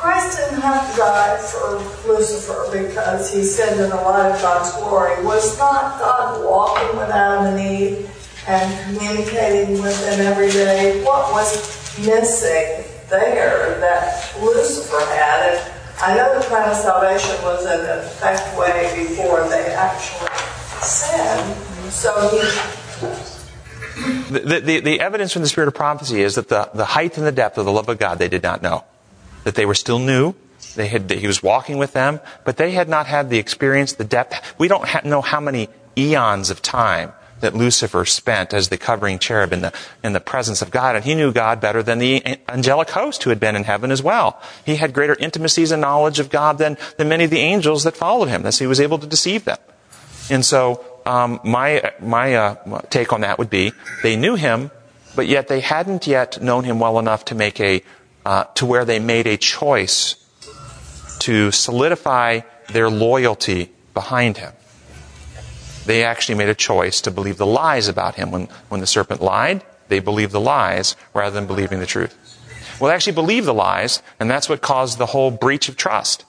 Christ 0.00 0.38
didn't 0.38 0.62
have 0.62 0.90
to 0.90 0.96
die 0.96 1.36
for 1.36 1.76
Lucifer 2.08 2.70
because 2.72 3.30
he 3.30 3.42
sinned 3.42 3.78
in 3.82 3.90
the 3.90 3.96
light 3.96 4.32
of 4.32 4.40
God's 4.40 4.72
glory. 4.76 5.22
Was 5.22 5.58
not 5.58 5.98
God 5.98 6.42
walking 6.42 6.98
with 6.98 7.10
Adam 7.10 7.52
and 7.52 7.60
Eve 7.60 8.10
and 8.48 8.96
communicating 8.96 9.82
with 9.82 10.00
them 10.00 10.20
every 10.20 10.48
day? 10.48 11.04
What 11.04 11.30
was 11.32 11.98
missing 11.98 12.82
there 13.10 13.78
that 13.80 14.34
Lucifer 14.40 15.00
had? 15.00 15.52
And 15.52 15.72
I 16.00 16.16
know 16.16 16.38
the 16.38 16.46
plan 16.46 16.70
of 16.70 16.76
salvation 16.78 17.36
was 17.42 17.66
in 17.66 17.84
effect 17.98 18.56
way 18.56 19.06
before 19.06 19.46
they 19.50 19.66
actually 19.74 20.30
sinned. 20.80 21.56
So 21.92 22.10
he 22.30 22.40
the, 24.32 24.60
the, 24.64 24.80
the, 24.80 25.00
evidence 25.00 25.34
from 25.34 25.42
the 25.42 25.48
spirit 25.48 25.68
of 25.68 25.74
prophecy 25.74 26.22
is 26.22 26.36
that 26.36 26.48
the, 26.48 26.70
the 26.72 26.86
height 26.86 27.18
and 27.18 27.26
the 27.26 27.32
depth 27.32 27.58
of 27.58 27.66
the 27.66 27.72
love 27.72 27.90
of 27.90 27.98
God 27.98 28.18
they 28.18 28.28
did 28.30 28.42
not 28.42 28.62
know 28.62 28.84
that 29.44 29.54
they 29.54 29.66
were 29.66 29.74
still 29.74 29.98
new. 29.98 30.34
They 30.76 30.88
had, 30.88 31.10
he 31.10 31.26
was 31.26 31.42
walking 31.42 31.78
with 31.78 31.92
them, 31.92 32.20
but 32.44 32.56
they 32.56 32.72
had 32.72 32.88
not 32.88 33.06
had 33.06 33.30
the 33.30 33.38
experience, 33.38 33.94
the 33.94 34.04
depth. 34.04 34.54
We 34.58 34.68
don't 34.68 34.86
ha- 34.86 35.00
know 35.04 35.20
how 35.20 35.40
many 35.40 35.68
eons 35.96 36.50
of 36.50 36.62
time 36.62 37.12
that 37.40 37.54
Lucifer 37.54 38.04
spent 38.04 38.52
as 38.52 38.68
the 38.68 38.76
covering 38.76 39.18
cherub 39.18 39.52
in 39.52 39.62
the, 39.62 39.72
in 40.04 40.12
the 40.12 40.20
presence 40.20 40.62
of 40.62 40.70
God. 40.70 40.94
And 40.94 41.04
he 41.04 41.14
knew 41.14 41.32
God 41.32 41.60
better 41.60 41.82
than 41.82 41.98
the 41.98 42.38
angelic 42.48 42.90
host 42.90 43.22
who 43.22 43.30
had 43.30 43.40
been 43.40 43.56
in 43.56 43.64
heaven 43.64 43.90
as 43.90 44.02
well. 44.02 44.40
He 44.64 44.76
had 44.76 44.92
greater 44.92 45.14
intimacies 45.14 45.70
and 45.70 45.80
knowledge 45.80 46.18
of 46.18 46.30
God 46.30 46.58
than, 46.58 46.76
than 46.98 47.08
many 47.08 47.24
of 47.24 47.30
the 47.30 47.38
angels 47.38 47.84
that 47.84 47.96
followed 47.96 48.28
him, 48.28 48.46
as 48.46 48.58
he 48.58 48.66
was 48.66 48.80
able 48.80 48.98
to 48.98 49.06
deceive 49.06 49.44
them. 49.44 49.58
And 50.30 50.44
so, 50.44 50.84
um, 51.06 51.40
my, 51.42 51.92
my 51.98 52.34
uh, 52.34 52.80
take 52.90 53.12
on 53.12 53.22
that 53.22 53.38
would 53.38 53.50
be 53.50 53.72
they 54.02 54.16
knew 54.16 54.34
him, 54.34 54.70
but 55.16 55.26
yet 55.26 55.48
they 55.48 55.60
hadn't 55.60 56.06
yet 56.06 56.40
known 56.42 56.64
him 56.64 56.78
well 56.78 56.98
enough 56.98 57.24
to 57.26 57.34
make 57.34 57.58
a 57.58 57.82
uh, 58.24 58.44
to 58.54 58.66
where 58.66 58.84
they 58.84 58.98
made 58.98 59.26
a 59.26 59.36
choice 59.36 60.16
to 61.20 61.50
solidify 61.50 62.40
their 62.72 62.90
loyalty 62.90 63.70
behind 63.94 64.38
him. 64.38 64.52
They 65.86 66.04
actually 66.04 66.36
made 66.36 66.48
a 66.48 66.54
choice 66.54 67.00
to 67.02 67.10
believe 67.10 67.36
the 67.36 67.46
lies 67.46 67.88
about 67.88 68.14
him. 68.14 68.30
When, 68.30 68.48
when 68.68 68.80
the 68.80 68.86
serpent 68.86 69.20
lied, 69.20 69.64
they 69.88 70.00
believed 70.00 70.32
the 70.32 70.40
lies 70.40 70.96
rather 71.14 71.34
than 71.34 71.46
believing 71.46 71.80
the 71.80 71.86
truth. 71.86 72.16
Well, 72.80 72.88
they 72.88 72.94
actually 72.94 73.14
believed 73.14 73.46
the 73.46 73.54
lies, 73.54 74.02
and 74.18 74.30
that's 74.30 74.48
what 74.48 74.62
caused 74.62 74.98
the 74.98 75.06
whole 75.06 75.30
breach 75.30 75.68
of 75.68 75.76
trust. 75.76 76.24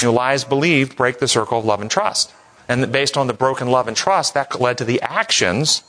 You 0.00 0.08
know, 0.08 0.12
lies 0.12 0.44
believed 0.44 0.96
break 0.96 1.18
the 1.18 1.28
circle 1.28 1.58
of 1.58 1.64
love 1.64 1.80
and 1.80 1.90
trust. 1.90 2.32
And 2.68 2.92
based 2.92 3.16
on 3.16 3.26
the 3.26 3.32
broken 3.32 3.68
love 3.68 3.88
and 3.88 3.96
trust, 3.96 4.34
that 4.34 4.60
led 4.60 4.78
to 4.78 4.84
the 4.84 5.00
actions 5.02 5.82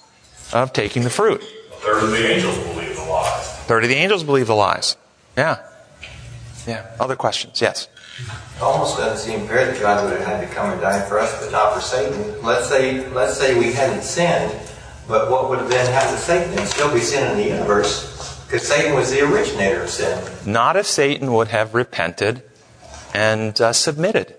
of 0.54 0.74
taking 0.74 1.04
the 1.04 1.10
fruit. 1.10 1.42
A 1.42 1.76
third 1.76 2.04
of 2.04 2.12
the 2.12 2.28
angels 2.28 2.58
believe 2.58 2.96
the 2.96 3.04
lies. 3.04 3.42
A 3.42 3.68
third 3.68 3.84
of 3.84 3.90
the 3.90 3.96
angels 3.96 4.24
believe 4.24 4.48
the 4.48 4.56
lies. 4.56 4.98
Yeah. 5.38 5.60
Yeah. 6.68 6.96
Other 7.00 7.16
questions? 7.16 7.62
Yes. 7.62 7.88
It 8.56 8.62
almost 8.62 8.98
doesn't 8.98 9.30
seem 9.30 9.48
fair 9.48 9.72
that 9.72 9.80
God 9.82 10.06
would 10.06 10.18
have 10.18 10.26
had 10.26 10.48
to 10.48 10.54
come 10.56 10.72
and 10.72 10.80
die 10.80 11.02
for 11.08 11.20
us, 11.20 11.44
but 11.44 11.52
not 11.52 11.74
for 11.74 11.82
Satan. 11.82 12.42
Let's 12.42 12.70
say, 12.70 13.08
let's 13.10 13.38
say 13.38 13.60
we 13.60 13.74
hadn't 13.74 14.04
sinned, 14.04 14.54
but 15.08 15.30
what 15.30 15.50
would 15.50 15.60
have 15.60 15.70
then 15.70 15.92
happened 15.92 16.18
to 16.18 16.24
Satan? 16.24 16.56
There'd 16.56 16.68
still 16.68 16.94
be 16.94 17.02
sin 17.02 17.30
in 17.32 17.38
the 17.38 17.44
universe, 17.44 18.42
because 18.46 18.66
Satan 18.66 18.96
was 18.96 19.12
the 19.12 19.22
originator 19.22 19.84
of 19.84 19.90
sin. 19.90 20.18
Not 20.46 20.78
if 20.78 20.86
Satan 20.86 21.34
would 21.34 21.50
have 21.50 21.76
repented 21.76 22.44
and 23.14 23.60
uh, 23.60 23.74
submitted. 23.74 24.36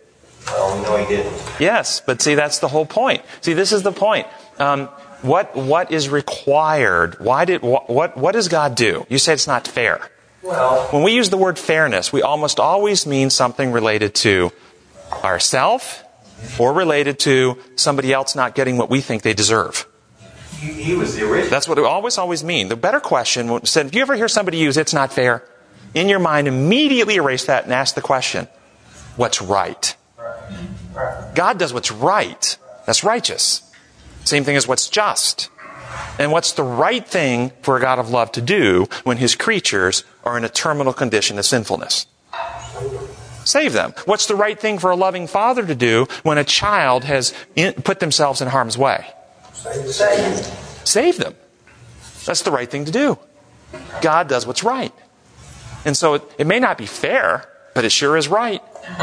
Well, 0.47 0.77
we 0.77 0.83
know 0.83 0.97
he 0.97 1.16
didn't. 1.16 1.61
Yes, 1.61 2.01
but 2.01 2.23
see, 2.23 2.35
that's 2.35 2.61
the 2.61 2.68
whole 2.68 2.87
point. 2.87 3.23
See, 3.43 3.53
this 3.53 3.73
is 3.73 3.83
the 3.83 3.93
point. 3.93 4.27
Um, 4.59 4.87
what 5.23 5.55
what 5.57 5.91
is 5.91 6.09
required? 6.09 7.18
Why 7.21 7.45
did 7.45 7.62
what, 7.62 7.91
what 7.91 8.16
what 8.16 8.33
does 8.33 8.49
God 8.49 8.75
do? 8.75 9.07
You 9.09 9.18
say 9.18 9.35
it's 9.35 9.47
not 9.47 9.66
fair. 9.66 10.11
Well, 10.47 10.87
when 10.91 11.03
we 11.03 11.13
use 11.13 11.31
the 11.31 11.37
word 11.37 11.59
fairness, 11.59 12.13
we 12.13 12.23
almost 12.23 12.61
always 12.61 13.07
mean 13.07 13.31
something 13.31 13.73
related 13.73 14.15
to 14.17 14.53
ourself 15.25 16.05
or 16.59 16.73
related 16.73 17.19
to 17.21 17.59
somebody 17.75 18.13
else 18.13 18.37
not 18.37 18.55
getting 18.55 18.77
what 18.77 18.89
we 18.89 19.01
think 19.01 19.23
they 19.23 19.35
deserve. 19.35 19.87
He, 20.59 20.73
he 20.73 20.95
was 20.95 21.17
the 21.17 21.29
original. 21.29 21.51
That's 21.51 21.69
what 21.69 21.79
we 21.79 21.85
always, 21.85 22.17
always 22.17 22.45
mean. 22.45 22.69
The 22.69 22.77
better 22.77 23.01
question 23.01 23.65
said, 23.67 23.87
if 23.87 23.95
you 23.95 24.03
ever 24.03 24.15
hear 24.15 24.29
somebody 24.29 24.59
use 24.59 24.77
it's 24.77 24.95
not 24.95 25.13
fair, 25.13 25.45
in 25.95 26.09
your 26.09 26.19
mind, 26.19 26.47
immediately 26.47 27.17
erase 27.17 27.47
that 27.47 27.65
and 27.65 27.73
ask 27.73 27.95
the 27.95 28.03
question, 28.03 28.49
what's 29.17 29.43
right? 29.43 29.97
God 31.35 31.59
does 31.59 31.73
what's 31.73 31.91
right. 31.91 32.57
That's 32.87 33.03
righteous. 33.03 33.63
Same 34.25 34.45
thing 34.45 34.57
as 34.57 34.69
what's 34.69 34.89
just. 34.89 35.51
And 36.18 36.32
what's 36.32 36.53
the 36.53 36.62
right 36.62 37.07
thing 37.07 37.53
for 37.62 37.76
a 37.76 37.80
God 37.80 37.99
of 37.99 38.11
love 38.11 38.32
to 38.32 38.41
do 38.41 38.87
when 39.05 39.18
his 39.18 39.34
creatures 39.34 40.05
are 40.24 40.39
in 40.39 40.45
a 40.45 40.49
terminal 40.49 40.93
condition 40.93 41.39
of 41.39 41.45
sinfulness? 41.45 42.07
Save 43.45 43.74
them. 43.74 43.95
What's 44.07 44.26
the 44.26 44.34
right 44.34 44.59
thing 44.59 44.78
for 44.78 44.91
a 44.91 44.97
loving 44.97 45.26
father 45.26 45.64
to 45.64 45.74
do 45.74 46.09
when 46.22 46.37
a 46.37 46.45
child 46.45 47.05
has 47.05 47.32
in, 47.55 47.74
put 47.74 48.01
themselves 48.01 48.41
in 48.41 48.49
harm's 48.49 48.76
way? 48.76 49.07
Save. 49.53 50.37
Save 50.84 51.18
them. 51.18 51.34
That's 52.24 52.43
the 52.43 52.51
right 52.51 52.68
thing 52.68 52.87
to 52.87 52.91
do. 52.91 53.18
God 54.01 54.28
does 54.28 54.47
what's 54.47 54.64
right. 54.64 54.93
And 55.84 55.97
so 55.97 56.14
it, 56.14 56.22
it 56.39 56.47
may 56.47 56.59
not 56.59 56.76
be 56.76 56.87
fair, 56.87 57.49
but 57.74 57.84
it 57.84 57.93
sure 57.93 58.16
is 58.16 58.26
right. 58.26 58.62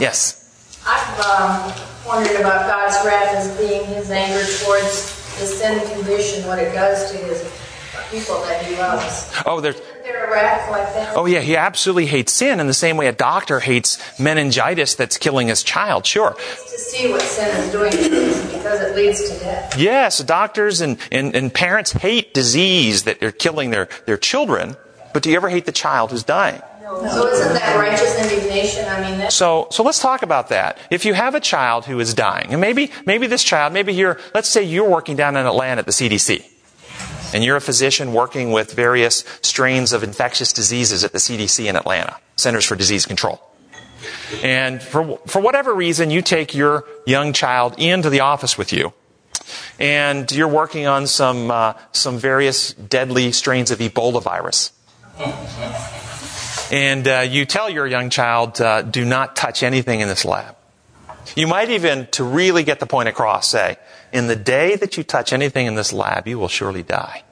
yes. 0.00 0.38
I've 0.86 1.20
um, 1.20 1.91
wondered 2.06 2.40
about 2.40 2.66
God's 2.66 2.96
wrath 3.06 3.34
as 3.36 3.56
being 3.58 3.86
his 3.86 4.10
anger 4.10 4.44
towards 4.64 5.20
the 5.38 5.46
sin 5.46 5.80
condition, 5.94 6.46
what 6.46 6.58
it 6.58 6.72
does 6.72 7.10
to 7.12 7.16
his 7.18 7.42
people 8.10 8.40
that 8.42 8.64
he 8.64 8.76
loves. 8.76 9.32
Oh, 9.46 9.60
there's. 9.60 9.80
There 10.02 10.26
a 10.26 10.30
wrath 10.30 10.68
like 10.70 10.92
that? 10.94 11.16
Oh, 11.16 11.26
yeah, 11.26 11.40
he 11.40 11.56
absolutely 11.56 12.06
hates 12.06 12.32
sin 12.32 12.58
in 12.58 12.66
the 12.66 12.74
same 12.74 12.96
way 12.96 13.06
a 13.06 13.12
doctor 13.12 13.60
hates 13.60 13.98
meningitis 14.18 14.96
that's 14.96 15.16
killing 15.16 15.46
his 15.46 15.62
child. 15.62 16.06
Sure. 16.06 16.32
To 16.32 16.78
see 16.78 17.10
what 17.10 17.22
sin 17.22 17.48
is 17.56 17.70
doing 17.70 17.92
because 18.52 18.80
it 18.80 18.96
leads 18.96 19.30
to 19.30 19.38
death. 19.38 19.78
Yes, 19.78 20.18
doctors 20.18 20.80
and, 20.80 20.98
and, 21.12 21.36
and 21.36 21.54
parents 21.54 21.92
hate 21.92 22.34
disease 22.34 23.04
that 23.04 23.22
are 23.22 23.30
killing 23.30 23.70
their, 23.70 23.88
their 24.06 24.16
children, 24.16 24.76
but 25.14 25.22
do 25.22 25.30
you 25.30 25.36
ever 25.36 25.48
hate 25.48 25.66
the 25.66 25.72
child 25.72 26.10
who's 26.10 26.24
dying? 26.24 26.60
So 26.82 27.28
isn't 27.28 27.52
that 27.54 27.78
righteous 27.78 28.18
indignation? 28.18 28.88
I 28.88 29.16
mean, 29.16 29.30
So, 29.30 29.68
so 29.70 29.84
let's 29.84 30.00
talk 30.00 30.22
about 30.22 30.48
that. 30.48 30.78
If 30.90 31.04
you 31.04 31.14
have 31.14 31.34
a 31.36 31.40
child 31.40 31.84
who 31.84 32.00
is 32.00 32.12
dying, 32.12 32.48
and 32.50 32.60
maybe, 32.60 32.90
maybe 33.06 33.28
this 33.28 33.44
child, 33.44 33.72
maybe 33.72 33.94
you're, 33.94 34.18
let's 34.34 34.48
say 34.48 34.64
you're 34.64 34.88
working 34.88 35.14
down 35.14 35.36
in 35.36 35.46
Atlanta 35.46 35.80
at 35.80 35.86
the 35.86 35.92
CDC, 35.92 36.44
and 37.32 37.44
you're 37.44 37.56
a 37.56 37.60
physician 37.60 38.12
working 38.12 38.50
with 38.50 38.72
various 38.72 39.24
strains 39.42 39.92
of 39.92 40.02
infectious 40.02 40.52
diseases 40.52 41.04
at 41.04 41.12
the 41.12 41.18
CDC 41.18 41.66
in 41.66 41.76
Atlanta, 41.76 42.16
Centers 42.36 42.64
for 42.64 42.74
Disease 42.74 43.06
Control. 43.06 43.40
And 44.42 44.82
for, 44.82 45.18
for 45.28 45.40
whatever 45.40 45.72
reason, 45.72 46.10
you 46.10 46.20
take 46.20 46.52
your 46.52 46.84
young 47.06 47.32
child 47.32 47.76
into 47.78 48.10
the 48.10 48.20
office 48.20 48.58
with 48.58 48.72
you, 48.72 48.92
and 49.78 50.30
you're 50.32 50.48
working 50.48 50.86
on 50.86 51.06
some, 51.06 51.48
uh, 51.50 51.74
some 51.92 52.18
various 52.18 52.72
deadly 52.72 53.30
strains 53.30 53.70
of 53.70 53.78
Ebola 53.78 54.20
virus. 54.20 54.72
And 56.72 57.06
uh, 57.06 57.20
you 57.20 57.44
tell 57.44 57.68
your 57.68 57.86
young 57.86 58.08
child, 58.08 58.58
uh, 58.58 58.80
do 58.80 59.04
not 59.04 59.36
touch 59.36 59.62
anything 59.62 60.00
in 60.00 60.08
this 60.08 60.24
lab. 60.24 60.56
You 61.36 61.46
might 61.46 61.68
even, 61.68 62.08
to 62.12 62.24
really 62.24 62.64
get 62.64 62.80
the 62.80 62.86
point 62.86 63.10
across, 63.10 63.46
say, 63.48 63.76
in 64.10 64.26
the 64.26 64.36
day 64.36 64.76
that 64.76 64.96
you 64.96 65.04
touch 65.04 65.34
anything 65.34 65.66
in 65.66 65.74
this 65.74 65.92
lab, 65.92 66.26
you 66.26 66.38
will 66.38 66.48
surely 66.48 66.82
die. 66.82 67.24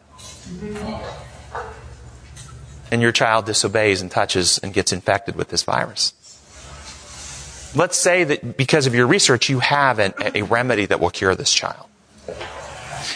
And 2.90 3.00
your 3.00 3.12
child 3.12 3.46
disobeys 3.46 4.02
and 4.02 4.10
touches 4.10 4.58
and 4.58 4.74
gets 4.74 4.92
infected 4.92 5.36
with 5.36 5.48
this 5.48 5.62
virus. 5.62 6.12
Let's 7.74 7.96
say 7.96 8.24
that 8.24 8.58
because 8.58 8.86
of 8.86 8.94
your 8.94 9.06
research, 9.06 9.48
you 9.48 9.60
have 9.60 10.00
an, 10.00 10.12
a 10.34 10.42
remedy 10.42 10.84
that 10.84 11.00
will 11.00 11.10
cure 11.10 11.34
this 11.34 11.52
child. 11.52 11.86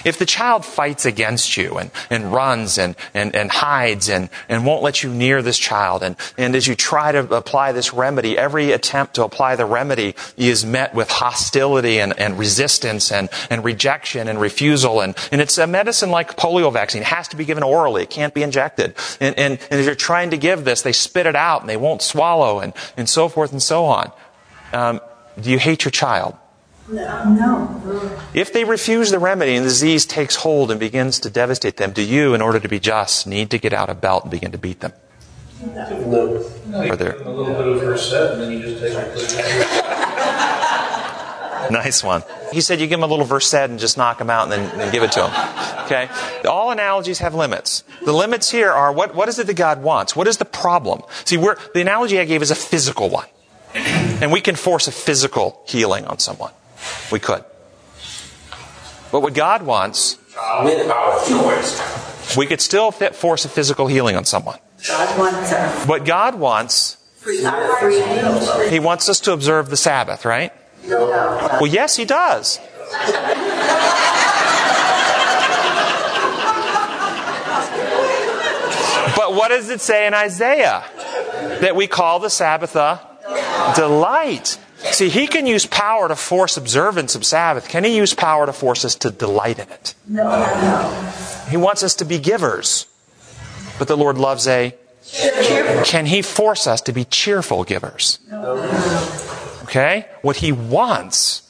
If 0.05 0.19
the 0.19 0.27
child 0.27 0.65
fights 0.65 1.07
against 1.07 1.57
you 1.57 1.79
and, 1.79 1.91
and 2.11 2.33
runs 2.33 2.79
and, 2.79 2.95
and, 3.15 3.35
and 3.35 3.51
hides 3.51 4.09
and, 4.09 4.29
and 4.49 4.67
won't 4.67 4.83
let 4.83 5.03
you 5.03 5.13
near 5.13 5.43
this 5.43 5.59
child, 5.59 6.03
and, 6.03 6.17
and 6.37 6.55
as 6.55 6.67
you 6.67 6.75
try 6.75 7.13
to 7.13 7.35
apply 7.35 7.73
this 7.73 7.93
remedy, 7.93 8.37
every 8.37 8.73
attempt 8.73 9.15
to 9.15 9.25
apply 9.25 9.57
the 9.57 9.65
remedy 9.65 10.15
is 10.37 10.65
met 10.65 10.95
with 10.95 11.11
hostility 11.11 11.99
and, 12.01 12.19
and 12.19 12.39
resistance 12.39 13.11
and, 13.11 13.29
and 13.51 13.65
rejection 13.65 14.29
and 14.29 14.41
refusal. 14.41 15.01
And, 15.01 15.15
and 15.33 15.41
it's 15.41 15.59
a 15.59 15.67
medicine 15.67 16.11
like 16.11 16.37
polio 16.37 16.73
vaccine. 16.73 17.03
It 17.03 17.09
has 17.09 17.29
to 17.29 17.37
be 17.37 17.45
given 17.45 17.63
orally. 17.63 18.03
It 18.03 18.11
can't 18.11 18.35
be 18.35 18.43
injected. 18.43 18.95
And, 19.21 19.39
and, 19.39 19.59
and 19.71 19.81
if 19.81 19.87
you're 19.87 19.95
trying 19.95 20.31
to 20.31 20.37
give 20.37 20.65
this, 20.65 20.83
they 20.83 20.93
spit 20.93 21.27
it 21.27 21.37
out 21.37 21.61
and 21.63 21.69
they 21.69 21.77
won't 21.77 22.03
swallow 22.03 22.61
and, 22.61 22.73
and 22.97 23.09
so 23.09 23.29
forth 23.29 23.53
and 23.53 23.63
so 23.63 23.85
on. 23.87 24.13
Um, 24.73 25.01
do 25.41 25.51
you 25.51 25.59
hate 25.59 25.85
your 25.85 25.93
child? 25.93 26.37
No. 26.89 28.20
If 28.35 28.53
they 28.53 28.64
refuse 28.64 29.11
the 29.11 29.18
remedy 29.18 29.55
and 29.55 29.64
the 29.64 29.70
disease 29.70 30.05
takes 30.05 30.37
hold 30.37 30.70
and 30.70 30.78
begins 30.78 31.18
to 31.20 31.30
devastate 31.30 31.78
them, 31.78 31.93
do 31.93 32.03
you, 32.03 32.35
in 32.35 32.43
order 32.43 32.61
to 32.61 32.68
be 32.68 32.78
just, 32.78 33.26
need 33.26 33.51
to 33.51 33.59
get 33.59 33.72
out 33.72 33.89
a 33.89 33.95
belt 33.95 34.24
and 34.24 34.30
begin 34.30 34.53
to 34.53 34.59
beat 34.59 34.80
them? 34.80 34.93
No. 35.64 36.45
Are 36.74 36.97
there? 36.97 37.16
A 37.16 37.30
little 37.30 37.55
bit 37.55 37.66
of 37.66 37.80
verse 37.80 38.11
7, 38.11 38.32
and 38.32 38.43
then 38.43 38.53
you 38.53 38.61
just 38.61 38.80
take 38.80 38.93
it. 38.93 39.91
Nice 41.70 42.05
one. 42.05 42.22
He 42.53 42.61
said 42.61 42.80
you 42.80 42.87
give 42.87 42.99
him 42.99 43.05
a 43.05 43.07
little 43.07 43.24
verse 43.24 43.53
and 43.55 43.78
just 43.78 43.97
knock 43.97 44.20
him 44.20 44.30
out 44.30 44.45
and 44.45 44.53
then, 44.53 44.78
then 44.78 44.93
give 44.93 45.03
it 45.03 45.12
to 45.12 45.26
him. 45.26 45.85
Okay? 45.87 46.09
All 46.47 46.70
analogies 46.70 47.20
have 47.20 47.35
limits. 47.35 47.85
The 48.05 48.12
limits 48.12 48.51
here 48.51 48.70
are 48.70 48.93
what, 48.93 49.14
what 49.14 49.28
is 49.28 49.39
it 49.39 49.47
that 49.47 49.57
God 49.57 49.82
wants? 49.82 50.14
What 50.14 50.28
is 50.28 50.37
the 50.37 50.45
problem? 50.45 51.03
See, 51.24 51.37
we're, 51.37 51.57
the 51.72 51.80
analogy 51.80 52.20
I 52.20 52.24
gave 52.24 52.43
is 52.43 52.51
a 52.51 52.55
physical 52.55 53.09
one. 53.09 53.26
And 53.74 54.30
we 54.30 54.41
can 54.41 54.57
force 54.57 54.87
a 54.87 54.93
physical 54.93 55.62
healing 55.66 56.05
on 56.07 56.18
someone. 56.18 56.53
We 57.12 57.18
could. 57.20 57.45
But 59.12 59.20
what 59.20 59.35
God 59.35 59.62
wants, 59.62 60.16
With 60.64 60.91
our 60.91 61.24
choice. 61.26 62.37
we 62.37 62.47
could 62.47 62.61
still 62.61 62.91
fit, 62.91 63.14
force 63.14 63.45
a 63.45 63.49
physical 63.49 63.87
healing 63.87 64.16
on 64.16 64.24
someone. 64.24 64.59
God 64.87 65.18
wants 65.18 65.53
our 65.53 65.68
What 65.87 66.05
God 66.05 66.35
wants, 66.35 66.97
free, 67.18 67.45
our 67.45 67.76
free 67.78 68.01
will. 68.01 68.68
He 68.68 68.80
wants 68.80 69.09
us 69.09 69.20
to 69.20 69.32
observe 69.32 69.70
the 69.70 69.76
Sabbath, 69.76 70.24
right? 70.24 70.53
Well, 70.87 71.66
yes, 71.66 71.97
He 71.97 72.05
does. 72.05 72.59
But 79.16 79.35
what 79.35 79.49
does 79.49 79.70
it 79.70 79.80
say 79.80 80.07
in 80.07 80.14
Isaiah? 80.14 80.85
That 81.61 81.76
we 81.76 81.87
call 81.87 82.18
the 82.20 82.30
Sabbath 82.30 82.74
a 82.76 83.01
delight. 83.76 84.59
See, 84.93 85.09
he 85.09 85.26
can 85.26 85.47
use 85.47 85.66
power 85.66 86.09
to 86.09 86.16
force 86.16 86.57
observance 86.57 87.14
of 87.14 87.24
Sabbath. 87.24 87.68
Can 87.68 87.85
he 87.85 87.97
use 87.97 88.14
power 88.14 88.47
to 88.47 88.53
force 88.53 88.85
us 88.85 88.95
to 88.97 89.11
delight 89.11 89.59
in 89.59 89.68
it? 89.68 89.95
No, 90.07 90.24
no. 90.24 91.12
He 91.49 91.57
wants 91.57 91.82
us 91.82 91.95
to 91.97 92.05
be 92.05 92.18
givers. 92.18 92.87
But 93.78 93.89
the 93.89 93.97
Lord 93.97 94.18
loves 94.18 94.47
a. 94.47 94.74
Can 95.85 96.07
he 96.07 96.22
force 96.22 96.66
us 96.66 96.80
to 96.82 96.93
be 96.93 97.05
cheerful 97.05 97.64
givers? 97.64 98.18
No. 98.30 98.57
Okay? 99.64 100.07
What 100.22 100.37
he 100.37 100.53
wants 100.53 101.44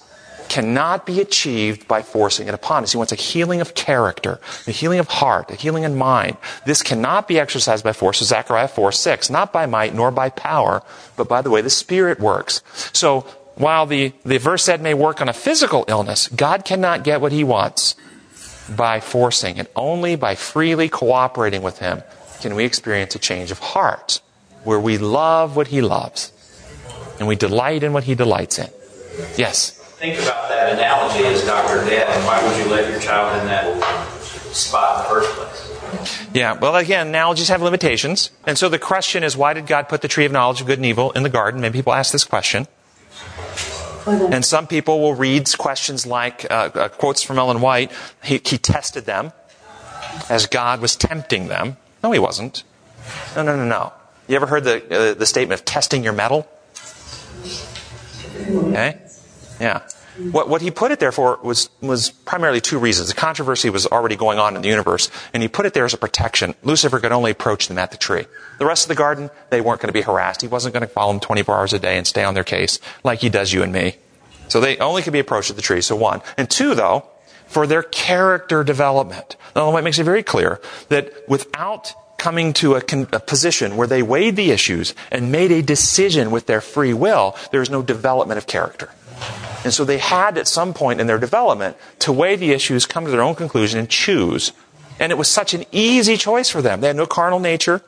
cannot 0.55 1.05
be 1.05 1.21
achieved 1.21 1.89
by 1.89 2.01
forcing 2.01 2.47
it 2.47 2.55
upon 2.55 2.85
us. 2.85 2.93
He 2.93 2.97
wants 2.97 3.11
a 3.11 3.17
healing 3.17 3.61
of 3.61 3.75
character, 3.75 4.39
a 4.69 4.71
healing 4.71 5.01
of 5.01 5.09
heart, 5.09 5.51
a 5.51 5.57
healing 5.57 5.83
in 5.83 5.97
mind. 5.97 6.37
This 6.65 6.81
cannot 6.81 7.27
be 7.27 7.41
exercised 7.41 7.83
by 7.83 7.93
force. 7.93 8.19
So 8.19 8.25
Zechariah 8.25 8.69
4 8.69 8.93
6, 8.93 9.31
not 9.31 9.53
by 9.53 9.67
might 9.67 9.97
nor 9.97 10.13
by 10.13 10.31
power, 10.31 10.85
but 11.17 11.29
by 11.29 11.43
the 11.43 11.51
way 11.51 11.61
the 11.61 11.71
Spirit 11.71 12.21
works. 12.21 12.63
So 12.93 13.23
while 13.57 13.85
the, 13.87 14.13
the 14.25 14.39
verse 14.39 14.63
said 14.63 14.81
may 14.81 14.95
work 14.95 15.21
on 15.21 15.29
a 15.29 15.33
physical 15.33 15.85
illness, 15.89 16.29
God 16.29 16.65
cannot 16.65 17.03
get 17.03 17.21
what 17.21 17.33
he 17.33 17.43
wants 17.43 17.97
by 18.77 19.01
forcing 19.01 19.57
it. 19.57 19.73
Only 19.75 20.15
by 20.15 20.37
freely 20.37 20.89
cooperating 20.89 21.63
with 21.63 21.81
him 21.81 22.05
can 22.43 22.55
we 22.55 22.63
experience 22.65 23.17
a 23.17 23.19
change 23.19 23.51
of 23.51 23.59
heart 23.59 24.21
where 24.63 24.79
we 24.79 24.99
love 24.99 25.57
what 25.57 25.67
he 25.67 25.81
loves 25.81 26.31
and 27.19 27.27
we 27.27 27.35
delight 27.35 27.83
in 27.83 27.93
what 27.93 28.05
he 28.05 28.15
delights 28.15 28.61
in. 28.61 28.71
Yes? 29.37 29.81
Think 30.05 30.21
about 30.21 30.51
that 30.51 30.75
analogy 30.75 31.25
as 31.25 31.43
Dr. 31.47 31.77
Dad, 31.89 32.07
and 32.11 32.27
why 32.27 32.47
would 32.47 32.59
you 32.59 32.71
let 32.71 32.91
your 32.91 33.01
child 33.01 33.41
in 33.41 33.47
that 33.47 33.83
spot 34.53 34.99
in 34.99 35.03
the 35.03 35.09
first 35.09 35.31
place? 35.33 36.29
Yeah, 36.35 36.53
well, 36.59 36.77
again, 36.77 37.07
analogies 37.07 37.49
have 37.49 37.63
limitations. 37.63 38.31
And 38.47 38.59
so 38.59 38.69
the 38.69 38.79
question 38.79 39.25
is, 39.25 39.35
why 39.35 39.55
did 39.55 39.67
God 39.67 39.89
put 39.89 40.03
the 40.03 40.09
tree 40.09 40.27
of 40.27 40.31
knowledge 40.31 40.61
of 40.61 40.67
good 40.67 40.79
and 40.79 40.85
evil 40.85 41.11
in 41.13 41.23
the 41.23 41.31
garden? 41.31 41.63
Many 41.63 41.73
people 41.73 41.95
ask 41.95 42.13
this 42.13 42.25
question. 42.25 42.67
And 44.07 44.45
some 44.45 44.67
people 44.67 45.01
will 45.01 45.15
read 45.15 45.49
questions 45.57 46.05
like 46.05 46.45
uh, 46.51 46.69
uh, 46.75 46.89
quotes 46.89 47.23
from 47.23 47.39
Ellen 47.39 47.63
White. 47.63 47.91
He, 48.23 48.43
he 48.45 48.59
tested 48.59 49.07
them 49.07 49.33
as 50.29 50.47
God 50.47 50.83
was 50.83 50.97
tempting 50.97 51.49
them. 51.49 51.79
No, 52.03 52.13
he 52.13 52.19
wasn't. 52.19 52.63
No, 53.35 53.43
no, 53.43 53.57
no, 53.57 53.65
no. 53.65 53.95
You 54.29 54.37
ever 54.37 54.49
heard 54.49 54.65
the, 54.65 55.13
uh, 55.13 55.15
the 55.15 55.25
statement 55.25 55.59
of 55.63 55.65
testing 55.65 56.05
your 56.05 56.13
mettle? 56.13 56.47
Okay? 58.37 59.01
Yeah. 59.61 59.81
What, 60.31 60.49
what 60.49 60.62
he 60.62 60.71
put 60.71 60.93
it 60.93 61.01
there 61.01 61.11
for 61.11 61.39
was, 61.43 61.71
was 61.81 62.11
primarily 62.11 62.61
two 62.61 62.79
reasons. 62.79 63.09
The 63.09 63.15
controversy 63.15 63.69
was 63.69 63.87
already 63.87 64.15
going 64.15 64.39
on 64.39 64.55
in 64.55 64.62
the 64.62 64.69
universe, 64.69 65.11
and 65.33 65.43
he 65.43 65.49
put 65.49 65.67
it 65.67 65.75
there 65.75 65.85
as 65.85 65.95
a 65.95 65.99
protection. 65.99 66.55
Lucifer 66.62 67.01
could 67.01 67.11
only 67.11 67.33
approach 67.33 67.67
them 67.67 67.79
at 67.79 67.91
the 67.91 67.97
tree. 67.97 68.27
The 68.59 68.67
rest 68.67 68.85
of 68.85 68.89
the 68.89 68.95
garden, 68.95 69.31
they 69.51 69.61
weren't 69.61 69.81
going 69.81 69.89
to 69.89 69.93
be 69.93 70.03
harassed. 70.03 70.41
He 70.43 70.49
wasn't 70.49 70.73
going 70.73 70.83
to 70.83 70.89
follow 70.89 71.12
them 71.12 71.21
24 71.21 71.57
hours 71.57 71.73
a 71.73 71.79
day 71.79 71.97
and 71.97 72.07
stay 72.07 72.23
on 72.23 72.35
their 72.35 72.45
case 72.45 72.79
like 73.03 73.21
he 73.21 73.29
does 73.29 73.53
you 73.53 73.62
and 73.62 73.73
me. 73.73 73.97
So 74.49 74.61
they 74.61 74.79
only 74.79 75.03
could 75.03 75.12
be 75.12 75.19
approached 75.19 75.51
at 75.51 75.57
the 75.57 75.62
tree. 75.62 75.81
So 75.81 75.97
one. 75.97 76.23
And 76.37 76.49
two, 76.49 76.75
though, 76.75 77.09
for 77.47 77.67
their 77.67 77.83
character 77.83 78.62
development. 78.62 79.37
Now, 79.57 79.77
it 79.77 79.83
makes 79.83 79.99
it 79.99 80.05
very 80.05 80.23
clear 80.23 80.61
that 80.89 81.29
without 81.29 81.93
coming 82.19 82.53
to 82.55 82.75
a, 82.75 82.81
con- 82.81 83.09
a, 83.12 83.21
position 83.21 83.77
where 83.77 83.87
they 83.87 84.03
weighed 84.03 84.37
the 84.37 84.51
issues 84.51 84.95
and 85.11 85.31
made 85.31 85.53
a 85.53 85.61
decision 85.61 86.31
with 86.31 86.47
their 86.47 86.61
free 86.61 86.95
will, 86.95 87.37
there 87.53 87.61
is 87.61 87.69
no 87.69 87.83
development 87.83 88.39
of 88.39 88.47
character. 88.47 88.91
And 89.65 89.73
so 89.73 89.85
they 89.85 89.99
had 89.99 90.37
at 90.37 90.47
some 90.47 90.75
point 90.75 91.01
in 91.01 91.07
their 91.07 91.19
development 91.19 91.77
to 92.01 92.12
weigh 92.12 92.37
the 92.37 92.53
issues, 92.53 92.85
come 92.85 93.07
to 93.07 93.11
their 93.11 93.23
own 93.23 93.35
conclusion, 93.35 93.81
and 93.81 93.89
choose. 93.89 94.53
And 95.01 95.11
it 95.11 95.17
was 95.17 95.29
such 95.29 95.55
an 95.55 95.65
easy 95.73 96.17
choice 96.17 96.51
for 96.51 96.61
them. 96.61 96.81
They 96.81 96.89
had 96.89 96.97
no 96.97 97.07
carnal 97.07 97.41
nature. 97.41 97.83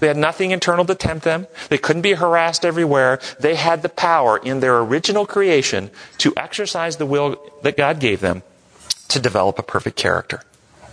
They 0.00 0.06
had 0.08 0.16
nothing 0.16 0.50
internal 0.50 0.84
to 0.86 0.94
tempt 0.94 1.24
them. 1.24 1.46
They 1.68 1.78
couldn't 1.78 2.02
be 2.02 2.14
harassed 2.14 2.64
everywhere. 2.64 3.20
They 3.38 3.54
had 3.54 3.82
the 3.82 3.88
power 3.88 4.38
in 4.38 4.60
their 4.60 4.78
original 4.78 5.26
creation 5.26 5.90
to 6.18 6.32
exercise 6.36 6.96
the 6.96 7.06
will 7.06 7.36
that 7.62 7.76
God 7.76 8.00
gave 8.00 8.20
them 8.20 8.42
to 9.08 9.20
develop 9.20 9.58
a 9.58 9.62
perfect 9.62 9.96
character. 9.96 10.42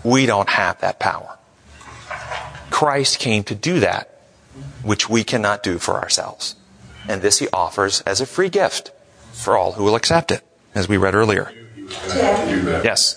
We 0.04 0.26
don't 0.26 0.50
have 0.50 0.80
that 0.82 1.00
power. 1.00 1.38
Christ 2.70 3.20
came 3.20 3.44
to 3.46 3.56
do 3.56 3.80
that, 3.80 4.22
which 4.84 5.10
we 5.10 5.24
cannot 5.24 5.64
do 5.64 5.80
for 5.80 5.96
ourselves. 5.96 6.56
And 7.08 7.22
this 7.22 7.40
he 7.40 7.48
offers 7.52 8.02
as 8.02 8.22
a 8.22 8.26
free 8.26 8.50
gift 8.50 8.92
for 9.40 9.58
all 9.58 9.72
who 9.74 9.84
will 9.84 9.96
accept 9.96 10.32
it, 10.32 10.42
as 10.76 10.88
we 10.88 10.98
read 10.98 11.16
earlier. 11.16 11.52
Tim, 11.76 12.68
Yes, 12.84 13.16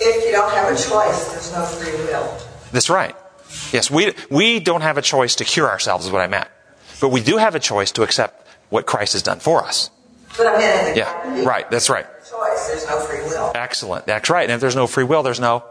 if 0.00 0.24
you 0.24 0.32
don't 0.32 0.52
have 0.52 0.72
a 0.72 0.76
choice, 0.76 1.32
there's 1.32 1.52
no 1.52 1.64
free 1.64 1.92
will. 2.04 2.36
that's 2.72 2.90
right. 2.90 3.14
Yes, 3.72 3.90
we, 3.90 4.14
we 4.30 4.60
don't 4.60 4.80
have 4.82 4.98
a 4.98 5.02
choice 5.02 5.36
to 5.36 5.44
cure 5.44 5.68
ourselves, 5.68 6.06
is 6.06 6.12
what 6.12 6.20
I 6.22 6.26
meant. 6.26 6.48
But 7.00 7.08
we 7.08 7.22
do 7.22 7.36
have 7.38 7.54
a 7.54 7.60
choice 7.60 7.92
to 7.92 8.02
accept 8.02 8.46
what 8.68 8.86
Christ 8.86 9.14
has 9.14 9.22
done 9.22 9.40
for 9.40 9.64
us. 9.64 9.90
But 10.36 10.46
I 10.46 10.58
mean, 10.58 10.86
in 10.88 10.92
the 10.92 10.98
Yeah, 10.98 11.44
right, 11.44 11.68
that's 11.70 11.90
right. 11.90 12.06
choice, 12.28 12.68
there's 12.68 12.86
no 12.86 13.00
free 13.00 13.20
will. 13.22 13.50
Excellent. 13.54 14.06
That's 14.06 14.30
right. 14.30 14.44
And 14.44 14.52
if 14.52 14.60
there's 14.60 14.76
no 14.76 14.86
free 14.86 15.04
will, 15.04 15.22
there's 15.22 15.40
no 15.40 15.64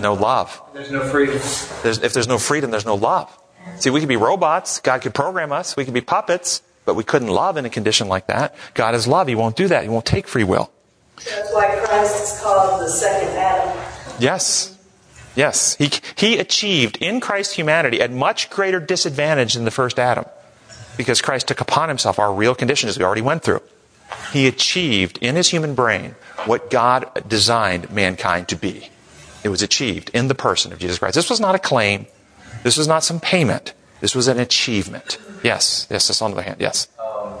no 0.00 0.14
love. 0.20 0.60
There's 0.74 0.90
no 0.90 1.02
freedom. 1.08 1.34
There's, 1.82 1.98
if 2.02 2.12
there's 2.12 2.28
no 2.28 2.38
freedom, 2.38 2.70
there's 2.70 2.86
no 2.86 2.94
love. 2.94 3.36
See, 3.78 3.90
we 3.90 4.00
could 4.00 4.08
be 4.08 4.16
robots. 4.16 4.80
God 4.80 5.02
could 5.02 5.14
program 5.14 5.52
us. 5.52 5.76
We 5.76 5.84
could 5.84 5.94
be 5.94 6.00
puppets, 6.00 6.62
but 6.88 6.94
we 6.94 7.04
couldn't 7.04 7.28
love 7.28 7.58
in 7.58 7.66
a 7.66 7.68
condition 7.68 8.08
like 8.08 8.28
that. 8.28 8.54
God 8.72 8.94
is 8.94 9.06
love. 9.06 9.28
He 9.28 9.34
won't 9.34 9.56
do 9.56 9.68
that. 9.68 9.82
He 9.82 9.90
won't 9.90 10.06
take 10.06 10.26
free 10.26 10.42
will. 10.42 10.72
That's 11.16 11.52
why 11.52 11.78
Christ 11.84 12.22
is 12.22 12.40
called 12.40 12.80
the 12.80 12.88
second 12.88 13.28
Adam. 13.36 13.78
Yes. 14.18 14.74
Yes. 15.36 15.76
He, 15.76 15.90
he 16.16 16.38
achieved 16.38 16.96
in 16.96 17.20
Christ 17.20 17.54
humanity 17.54 18.00
at 18.00 18.10
much 18.10 18.48
greater 18.48 18.80
disadvantage 18.80 19.52
than 19.52 19.66
the 19.66 19.70
first 19.70 19.98
Adam 19.98 20.24
because 20.96 21.20
Christ 21.20 21.48
took 21.48 21.60
upon 21.60 21.90
himself 21.90 22.18
our 22.18 22.32
real 22.32 22.54
condition 22.54 22.88
as 22.88 22.98
we 22.98 23.04
already 23.04 23.20
went 23.20 23.42
through. 23.42 23.60
He 24.32 24.46
achieved 24.46 25.18
in 25.20 25.36
his 25.36 25.50
human 25.50 25.74
brain 25.74 26.14
what 26.46 26.70
God 26.70 27.22
designed 27.28 27.90
mankind 27.90 28.48
to 28.48 28.56
be. 28.56 28.88
It 29.44 29.50
was 29.50 29.60
achieved 29.60 30.10
in 30.14 30.28
the 30.28 30.34
person 30.34 30.72
of 30.72 30.78
Jesus 30.78 30.98
Christ. 30.98 31.16
This 31.16 31.28
was 31.28 31.38
not 31.38 31.54
a 31.54 31.58
claim. 31.58 32.06
This 32.62 32.78
was 32.78 32.88
not 32.88 33.04
some 33.04 33.20
payment. 33.20 33.74
This 34.00 34.14
was 34.14 34.26
an 34.26 34.38
achievement. 34.38 35.18
Yes. 35.42 35.86
Yes. 35.90 36.08
That's 36.08 36.22
on 36.22 36.30
the 36.32 36.38
other 36.38 36.46
hand. 36.46 36.60
Yes. 36.60 36.88
Um, 36.98 37.34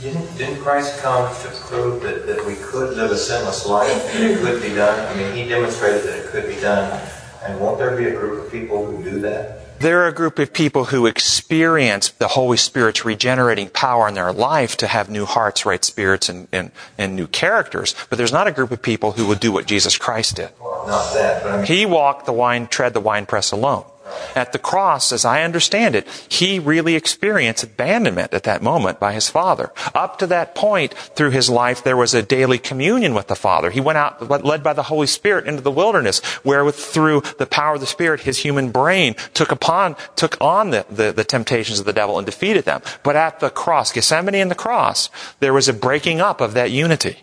didn't, 0.00 0.36
didn't 0.36 0.60
Christ 0.60 1.00
come 1.00 1.32
to 1.42 1.48
prove 1.68 2.02
that, 2.02 2.26
that 2.26 2.44
we 2.44 2.56
could 2.56 2.96
live 2.96 3.10
a 3.10 3.16
sinless 3.16 3.66
life 3.66 4.14
and 4.14 4.24
it 4.24 4.38
could 4.38 4.60
be 4.60 4.74
done? 4.74 4.98
I 5.08 5.16
mean, 5.16 5.34
he 5.34 5.48
demonstrated 5.48 6.02
that 6.04 6.24
it 6.24 6.26
could 6.26 6.48
be 6.48 6.60
done. 6.60 7.00
And 7.44 7.60
won't 7.60 7.78
there 7.78 7.96
be 7.96 8.06
a 8.06 8.10
group 8.10 8.44
of 8.44 8.52
people 8.52 8.84
who 8.84 9.02
do 9.02 9.20
that? 9.20 9.80
There 9.80 10.02
are 10.02 10.06
a 10.06 10.12
group 10.12 10.38
of 10.38 10.52
people 10.52 10.84
who 10.84 11.06
experience 11.06 12.10
the 12.10 12.28
Holy 12.28 12.56
Spirit's 12.56 13.04
regenerating 13.04 13.68
power 13.68 14.06
in 14.06 14.14
their 14.14 14.32
life 14.32 14.76
to 14.76 14.86
have 14.86 15.10
new 15.10 15.24
hearts, 15.24 15.66
right 15.66 15.84
spirits, 15.84 16.28
and, 16.28 16.46
and, 16.52 16.70
and 16.96 17.16
new 17.16 17.26
characters. 17.26 17.96
But 18.08 18.16
there's 18.16 18.32
not 18.32 18.46
a 18.46 18.52
group 18.52 18.70
of 18.70 18.80
people 18.80 19.12
who 19.12 19.26
would 19.26 19.40
do 19.40 19.50
what 19.50 19.66
Jesus 19.66 19.98
Christ 19.98 20.36
did. 20.36 20.50
Well, 20.60 20.86
not 20.86 21.14
that, 21.14 21.44
I 21.44 21.56
mean, 21.56 21.66
He 21.66 21.84
walked 21.84 22.26
the 22.26 22.32
wine, 22.32 22.68
tread 22.68 22.94
the 22.94 23.00
winepress 23.00 23.50
alone. 23.50 23.84
At 24.34 24.52
the 24.52 24.58
cross, 24.58 25.12
as 25.12 25.24
I 25.24 25.42
understand 25.42 25.94
it, 25.94 26.08
he 26.28 26.58
really 26.58 26.94
experienced 26.96 27.64
abandonment 27.64 28.32
at 28.32 28.44
that 28.44 28.62
moment 28.62 28.98
by 28.98 29.12
his 29.12 29.28
Father. 29.28 29.72
Up 29.94 30.18
to 30.18 30.26
that 30.28 30.54
point 30.54 30.94
through 30.94 31.30
his 31.30 31.50
life, 31.50 31.84
there 31.84 31.96
was 31.96 32.14
a 32.14 32.22
daily 32.22 32.58
communion 32.58 33.14
with 33.14 33.28
the 33.28 33.36
Father. 33.36 33.70
He 33.70 33.80
went 33.80 33.98
out, 33.98 34.28
led 34.44 34.62
by 34.62 34.72
the 34.72 34.84
Holy 34.84 35.06
Spirit, 35.06 35.46
into 35.46 35.62
the 35.62 35.70
wilderness, 35.70 36.20
where 36.42 36.70
through 36.70 37.22
the 37.38 37.46
power 37.46 37.74
of 37.74 37.80
the 37.80 37.86
Spirit, 37.86 38.20
his 38.20 38.38
human 38.38 38.70
brain 38.70 39.14
took 39.34 39.52
upon, 39.52 39.96
took 40.16 40.36
on 40.40 40.70
the, 40.70 40.86
the, 40.90 41.12
the 41.12 41.24
temptations 41.24 41.78
of 41.78 41.86
the 41.86 41.92
devil 41.92 42.18
and 42.18 42.26
defeated 42.26 42.64
them. 42.64 42.82
But 43.02 43.16
at 43.16 43.40
the 43.40 43.50
cross, 43.50 43.92
Gethsemane 43.92 44.34
and 44.34 44.50
the 44.50 44.54
cross, 44.56 45.10
there 45.40 45.52
was 45.52 45.68
a 45.68 45.74
breaking 45.74 46.20
up 46.20 46.40
of 46.40 46.54
that 46.54 46.70
unity. 46.70 47.18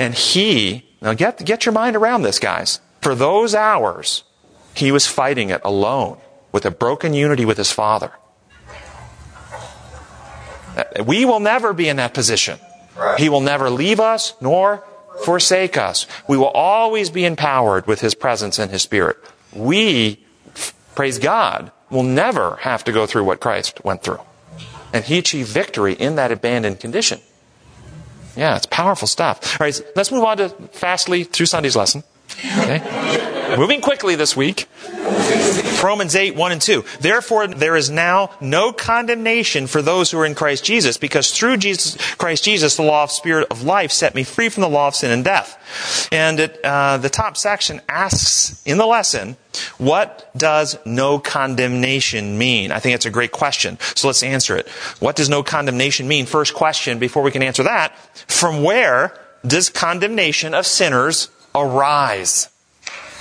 And 0.00 0.14
he, 0.14 0.84
now 1.00 1.14
get, 1.14 1.44
get 1.44 1.66
your 1.66 1.72
mind 1.72 1.96
around 1.96 2.22
this, 2.22 2.38
guys. 2.38 2.80
For 3.00 3.14
those 3.14 3.54
hours, 3.54 4.24
he 4.78 4.92
was 4.92 5.06
fighting 5.06 5.50
it 5.50 5.60
alone 5.64 6.18
with 6.52 6.64
a 6.64 6.70
broken 6.70 7.12
unity 7.12 7.44
with 7.44 7.58
his 7.58 7.70
Father. 7.70 8.12
We 11.04 11.24
will 11.24 11.40
never 11.40 11.72
be 11.72 11.88
in 11.88 11.96
that 11.96 12.14
position. 12.14 12.58
He 13.16 13.28
will 13.28 13.40
never 13.40 13.70
leave 13.70 14.00
us 14.00 14.34
nor 14.40 14.84
forsake 15.24 15.76
us. 15.76 16.06
We 16.28 16.36
will 16.36 16.48
always 16.48 17.10
be 17.10 17.24
empowered 17.24 17.86
with 17.86 18.00
his 18.00 18.14
presence 18.14 18.58
and 18.58 18.70
his 18.70 18.82
spirit. 18.82 19.16
We, 19.52 20.24
praise 20.94 21.18
God, 21.18 21.72
will 21.90 22.04
never 22.04 22.56
have 22.56 22.84
to 22.84 22.92
go 22.92 23.06
through 23.06 23.24
what 23.24 23.40
Christ 23.40 23.84
went 23.84 24.02
through. 24.02 24.20
And 24.92 25.04
he 25.04 25.18
achieved 25.18 25.48
victory 25.48 25.94
in 25.94 26.16
that 26.16 26.32
abandoned 26.32 26.80
condition. 26.80 27.20
Yeah, 28.36 28.56
it's 28.56 28.66
powerful 28.66 29.08
stuff. 29.08 29.60
All 29.60 29.66
right, 29.66 29.80
let's 29.96 30.12
move 30.12 30.22
on 30.22 30.36
to 30.36 30.48
fastly 30.72 31.24
through 31.24 31.46
Sunday's 31.46 31.76
lesson. 31.76 32.04
Okay? 32.60 33.34
Moving 33.56 33.80
quickly 33.80 34.14
this 34.14 34.36
week. 34.36 34.68
Romans 35.82 36.14
8, 36.14 36.34
1 36.34 36.52
and 36.52 36.60
2. 36.60 36.84
Therefore, 37.00 37.46
there 37.46 37.76
is 37.76 37.88
now 37.88 38.30
no 38.40 38.72
condemnation 38.72 39.66
for 39.66 39.80
those 39.80 40.10
who 40.10 40.18
are 40.18 40.26
in 40.26 40.34
Christ 40.34 40.64
Jesus, 40.64 40.96
because 40.96 41.30
through 41.30 41.56
Jesus, 41.56 41.96
Christ 42.16 42.44
Jesus, 42.44 42.76
the 42.76 42.82
law 42.82 43.04
of 43.04 43.10
spirit 43.10 43.46
of 43.50 43.62
life 43.62 43.92
set 43.92 44.14
me 44.14 44.24
free 44.24 44.48
from 44.48 44.62
the 44.62 44.68
law 44.68 44.88
of 44.88 44.94
sin 44.94 45.10
and 45.10 45.24
death. 45.24 46.08
And 46.12 46.40
it, 46.40 46.60
uh, 46.64 46.98
the 46.98 47.08
top 47.08 47.36
section 47.36 47.80
asks 47.88 48.62
in 48.66 48.76
the 48.76 48.86
lesson, 48.86 49.36
what 49.78 50.30
does 50.36 50.78
no 50.84 51.18
condemnation 51.18 52.38
mean? 52.38 52.70
I 52.70 52.80
think 52.80 52.94
it's 52.94 53.06
a 53.06 53.10
great 53.10 53.32
question. 53.32 53.78
So 53.94 54.08
let's 54.08 54.22
answer 54.22 54.56
it. 54.56 54.68
What 55.00 55.16
does 55.16 55.28
no 55.28 55.42
condemnation 55.42 56.06
mean? 56.08 56.26
First 56.26 56.54
question, 56.54 56.98
before 56.98 57.22
we 57.22 57.30
can 57.30 57.42
answer 57.42 57.62
that, 57.64 57.96
from 58.30 58.62
where 58.62 59.18
does 59.46 59.70
condemnation 59.70 60.54
of 60.54 60.66
sinners 60.66 61.28
arise? 61.54 62.48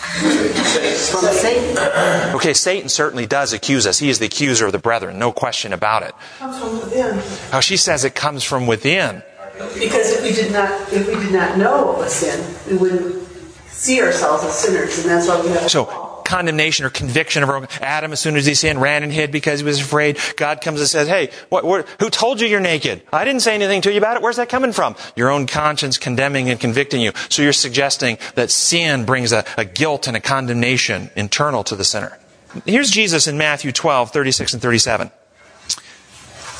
From 0.08 1.24
Satan. 1.34 1.78
Okay, 2.36 2.54
Satan 2.54 2.90
certainly 2.90 3.26
does 3.26 3.54
accuse 3.54 3.86
us. 3.86 4.00
He 4.00 4.10
is 4.10 4.20
the 4.20 4.26
accuser 4.26 4.66
of 4.68 4.72
the 4.72 4.80
brethren, 4.80 5.20
no 5.20 5.32
question 5.32 5.74
about 5.74 6.04
it. 6.04 6.14
Comes 6.40 6.60
from 6.60 6.80
within. 6.80 7.22
Oh, 7.54 7.60
she 7.62 7.78
says 7.78 8.04
it 8.04 8.16
comes 8.16 8.44
from 8.44 8.68
within. 8.68 9.24
Because 9.74 10.12
if 10.12 10.24
we 10.24 10.34
did 10.34 10.52
not, 10.52 10.72
if 10.94 11.08
we 11.08 11.16
did 11.16 11.34
not 11.34 11.58
know 11.58 11.88
what 11.88 11.98
was 11.98 12.14
sin, 12.14 12.56
we 12.70 12.78
wouldn't 12.78 13.28
see 13.68 14.02
ourselves 14.02 14.44
as 14.44 14.58
sinners, 14.58 15.00
and 15.00 15.10
that's 15.10 15.28
why 15.28 15.42
we 15.42 15.50
have. 15.50 15.70
So, 15.70 16.07
condemnation 16.28 16.86
or 16.86 16.90
conviction 16.92 17.42
of 17.42 17.50
our- 17.50 17.68
Adam, 17.82 18.12
as 18.12 18.20
soon 18.20 18.36
as 18.36 18.46
he 18.46 18.54
sinned, 18.54 18.82
ran 18.82 19.02
and 19.02 19.12
hid 19.12 19.32
because 19.32 19.62
he 19.62 19.66
was 19.66 19.80
afraid. 19.80 20.20
God 20.36 20.62
comes 20.62 20.80
and 20.80 20.90
says, 20.90 21.08
Hey, 21.08 21.32
what, 21.50 21.64
what, 21.64 21.88
who 22.00 22.10
told 22.10 22.40
you 22.42 22.48
you're 22.48 22.60
naked? 22.60 23.02
I 23.12 23.26
didn't 23.26 23.42
say 23.42 23.56
anything 23.56 23.82
to 23.82 23.92
you 23.92 23.98
about 23.98 24.18
it. 24.18 24.22
Where's 24.22 24.36
that 24.36 24.50
coming 24.50 24.74
from? 24.74 24.96
Your 25.16 25.32
own 25.32 25.48
conscience 25.48 25.98
condemning 25.98 26.50
and 26.50 26.60
convicting 26.60 27.02
you. 27.02 27.14
So 27.30 27.42
you're 27.42 27.54
suggesting 27.54 28.18
that 28.36 28.52
sin 28.52 29.06
brings 29.06 29.32
a, 29.32 29.46
a 29.58 29.66
guilt 29.66 30.08
and 30.08 30.16
a 30.16 30.20
condemnation 30.20 31.10
internal 31.16 31.64
to 31.64 31.76
the 31.76 31.84
sinner. 31.84 32.20
Here's 32.66 32.92
Jesus 32.92 33.28
in 33.28 33.38
Matthew 33.38 33.72
12, 33.72 34.12
36 34.12 34.54
and 34.54 34.62
37. 34.62 35.12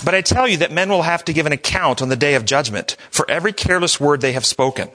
But 0.06 0.14
I 0.14 0.22
tell 0.22 0.48
you 0.48 0.58
that 0.58 0.72
men 0.72 0.90
will 0.90 1.02
have 1.02 1.26
to 1.26 1.34
give 1.34 1.46
an 1.46 1.52
account 1.52 2.02
on 2.02 2.10
the 2.10 2.16
day 2.16 2.36
of 2.36 2.46
judgment 2.46 2.96
for 3.10 3.30
every 3.30 3.52
careless 3.52 4.00
word 4.00 4.22
they 4.22 4.34
have 4.34 4.46
spoken. 4.46 4.90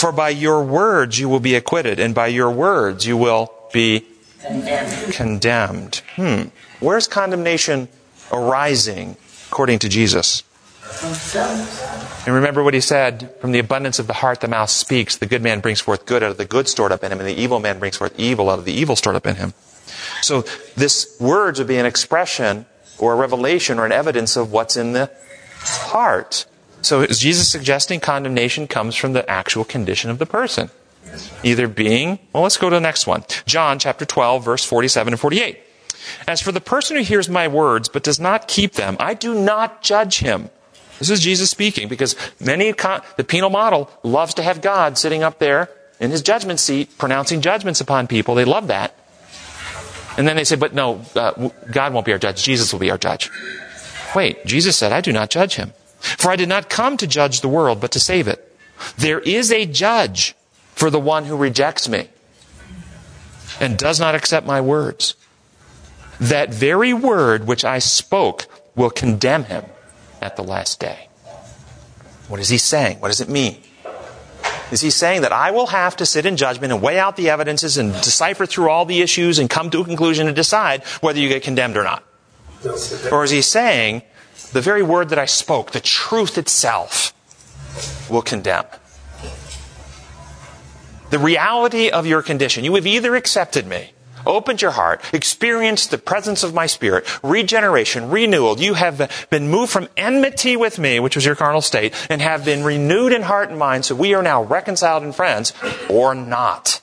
For 0.00 0.12
by 0.12 0.30
your 0.30 0.64
words 0.64 1.18
you 1.18 1.28
will 1.28 1.40
be 1.40 1.54
acquitted, 1.54 2.00
and 2.00 2.14
by 2.14 2.28
your 2.28 2.50
words 2.50 3.06
you 3.06 3.18
will 3.18 3.52
be 3.70 4.06
condemned. 5.12 6.00
Hmm. 6.16 6.44
Where's 6.80 7.06
condemnation 7.06 7.88
arising 8.32 9.18
according 9.50 9.78
to 9.80 9.90
Jesus? 9.90 10.42
And 12.26 12.34
remember 12.34 12.64
what 12.64 12.72
he 12.72 12.80
said 12.80 13.34
from 13.42 13.52
the 13.52 13.58
abundance 13.58 13.98
of 13.98 14.06
the 14.06 14.14
heart 14.14 14.40
the 14.40 14.48
mouth 14.48 14.70
speaks. 14.70 15.18
The 15.18 15.26
good 15.26 15.42
man 15.42 15.60
brings 15.60 15.80
forth 15.80 16.06
good 16.06 16.22
out 16.22 16.30
of 16.30 16.38
the 16.38 16.46
good 16.46 16.66
stored 16.66 16.92
up 16.92 17.04
in 17.04 17.12
him, 17.12 17.20
and 17.20 17.28
the 17.28 17.38
evil 17.38 17.60
man 17.60 17.78
brings 17.78 17.98
forth 17.98 18.18
evil 18.18 18.48
out 18.48 18.58
of 18.58 18.64
the 18.64 18.72
evil 18.72 18.96
stored 18.96 19.16
up 19.16 19.26
in 19.26 19.36
him. 19.36 19.52
So 20.22 20.42
this 20.76 21.14
words 21.20 21.58
would 21.58 21.68
be 21.68 21.76
an 21.76 21.84
expression 21.84 22.64
or 22.98 23.12
a 23.12 23.16
revelation 23.16 23.78
or 23.78 23.84
an 23.84 23.92
evidence 23.92 24.34
of 24.36 24.50
what's 24.50 24.78
in 24.78 24.94
the 24.94 25.10
heart. 25.60 26.46
So 26.82 27.02
is 27.02 27.18
Jesus 27.18 27.48
suggesting 27.48 28.00
condemnation 28.00 28.66
comes 28.66 28.96
from 28.96 29.12
the 29.12 29.28
actual 29.28 29.64
condition 29.64 30.10
of 30.10 30.18
the 30.18 30.26
person? 30.26 30.70
Either 31.42 31.68
being, 31.68 32.18
well, 32.32 32.42
let's 32.42 32.56
go 32.56 32.70
to 32.70 32.76
the 32.76 32.80
next 32.80 33.06
one. 33.06 33.24
John 33.46 33.78
chapter 33.78 34.04
12, 34.04 34.44
verse 34.44 34.64
47 34.64 35.12
and 35.14 35.20
48. 35.20 35.58
As 36.26 36.40
for 36.40 36.52
the 36.52 36.60
person 36.60 36.96
who 36.96 37.02
hears 37.02 37.28
my 37.28 37.48
words 37.48 37.88
but 37.88 38.02
does 38.02 38.20
not 38.20 38.48
keep 38.48 38.74
them, 38.74 38.96
I 38.98 39.14
do 39.14 39.34
not 39.34 39.82
judge 39.82 40.20
him. 40.20 40.50
This 40.98 41.10
is 41.10 41.20
Jesus 41.20 41.50
speaking 41.50 41.88
because 41.88 42.14
many, 42.38 42.72
con- 42.72 43.02
the 43.16 43.24
penal 43.24 43.50
model 43.50 43.90
loves 44.02 44.34
to 44.34 44.42
have 44.42 44.60
God 44.60 44.98
sitting 44.98 45.22
up 45.22 45.38
there 45.38 45.70
in 45.98 46.10
his 46.10 46.22
judgment 46.22 46.60
seat 46.60 46.96
pronouncing 46.98 47.40
judgments 47.40 47.80
upon 47.80 48.06
people. 48.06 48.34
They 48.34 48.44
love 48.44 48.68
that. 48.68 48.94
And 50.18 50.28
then 50.28 50.36
they 50.36 50.44
say, 50.44 50.56
but 50.56 50.74
no, 50.74 51.00
uh, 51.16 51.50
God 51.70 51.94
won't 51.94 52.04
be 52.04 52.12
our 52.12 52.18
judge. 52.18 52.42
Jesus 52.42 52.72
will 52.72 52.80
be 52.80 52.90
our 52.90 52.98
judge. 52.98 53.30
Wait, 54.14 54.44
Jesus 54.44 54.76
said, 54.76 54.92
I 54.92 55.00
do 55.00 55.12
not 55.12 55.30
judge 55.30 55.54
him. 55.54 55.72
For 56.00 56.30
I 56.30 56.36
did 56.36 56.48
not 56.48 56.68
come 56.68 56.96
to 56.96 57.06
judge 57.06 57.40
the 57.40 57.48
world, 57.48 57.80
but 57.80 57.92
to 57.92 58.00
save 58.00 58.26
it. 58.26 58.46
There 58.96 59.20
is 59.20 59.52
a 59.52 59.66
judge 59.66 60.34
for 60.74 60.90
the 60.90 61.00
one 61.00 61.26
who 61.26 61.36
rejects 61.36 61.88
me 61.88 62.08
and 63.60 63.76
does 63.76 64.00
not 64.00 64.14
accept 64.14 64.46
my 64.46 64.60
words. 64.60 65.14
That 66.18 66.52
very 66.52 66.92
word 66.92 67.46
which 67.46 67.64
I 67.64 67.78
spoke 67.78 68.46
will 68.74 68.90
condemn 68.90 69.44
him 69.44 69.64
at 70.20 70.36
the 70.36 70.42
last 70.42 70.80
day. 70.80 71.08
What 72.28 72.40
is 72.40 72.48
he 72.48 72.58
saying? 72.58 73.00
What 73.00 73.08
does 73.08 73.20
it 73.20 73.28
mean? 73.28 73.60
Is 74.70 74.80
he 74.80 74.90
saying 74.90 75.22
that 75.22 75.32
I 75.32 75.50
will 75.50 75.66
have 75.66 75.96
to 75.96 76.06
sit 76.06 76.26
in 76.26 76.36
judgment 76.36 76.72
and 76.72 76.80
weigh 76.80 76.98
out 76.98 77.16
the 77.16 77.30
evidences 77.30 77.76
and 77.76 77.92
decipher 77.92 78.46
through 78.46 78.70
all 78.70 78.84
the 78.84 79.00
issues 79.00 79.38
and 79.38 79.50
come 79.50 79.68
to 79.70 79.80
a 79.80 79.84
conclusion 79.84 80.28
and 80.28 80.36
decide 80.36 80.84
whether 81.00 81.18
you 81.18 81.28
get 81.28 81.42
condemned 81.42 81.76
or 81.76 81.82
not? 81.82 82.04
Or 83.10 83.24
is 83.24 83.30
he 83.30 83.42
saying 83.42 84.02
the 84.52 84.60
very 84.60 84.82
word 84.82 85.10
that 85.10 85.18
I 85.18 85.26
spoke, 85.26 85.72
the 85.72 85.80
truth 85.80 86.38
itself, 86.38 87.12
will 88.10 88.22
condemn? 88.22 88.64
The 91.10 91.18
reality 91.18 91.90
of 91.90 92.06
your 92.06 92.22
condition. 92.22 92.64
You 92.64 92.74
have 92.76 92.86
either 92.86 93.16
accepted 93.16 93.66
me, 93.66 93.92
opened 94.26 94.62
your 94.62 94.70
heart, 94.70 95.02
experienced 95.12 95.90
the 95.90 95.98
presence 95.98 96.42
of 96.42 96.54
my 96.54 96.66
spirit, 96.66 97.04
regeneration, 97.22 98.10
renewal. 98.10 98.60
You 98.60 98.74
have 98.74 99.26
been 99.28 99.48
moved 99.48 99.72
from 99.72 99.88
enmity 99.96 100.56
with 100.56 100.78
me, 100.78 101.00
which 101.00 101.16
was 101.16 101.24
your 101.24 101.34
carnal 101.34 101.62
state, 101.62 101.94
and 102.08 102.22
have 102.22 102.44
been 102.44 102.62
renewed 102.62 103.12
in 103.12 103.22
heart 103.22 103.50
and 103.50 103.58
mind, 103.58 103.84
so 103.84 103.94
we 103.94 104.14
are 104.14 104.22
now 104.22 104.42
reconciled 104.42 105.02
and 105.02 105.14
friends, 105.14 105.52
or 105.88 106.14
not. 106.14 106.80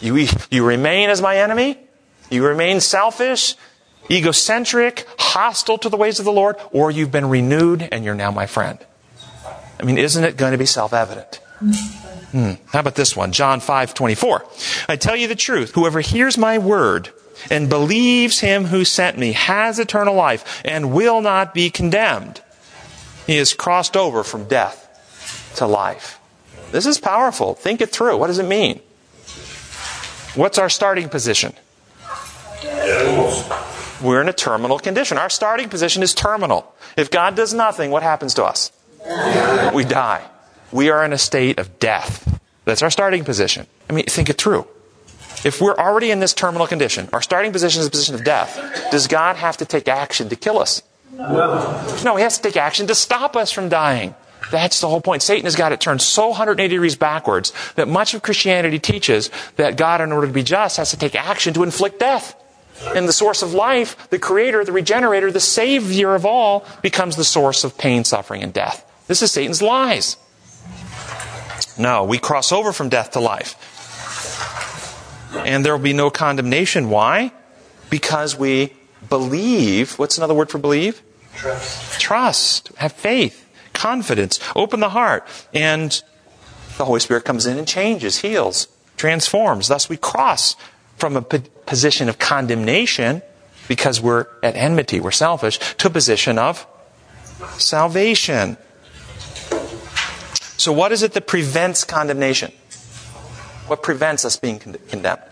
You, 0.00 0.26
you 0.50 0.64
remain 0.64 1.10
as 1.10 1.20
my 1.20 1.36
enemy, 1.38 1.78
you 2.30 2.46
remain 2.46 2.80
selfish, 2.80 3.56
egocentric, 4.10 5.06
hostile 5.18 5.78
to 5.78 5.88
the 5.88 5.96
ways 5.96 6.18
of 6.18 6.24
the 6.24 6.32
Lord, 6.32 6.56
or 6.72 6.90
you've 6.90 7.12
been 7.12 7.28
renewed 7.28 7.88
and 7.90 8.04
you're 8.04 8.14
now 8.14 8.30
my 8.30 8.46
friend. 8.46 8.78
I 9.78 9.84
mean, 9.84 9.98
isn't 9.98 10.24
it 10.24 10.36
going 10.36 10.52
to 10.52 10.58
be 10.58 10.66
self 10.66 10.92
evident? 10.92 11.40
Hmm. 11.60 12.52
How 12.72 12.80
about 12.80 12.96
this 12.96 13.16
one? 13.16 13.32
John 13.32 13.60
5 13.60 13.94
24. 13.94 14.44
I 14.88 14.96
tell 14.96 15.16
you 15.16 15.28
the 15.28 15.34
truth. 15.34 15.74
Whoever 15.74 16.00
hears 16.00 16.36
my 16.36 16.58
word 16.58 17.10
and 17.50 17.68
believes 17.68 18.40
him 18.40 18.66
who 18.66 18.84
sent 18.84 19.18
me 19.18 19.32
has 19.32 19.78
eternal 19.78 20.14
life 20.14 20.62
and 20.64 20.92
will 20.92 21.20
not 21.20 21.54
be 21.54 21.70
condemned. 21.70 22.40
He 23.26 23.36
has 23.36 23.54
crossed 23.54 23.96
over 23.96 24.22
from 24.22 24.46
death 24.48 24.82
to 25.56 25.66
life. 25.66 26.20
This 26.72 26.86
is 26.86 26.98
powerful. 26.98 27.54
Think 27.54 27.80
it 27.80 27.90
through. 27.90 28.16
What 28.18 28.28
does 28.28 28.38
it 28.38 28.46
mean? 28.46 28.80
What's 30.34 30.58
our 30.58 30.68
starting 30.68 31.08
position? 31.08 31.54
We're 34.02 34.20
in 34.20 34.28
a 34.28 34.32
terminal 34.32 34.78
condition. 34.78 35.18
Our 35.18 35.30
starting 35.30 35.68
position 35.68 36.02
is 36.02 36.14
terminal. 36.14 36.74
If 36.96 37.10
God 37.10 37.34
does 37.34 37.54
nothing, 37.54 37.90
what 37.90 38.02
happens 38.02 38.34
to 38.34 38.44
us? 38.44 38.72
We 39.74 39.84
die. 39.84 40.24
We 40.72 40.90
are 40.90 41.04
in 41.04 41.12
a 41.12 41.18
state 41.18 41.58
of 41.58 41.78
death. 41.78 42.40
That's 42.64 42.82
our 42.82 42.90
starting 42.90 43.24
position. 43.24 43.66
I 43.88 43.92
mean, 43.92 44.04
think 44.06 44.28
it 44.28 44.38
through. 44.38 44.66
If 45.44 45.60
we're 45.60 45.76
already 45.76 46.10
in 46.10 46.20
this 46.20 46.34
terminal 46.34 46.66
condition, 46.66 47.08
our 47.12 47.22
starting 47.22 47.52
position 47.52 47.80
is 47.80 47.86
a 47.86 47.90
position 47.90 48.14
of 48.14 48.24
death, 48.24 48.90
does 48.90 49.06
God 49.06 49.36
have 49.36 49.58
to 49.58 49.64
take 49.64 49.86
action 49.86 50.28
to 50.30 50.36
kill 50.36 50.58
us? 50.58 50.82
No. 51.12 51.96
No, 52.04 52.16
he 52.16 52.22
has 52.22 52.36
to 52.36 52.42
take 52.42 52.56
action 52.56 52.88
to 52.88 52.94
stop 52.94 53.36
us 53.36 53.52
from 53.52 53.68
dying. 53.68 54.14
That's 54.50 54.80
the 54.80 54.88
whole 54.88 55.00
point. 55.00 55.22
Satan 55.22 55.44
has 55.44 55.56
got 55.56 55.72
it 55.72 55.80
turned 55.80 56.02
so 56.02 56.28
180 56.28 56.68
degrees 56.68 56.96
backwards 56.96 57.52
that 57.74 57.88
much 57.88 58.14
of 58.14 58.22
Christianity 58.22 58.78
teaches 58.78 59.30
that 59.56 59.76
God, 59.76 60.00
in 60.00 60.12
order 60.12 60.26
to 60.26 60.32
be 60.32 60.42
just, 60.42 60.76
has 60.76 60.90
to 60.90 60.98
take 60.98 61.14
action 61.14 61.54
to 61.54 61.62
inflict 61.62 62.00
death. 62.00 62.34
And 62.84 63.08
the 63.08 63.12
source 63.12 63.42
of 63.42 63.54
life, 63.54 64.08
the 64.10 64.18
creator, 64.18 64.64
the 64.64 64.72
regenerator, 64.72 65.30
the 65.30 65.40
savior 65.40 66.14
of 66.14 66.26
all, 66.26 66.64
becomes 66.82 67.16
the 67.16 67.24
source 67.24 67.64
of 67.64 67.78
pain, 67.78 68.04
suffering, 68.04 68.42
and 68.42 68.52
death. 68.52 68.84
This 69.06 69.22
is 69.22 69.32
Satan's 69.32 69.62
lies. 69.62 70.16
No, 71.78 72.04
we 72.04 72.18
cross 72.18 72.52
over 72.52 72.72
from 72.72 72.88
death 72.88 73.12
to 73.12 73.20
life. 73.20 73.56
And 75.44 75.64
there 75.64 75.72
will 75.72 75.82
be 75.82 75.92
no 75.92 76.10
condemnation. 76.10 76.90
Why? 76.90 77.32
Because 77.90 78.36
we 78.36 78.72
believe. 79.08 79.98
What's 79.98 80.18
another 80.18 80.34
word 80.34 80.50
for 80.50 80.58
believe? 80.58 81.02
Trust. 81.34 82.00
Trust. 82.00 82.68
Have 82.76 82.92
faith. 82.92 83.42
Confidence. 83.72 84.40
Open 84.54 84.80
the 84.80 84.88
heart. 84.88 85.26
And 85.52 86.02
the 86.78 86.84
Holy 86.84 87.00
Spirit 87.00 87.24
comes 87.24 87.46
in 87.46 87.58
and 87.58 87.68
changes, 87.68 88.18
heals, 88.18 88.68
transforms. 88.96 89.68
Thus 89.68 89.88
we 89.88 89.96
cross 89.96 90.56
from 90.96 91.16
a 91.16 91.22
position 91.22 92.08
of 92.08 92.18
condemnation 92.18 93.22
because 93.68 94.00
we're 94.00 94.26
at 94.42 94.56
enmity, 94.56 95.00
we're 95.00 95.10
selfish, 95.10 95.58
to 95.76 95.88
a 95.88 95.90
position 95.90 96.38
of 96.38 96.66
salvation. 97.58 98.56
So, 100.56 100.72
what 100.72 100.92
is 100.92 101.02
it 101.02 101.12
that 101.12 101.26
prevents 101.26 101.84
condemnation? 101.84 102.52
What 103.66 103.82
prevents 103.82 104.24
us 104.24 104.36
being 104.36 104.58
con- 104.58 104.76
condemned? 104.88 105.22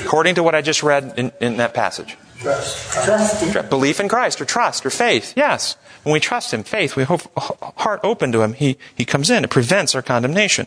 According 0.00 0.34
to 0.34 0.42
what 0.42 0.54
I 0.54 0.62
just 0.62 0.82
read 0.82 1.14
in, 1.16 1.32
in 1.40 1.58
that 1.58 1.74
passage. 1.74 2.16
Trust. 2.40 3.52
trust. 3.52 3.70
Belief 3.70 4.00
in 4.00 4.08
Christ 4.08 4.40
or 4.40 4.44
trust 4.44 4.84
or 4.84 4.90
faith. 4.90 5.34
Yes. 5.36 5.76
When 6.02 6.12
we 6.12 6.18
trust 6.18 6.52
Him, 6.52 6.64
faith, 6.64 6.96
we 6.96 7.04
have 7.04 7.28
heart 7.36 8.00
open 8.02 8.32
to 8.32 8.42
Him, 8.42 8.54
He, 8.54 8.78
he 8.96 9.04
comes 9.04 9.30
in. 9.30 9.44
It 9.44 9.50
prevents 9.50 9.94
our 9.94 10.02
condemnation. 10.02 10.66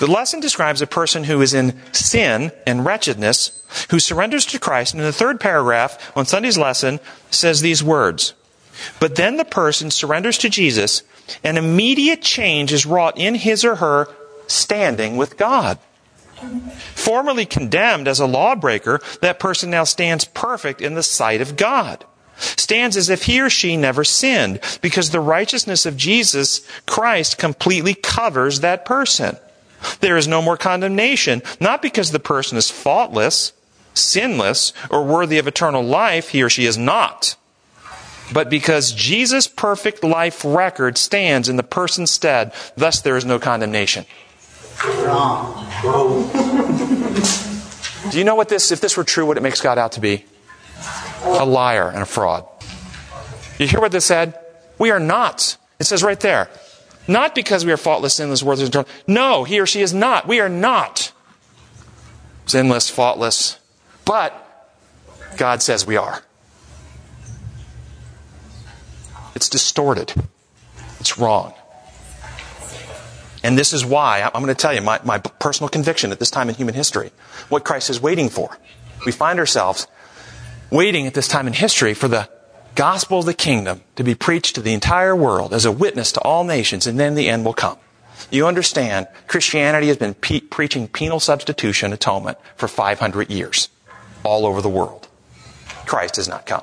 The 0.00 0.06
lesson 0.06 0.40
describes 0.40 0.82
a 0.82 0.86
person 0.86 1.24
who 1.24 1.40
is 1.40 1.54
in 1.54 1.80
sin 1.92 2.52
and 2.66 2.84
wretchedness, 2.84 3.62
who 3.90 3.98
surrenders 3.98 4.46
to 4.46 4.58
Christ. 4.58 4.94
And 4.94 5.00
in 5.00 5.06
the 5.06 5.12
third 5.12 5.40
paragraph 5.40 6.12
on 6.16 6.26
Sunday's 6.26 6.58
lesson 6.58 7.00
says 7.30 7.60
these 7.60 7.82
words. 7.82 8.34
But 9.00 9.16
then 9.16 9.36
the 9.36 9.44
person 9.44 9.90
surrenders 9.90 10.38
to 10.38 10.50
Jesus, 10.50 11.02
and 11.42 11.56
immediate 11.56 12.22
change 12.22 12.72
is 12.72 12.86
wrought 12.86 13.18
in 13.18 13.34
his 13.34 13.64
or 13.64 13.76
her 13.76 14.08
standing 14.46 15.16
with 15.16 15.36
God. 15.36 15.78
Formerly 16.94 17.46
condemned 17.46 18.06
as 18.06 18.20
a 18.20 18.26
lawbreaker, 18.26 19.00
that 19.22 19.40
person 19.40 19.70
now 19.70 19.84
stands 19.84 20.26
perfect 20.26 20.82
in 20.82 20.94
the 20.94 21.02
sight 21.02 21.40
of 21.40 21.56
God. 21.56 22.04
Stands 22.36 22.98
as 22.98 23.08
if 23.08 23.22
he 23.22 23.40
or 23.40 23.48
she 23.48 23.78
never 23.78 24.04
sinned, 24.04 24.60
because 24.82 25.10
the 25.10 25.20
righteousness 25.20 25.86
of 25.86 25.96
Jesus 25.96 26.60
Christ 26.84 27.38
completely 27.38 27.94
covers 27.94 28.60
that 28.60 28.84
person. 28.84 29.38
There 30.00 30.16
is 30.16 30.28
no 30.28 30.42
more 30.42 30.56
condemnation, 30.56 31.42
not 31.60 31.82
because 31.82 32.10
the 32.10 32.20
person 32.20 32.56
is 32.58 32.70
faultless, 32.70 33.52
sinless, 33.94 34.72
or 34.90 35.04
worthy 35.04 35.38
of 35.38 35.46
eternal 35.46 35.82
life, 35.82 36.30
he 36.30 36.42
or 36.42 36.50
she 36.50 36.66
is 36.66 36.76
not, 36.76 37.36
but 38.32 38.50
because 38.50 38.92
Jesus' 38.92 39.46
perfect 39.46 40.02
life 40.02 40.44
record 40.44 40.98
stands 40.98 41.48
in 41.48 41.56
the 41.56 41.62
person's 41.62 42.10
stead, 42.10 42.52
thus 42.76 43.00
there 43.00 43.16
is 43.16 43.24
no 43.24 43.38
condemnation. 43.38 44.04
Do 48.10 48.18
you 48.18 48.24
know 48.24 48.34
what 48.34 48.48
this, 48.48 48.70
if 48.72 48.80
this 48.80 48.96
were 48.96 49.04
true, 49.04 49.26
what 49.26 49.36
it 49.36 49.42
makes 49.42 49.60
God 49.60 49.78
out 49.78 49.92
to 49.92 50.00
be? 50.00 50.24
A 51.22 51.44
liar 51.44 51.88
and 51.88 52.02
a 52.02 52.06
fraud. 52.06 52.46
You 53.58 53.66
hear 53.66 53.80
what 53.80 53.92
this 53.92 54.04
said? 54.04 54.38
We 54.78 54.90
are 54.90 55.00
not. 55.00 55.56
It 55.78 55.84
says 55.84 56.02
right 56.02 56.20
there. 56.20 56.48
Not 57.08 57.34
because 57.34 57.64
we 57.64 57.72
are 57.72 57.76
faultless, 57.76 58.14
sinless, 58.14 58.42
worthless, 58.42 58.68
eternal. 58.68 58.88
No, 59.06 59.44
he 59.44 59.60
or 59.60 59.66
she 59.66 59.80
is 59.80 59.94
not. 59.94 60.26
We 60.26 60.40
are 60.40 60.48
not 60.48 61.12
sinless, 62.46 62.90
faultless. 62.90 63.58
But 64.04 64.42
God 65.36 65.62
says 65.62 65.86
we 65.86 65.96
are. 65.96 66.22
It's 69.34 69.48
distorted. 69.48 70.12
It's 70.98 71.18
wrong. 71.18 71.52
And 73.42 73.56
this 73.56 73.72
is 73.72 73.84
why, 73.84 74.22
I'm 74.22 74.42
going 74.42 74.46
to 74.46 74.54
tell 74.54 74.74
you 74.74 74.80
my, 74.80 74.98
my 75.04 75.18
personal 75.18 75.68
conviction 75.68 76.10
at 76.10 76.18
this 76.18 76.30
time 76.30 76.48
in 76.48 76.54
human 76.54 76.74
history, 76.74 77.12
what 77.48 77.64
Christ 77.64 77.90
is 77.90 78.00
waiting 78.00 78.28
for. 78.28 78.58
We 79.04 79.12
find 79.12 79.38
ourselves 79.38 79.86
waiting 80.70 81.06
at 81.06 81.14
this 81.14 81.28
time 81.28 81.46
in 81.46 81.52
history 81.52 81.94
for 81.94 82.08
the 82.08 82.28
gospel 82.76 83.20
of 83.20 83.26
the 83.26 83.34
kingdom 83.34 83.80
to 83.96 84.04
be 84.04 84.14
preached 84.14 84.54
to 84.54 84.60
the 84.60 84.74
entire 84.74 85.16
world 85.16 85.52
as 85.52 85.64
a 85.64 85.72
witness 85.72 86.12
to 86.12 86.20
all 86.20 86.44
nations, 86.44 86.86
and 86.86 87.00
then 87.00 87.14
the 87.14 87.28
end 87.28 87.44
will 87.44 87.54
come. 87.54 87.78
You 88.30 88.46
understand, 88.46 89.08
Christianity 89.26 89.88
has 89.88 89.96
been 89.96 90.14
pe- 90.14 90.40
preaching 90.40 90.86
penal 90.86 91.18
substitution 91.18 91.92
atonement 91.92 92.38
for 92.56 92.68
500 92.68 93.30
years 93.30 93.68
all 94.22 94.46
over 94.46 94.60
the 94.62 94.68
world. 94.68 95.08
Christ 95.86 96.16
has 96.16 96.28
not 96.28 96.46
come. 96.46 96.62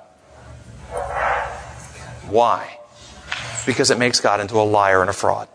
Why? 2.30 2.80
Because 3.66 3.92
it 3.92 3.98
makes 3.98 4.20
God 4.20 4.40
into 4.40 4.56
a 4.56 4.64
liar 4.64 5.02
and 5.02 5.10
a 5.10 5.14
fraud. 5.14 5.48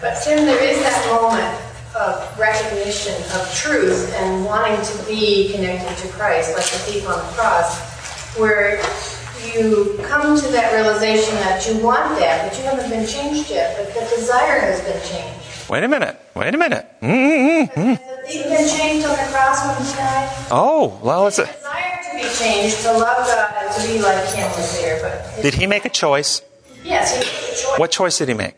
But 0.00 0.20
Tim, 0.22 0.44
there 0.44 0.62
is 0.62 0.78
that 0.80 1.06
moment 1.10 1.62
of 1.96 2.38
recognition 2.38 3.14
of 3.34 3.54
truth 3.54 4.12
and 4.16 4.44
wanting 4.44 4.76
to 4.84 5.06
be 5.06 5.50
connected 5.52 5.96
to 6.06 6.12
Christ, 6.12 6.54
like 6.54 6.66
the 6.66 6.78
thief 6.78 7.08
on 7.08 7.16
the 7.16 7.32
cross, 7.32 8.36
where 8.36 8.78
you 9.54 9.98
come 10.04 10.36
to 10.38 10.48
that 10.48 10.72
realization 10.72 11.34
that 11.36 11.66
you 11.66 11.78
want 11.84 12.18
that, 12.18 12.48
but 12.48 12.58
you 12.58 12.64
haven't 12.64 12.90
been 12.90 13.06
changed 13.06 13.50
yet, 13.50 13.76
but 13.76 13.94
the 13.94 14.16
desire 14.16 14.60
has 14.60 14.80
been 14.82 15.00
changed. 15.08 15.70
Wait 15.70 15.82
a 15.82 15.88
minute. 15.88 16.16
Wait 16.34 16.54
a 16.54 16.58
minute. 16.58 16.86
Mm-hmm. 17.02 17.82
Has 17.82 18.34
the 18.34 18.42
been 18.44 18.68
changed 18.68 19.06
on 19.06 19.16
the 19.16 19.32
cross 19.32 19.66
when 19.66 19.86
he 19.86 19.92
died? 19.94 20.46
Oh, 20.50 20.98
well, 21.02 21.26
it's 21.26 21.38
a. 21.38 21.46
Desire 21.46 21.98
to 22.10 22.16
be 22.16 22.34
changed, 22.34 22.82
to 22.82 22.92
love 22.92 23.26
God, 23.26 23.54
and 23.58 23.74
to 23.74 23.88
be 23.88 24.00
like 24.00 24.24
Him 24.34 24.48
was 24.52 24.80
there, 24.80 25.00
but 25.02 25.42
Did 25.42 25.54
he 25.54 25.66
make 25.66 25.84
a 25.84 25.88
choice? 25.90 26.42
Yes, 26.84 27.12
he 27.12 27.18
made 27.18 27.26
a 27.26 27.56
choice 27.56 27.78
What 27.78 27.90
choice 27.90 28.18
did 28.18 28.28
he 28.28 28.34
make? 28.34 28.56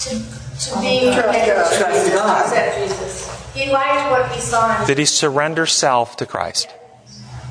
to, 0.00 0.10
to 0.10 0.80
be 0.80 1.10
connected 1.10 1.54
to 1.54 1.92
Jesus, 1.92 2.10
to 2.12 2.22
accept 2.22 2.78
Jesus. 2.78 3.54
He 3.54 3.70
liked 3.72 4.10
what 4.10 4.30
he 4.30 4.40
saw 4.40 4.80
in 4.80 4.86
Did 4.86 4.98
he 4.98 5.04
surrender 5.04 5.66
self 5.66 6.16
to 6.18 6.26
Christ? 6.26 6.68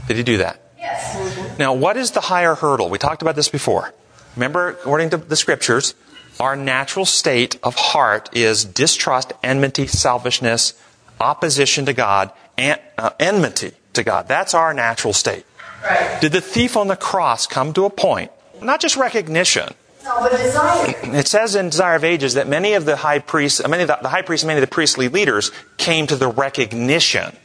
Did 0.07 0.15
he 0.15 0.23
do 0.23 0.37
that? 0.37 0.61
Yes. 0.87 1.59
Now, 1.59 1.73
what 1.73 1.97
is 1.97 2.11
the 2.11 2.21
higher 2.21 2.55
hurdle? 2.55 2.89
We 2.89 2.97
talked 2.97 3.21
about 3.21 3.35
this 3.35 3.49
before. 3.49 3.93
Remember, 4.35 4.69
according 4.69 5.09
to 5.11 5.17
the 5.17 5.35
scriptures, 5.35 5.95
our 6.39 6.55
natural 6.55 7.05
state 7.05 7.57
of 7.63 7.75
heart 7.75 8.29
is 8.33 8.63
distrust, 8.63 9.33
enmity, 9.43 9.87
selfishness, 9.87 10.73
opposition 11.19 11.85
to 11.85 11.93
God, 11.93 12.31
and, 12.57 12.79
uh, 12.97 13.09
enmity 13.19 13.71
to 13.93 14.03
God. 14.03 14.27
That's 14.27 14.53
our 14.53 14.73
natural 14.73 15.13
state. 15.13 15.45
Right. 15.83 16.21
Did 16.21 16.31
the 16.31 16.41
thief 16.41 16.77
on 16.77 16.87
the 16.87 16.95
cross 16.95 17.47
come 17.47 17.73
to 17.73 17.85
a 17.85 17.89
point, 17.89 18.31
not 18.61 18.79
just 18.79 18.95
recognition, 18.97 19.73
No, 20.03 20.19
but 20.19 20.31
desire. 20.31 20.93
it 21.03 21.27
says 21.27 21.55
in 21.55 21.69
Desire 21.69 21.95
of 21.95 22.03
Ages 22.03 22.35
that 22.35 22.47
many 22.47 22.73
of 22.73 22.85
the 22.85 22.97
high 22.97 23.19
priests, 23.19 23.61
many 23.67 23.83
of 23.83 23.87
the, 23.87 23.97
the 24.01 24.09
high 24.09 24.21
priests, 24.21 24.45
many 24.45 24.59
of 24.59 24.61
the 24.61 24.73
priestly 24.73 25.07
leaders 25.09 25.51
came 25.77 26.05
to 26.07 26.15
the 26.15 26.27
recognition 26.27 27.35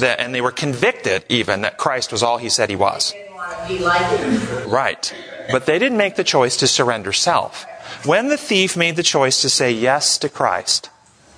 that, 0.00 0.20
and 0.20 0.34
they 0.34 0.40
were 0.40 0.52
convicted 0.52 1.24
even 1.28 1.62
that 1.62 1.78
Christ 1.78 2.12
was 2.12 2.22
all 2.22 2.38
he 2.38 2.48
said 2.48 2.70
he 2.70 2.76
was. 2.76 3.14
Right. 4.66 5.14
But 5.50 5.66
they 5.66 5.78
didn't 5.78 5.98
make 5.98 6.16
the 6.16 6.24
choice 6.24 6.56
to 6.58 6.66
surrender 6.66 7.12
self. 7.12 7.66
When 8.04 8.28
the 8.28 8.36
thief 8.36 8.76
made 8.76 8.96
the 8.96 9.02
choice 9.02 9.40
to 9.42 9.48
say 9.48 9.70
yes 9.72 10.18
to 10.18 10.28
Christ, 10.28 10.90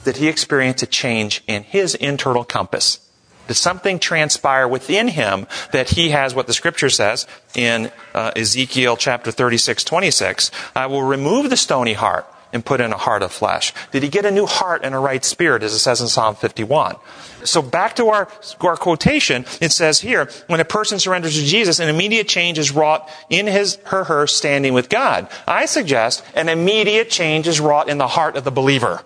did 0.05 0.19
he 0.19 0.29
experience 0.29 0.83
a 0.83 0.87
change 0.87 1.43
in 1.47 1.65
his 1.65 1.95
internal 1.95 2.45
compass? 2.45 3.01
Did 3.49 3.55
something 3.55 3.99
transpire 3.99 4.67
within 4.67 5.09
him 5.09 5.47
that 5.73 5.91
he 5.91 6.11
has 6.11 6.35
what 6.35 6.47
the 6.47 6.53
scripture 6.53 6.91
says 6.91 7.27
in 7.55 7.93
uh, 8.15 8.33
Ezekiel 8.35 8.97
chapter 8.97 9.31
36, 9.31 9.85
26? 9.85 10.51
I 10.75 10.87
will 10.87 11.03
remove 11.03 11.51
the 11.51 11.57
stony 11.57 11.93
heart 11.93 12.27
and 12.57 12.65
put 12.65 12.81
in 12.81 12.91
a 12.91 12.97
heart 12.97 13.23
of 13.23 13.31
flesh. 13.31 13.73
Did 13.93 14.03
he 14.03 14.09
get 14.09 14.25
a 14.25 14.31
new 14.31 14.47
heart 14.47 14.81
and 14.83 14.95
a 14.95 14.99
right 14.99 15.23
spirit, 15.25 15.63
as 15.63 15.75
it 15.75 15.79
says 15.79 16.01
in 16.01 16.09
Psalm 16.09 16.35
51? 16.35 16.97
So 17.45 17.61
back 17.61 17.95
to 17.97 18.09
our, 18.09 18.29
our 18.63 18.77
quotation, 18.77 19.45
it 19.61 19.73
says 19.73 20.01
here, 20.01 20.29
when 20.47 20.59
a 20.59 20.65
person 20.65 20.99
surrenders 20.99 21.35
to 21.39 21.45
Jesus, 21.45 21.79
an 21.79 21.89
immediate 21.89 22.27
change 22.27 22.59
is 22.59 22.73
wrought 22.73 23.09
in 23.29 23.47
his, 23.47 23.77
her, 23.85 24.05
her 24.05 24.27
standing 24.27 24.73
with 24.73 24.89
God. 24.89 25.29
I 25.47 25.67
suggest 25.67 26.25
an 26.35 26.49
immediate 26.49 27.11
change 27.11 27.47
is 27.47 27.61
wrought 27.61 27.91
in 27.91 27.99
the 27.99 28.09
heart 28.09 28.37
of 28.37 28.45
the 28.45 28.51
believer. 28.51 29.03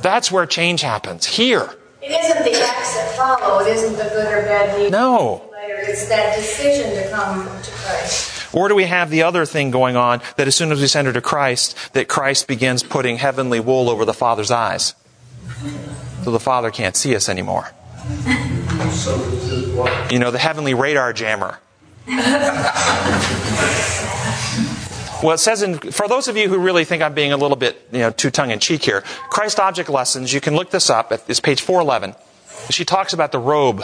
That's 0.00 0.32
where 0.32 0.46
change 0.46 0.80
happens. 0.80 1.26
Here. 1.26 1.70
It 2.00 2.10
isn't 2.10 2.44
the 2.44 2.58
acts 2.58 2.96
that 2.96 3.16
follow. 3.16 3.60
It 3.60 3.68
isn't 3.68 3.96
the 3.96 4.04
good 4.04 4.32
or 4.32 4.42
bad 4.42 4.78
deeds. 4.78 4.92
No. 4.92 5.50
Later, 5.52 5.76
it's 5.80 6.08
that 6.08 6.36
decision 6.36 6.94
to 6.94 7.10
come 7.10 7.44
to 7.44 7.70
Christ. 7.70 8.35
Or 8.56 8.68
do 8.68 8.74
we 8.74 8.84
have 8.84 9.10
the 9.10 9.22
other 9.22 9.44
thing 9.44 9.70
going 9.70 9.96
on 9.96 10.22
that 10.38 10.48
as 10.48 10.56
soon 10.56 10.72
as 10.72 10.80
we 10.80 10.86
surrender 10.86 11.12
to 11.12 11.20
Christ, 11.20 11.76
that 11.92 12.08
Christ 12.08 12.48
begins 12.48 12.82
putting 12.82 13.18
heavenly 13.18 13.60
wool 13.60 13.90
over 13.90 14.06
the 14.06 14.14
Father's 14.14 14.50
eyes? 14.50 14.94
So 16.24 16.30
the 16.30 16.40
Father 16.40 16.70
can't 16.70 16.96
see 16.96 17.14
us 17.14 17.28
anymore. 17.28 17.68
You 20.10 20.18
know, 20.18 20.30
the 20.30 20.38
heavenly 20.40 20.72
radar 20.72 21.12
jammer. 21.12 21.58
Well, 25.22 25.34
it 25.34 25.38
says 25.38 25.62
in, 25.62 25.78
for 25.78 26.08
those 26.08 26.28
of 26.28 26.38
you 26.38 26.48
who 26.48 26.58
really 26.58 26.86
think 26.86 27.02
I'm 27.02 27.12
being 27.12 27.32
a 27.32 27.36
little 27.36 27.56
bit, 27.58 27.86
you 27.92 27.98
know, 27.98 28.10
too 28.10 28.30
tongue 28.30 28.52
in 28.52 28.58
cheek 28.58 28.82
here, 28.82 29.02
Christ 29.28 29.60
Object 29.60 29.90
Lessons, 29.90 30.32
you 30.32 30.40
can 30.40 30.54
look 30.54 30.70
this 30.70 30.88
up. 30.88 31.12
It's 31.28 31.40
page 31.40 31.60
411. 31.60 32.14
She 32.70 32.86
talks 32.86 33.12
about 33.12 33.32
the 33.32 33.38
robe 33.38 33.82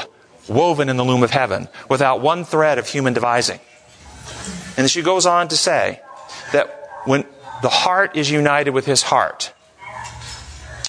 woven 0.48 0.88
in 0.88 0.96
the 0.96 1.04
loom 1.04 1.22
of 1.22 1.30
heaven 1.30 1.68
without 1.90 2.22
one 2.22 2.44
thread 2.44 2.78
of 2.78 2.88
human 2.88 3.12
devising. 3.12 3.60
And 4.76 4.90
she 4.90 5.02
goes 5.02 5.26
on 5.26 5.48
to 5.48 5.56
say 5.56 6.00
that 6.52 6.88
when 7.04 7.24
the 7.62 7.68
heart 7.68 8.16
is 8.16 8.30
united 8.30 8.70
with 8.70 8.86
his 8.86 9.02
heart, 9.02 9.52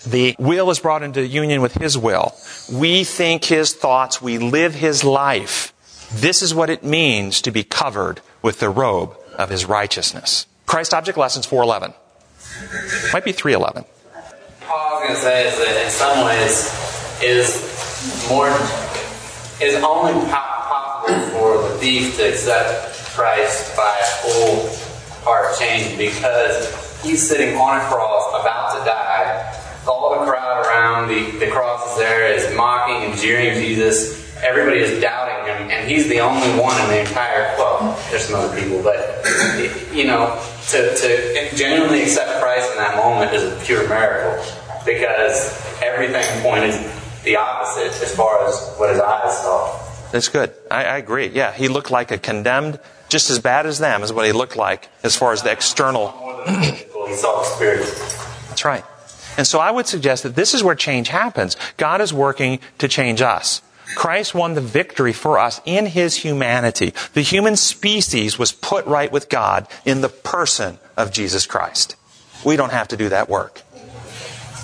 the 0.05 0.36
will 0.38 0.69
is 0.69 0.79
brought 0.79 1.03
into 1.03 1.25
union 1.25 1.61
with 1.61 1.75
his 1.75 1.97
will. 1.97 2.34
We 2.71 3.03
think 3.03 3.45
his 3.45 3.73
thoughts, 3.73 4.21
we 4.21 4.38
live 4.38 4.75
his 4.75 5.03
life. 5.03 5.73
This 6.13 6.41
is 6.41 6.53
what 6.53 6.69
it 6.69 6.84
means 6.84 7.41
to 7.41 7.51
be 7.51 7.63
covered 7.63 8.21
with 8.41 8.59
the 8.59 8.69
robe 8.69 9.15
of 9.38 9.49
his 9.49 9.65
righteousness. 9.65 10.45
Christ 10.65 10.93
Object 10.93 11.17
Lessons 11.17 11.45
411. 11.45 11.93
Might 13.13 13.23
be 13.23 13.31
311. 13.31 13.86
All 14.69 14.77
I 14.77 14.93
was 14.93 15.03
going 15.03 15.15
to 15.15 15.21
say 15.21 15.47
is 15.47 15.57
that 15.57 15.86
in 15.86 15.91
some 15.91 16.25
ways 16.25 16.69
is 17.21 18.29
more 18.29 18.49
is 19.61 19.75
only 19.84 20.13
po- 20.13 20.27
possible 20.27 21.19
for 21.29 21.69
the 21.69 21.77
thief 21.77 22.17
to 22.17 22.29
accept 22.29 23.03
Christ 23.14 23.76
by 23.78 23.95
a 24.01 24.05
full 24.22 24.70
heart 25.24 25.57
change 25.59 25.97
because 25.97 27.01
he's 27.03 27.22
sitting 27.28 27.55
on 27.55 27.78
a 27.78 27.84
cross 27.86 28.41
about 28.41 28.80
to 28.80 28.86
die. 28.86 29.59
All 29.88 30.20
the 30.20 30.26
crowd 30.26 30.66
around 30.66 31.09
the, 31.09 31.38
the 31.39 31.51
cross 31.51 31.91
is 31.91 31.97
there 31.97 32.34
is 32.34 32.55
mocking 32.55 33.09
and 33.09 33.20
jeering 33.20 33.53
Jesus. 33.61 34.22
Everybody 34.41 34.80
is 34.80 34.99
doubting 35.01 35.45
him, 35.45 35.72
and 35.72 35.89
he's 35.89 36.09
the 36.09 36.20
only 36.20 36.47
one 36.59 36.80
in 36.82 36.88
the 36.88 36.99
entire. 37.01 37.55
Well, 37.57 37.97
there's 38.09 38.26
some 38.26 38.39
other 38.39 38.59
people, 38.59 38.82
but 38.82 39.24
you 39.93 40.05
know, 40.05 40.41
to, 40.70 40.95
to 40.95 41.55
genuinely 41.55 42.01
accept 42.01 42.41
Christ 42.41 42.72
in 42.72 42.78
that 42.78 42.97
moment 42.97 43.34
is 43.34 43.43
a 43.43 43.66
pure 43.66 43.88
miracle 43.88 44.43
because 44.86 45.53
everything 45.82 46.26
pointed 46.41 46.74
the 47.24 47.36
opposite 47.38 48.01
as 48.01 48.16
far 48.16 48.45
as 48.47 48.76
what 48.78 48.89
his 48.89 48.99
eyes 48.99 49.38
saw. 49.39 49.80
That's 50.11 50.30
good. 50.30 50.53
I, 50.70 50.84
I 50.86 50.97
agree. 50.97 51.28
Yeah, 51.28 51.53
he 51.53 51.68
looked 51.68 51.89
like 51.89 52.11
a 52.11 52.18
condemned, 52.18 52.80
just 53.14 53.30
as 53.30 53.39
bad 53.39 53.66
as 53.66 53.78
them, 53.78 54.03
is 54.03 54.11
what 54.11 54.26
he 54.26 54.32
looked 54.34 54.57
like 54.57 54.89
as 55.03 55.16
far 55.16 55.32
as 55.32 55.43
the 55.43 55.51
external. 55.51 56.07
That's 58.49 58.66
right. 58.66 58.84
And 59.38 59.45
so 59.47 59.59
I 59.59 59.72
would 59.72 59.88
suggest 59.88 60.24
that 60.24 60.36
this 60.36 60.53
is 60.53 60.64
where 60.64 60.76
change 60.76 61.09
happens. 61.09 61.55
God 61.78 62.01
is 62.01 62.11
working 62.11 62.59
to 62.80 62.88
change 62.88 63.22
us. 63.22 63.61
Christ 63.95 64.34
won 64.34 64.55
the 64.55 64.61
victory 64.61 65.14
for 65.14 65.38
us 65.38 65.61
in 65.64 65.86
his 65.86 66.18
humanity. 66.18 66.93
The 67.14 67.22
human 67.22 67.55
species 67.55 68.39
was 68.39 68.51
put 68.51 68.86
right 68.88 69.11
with 69.11 69.30
God 69.30 69.68
in 69.86 70.01
the 70.01 70.09
person 70.09 70.80
of 70.97 71.11
Jesus 71.11 71.45
Christ. 71.45 71.95
We 72.43 72.55
don't 72.55 72.72
have 72.72 72.88
to 72.89 72.97
do 72.97 73.09
that 73.09 73.30
work. 73.30 73.61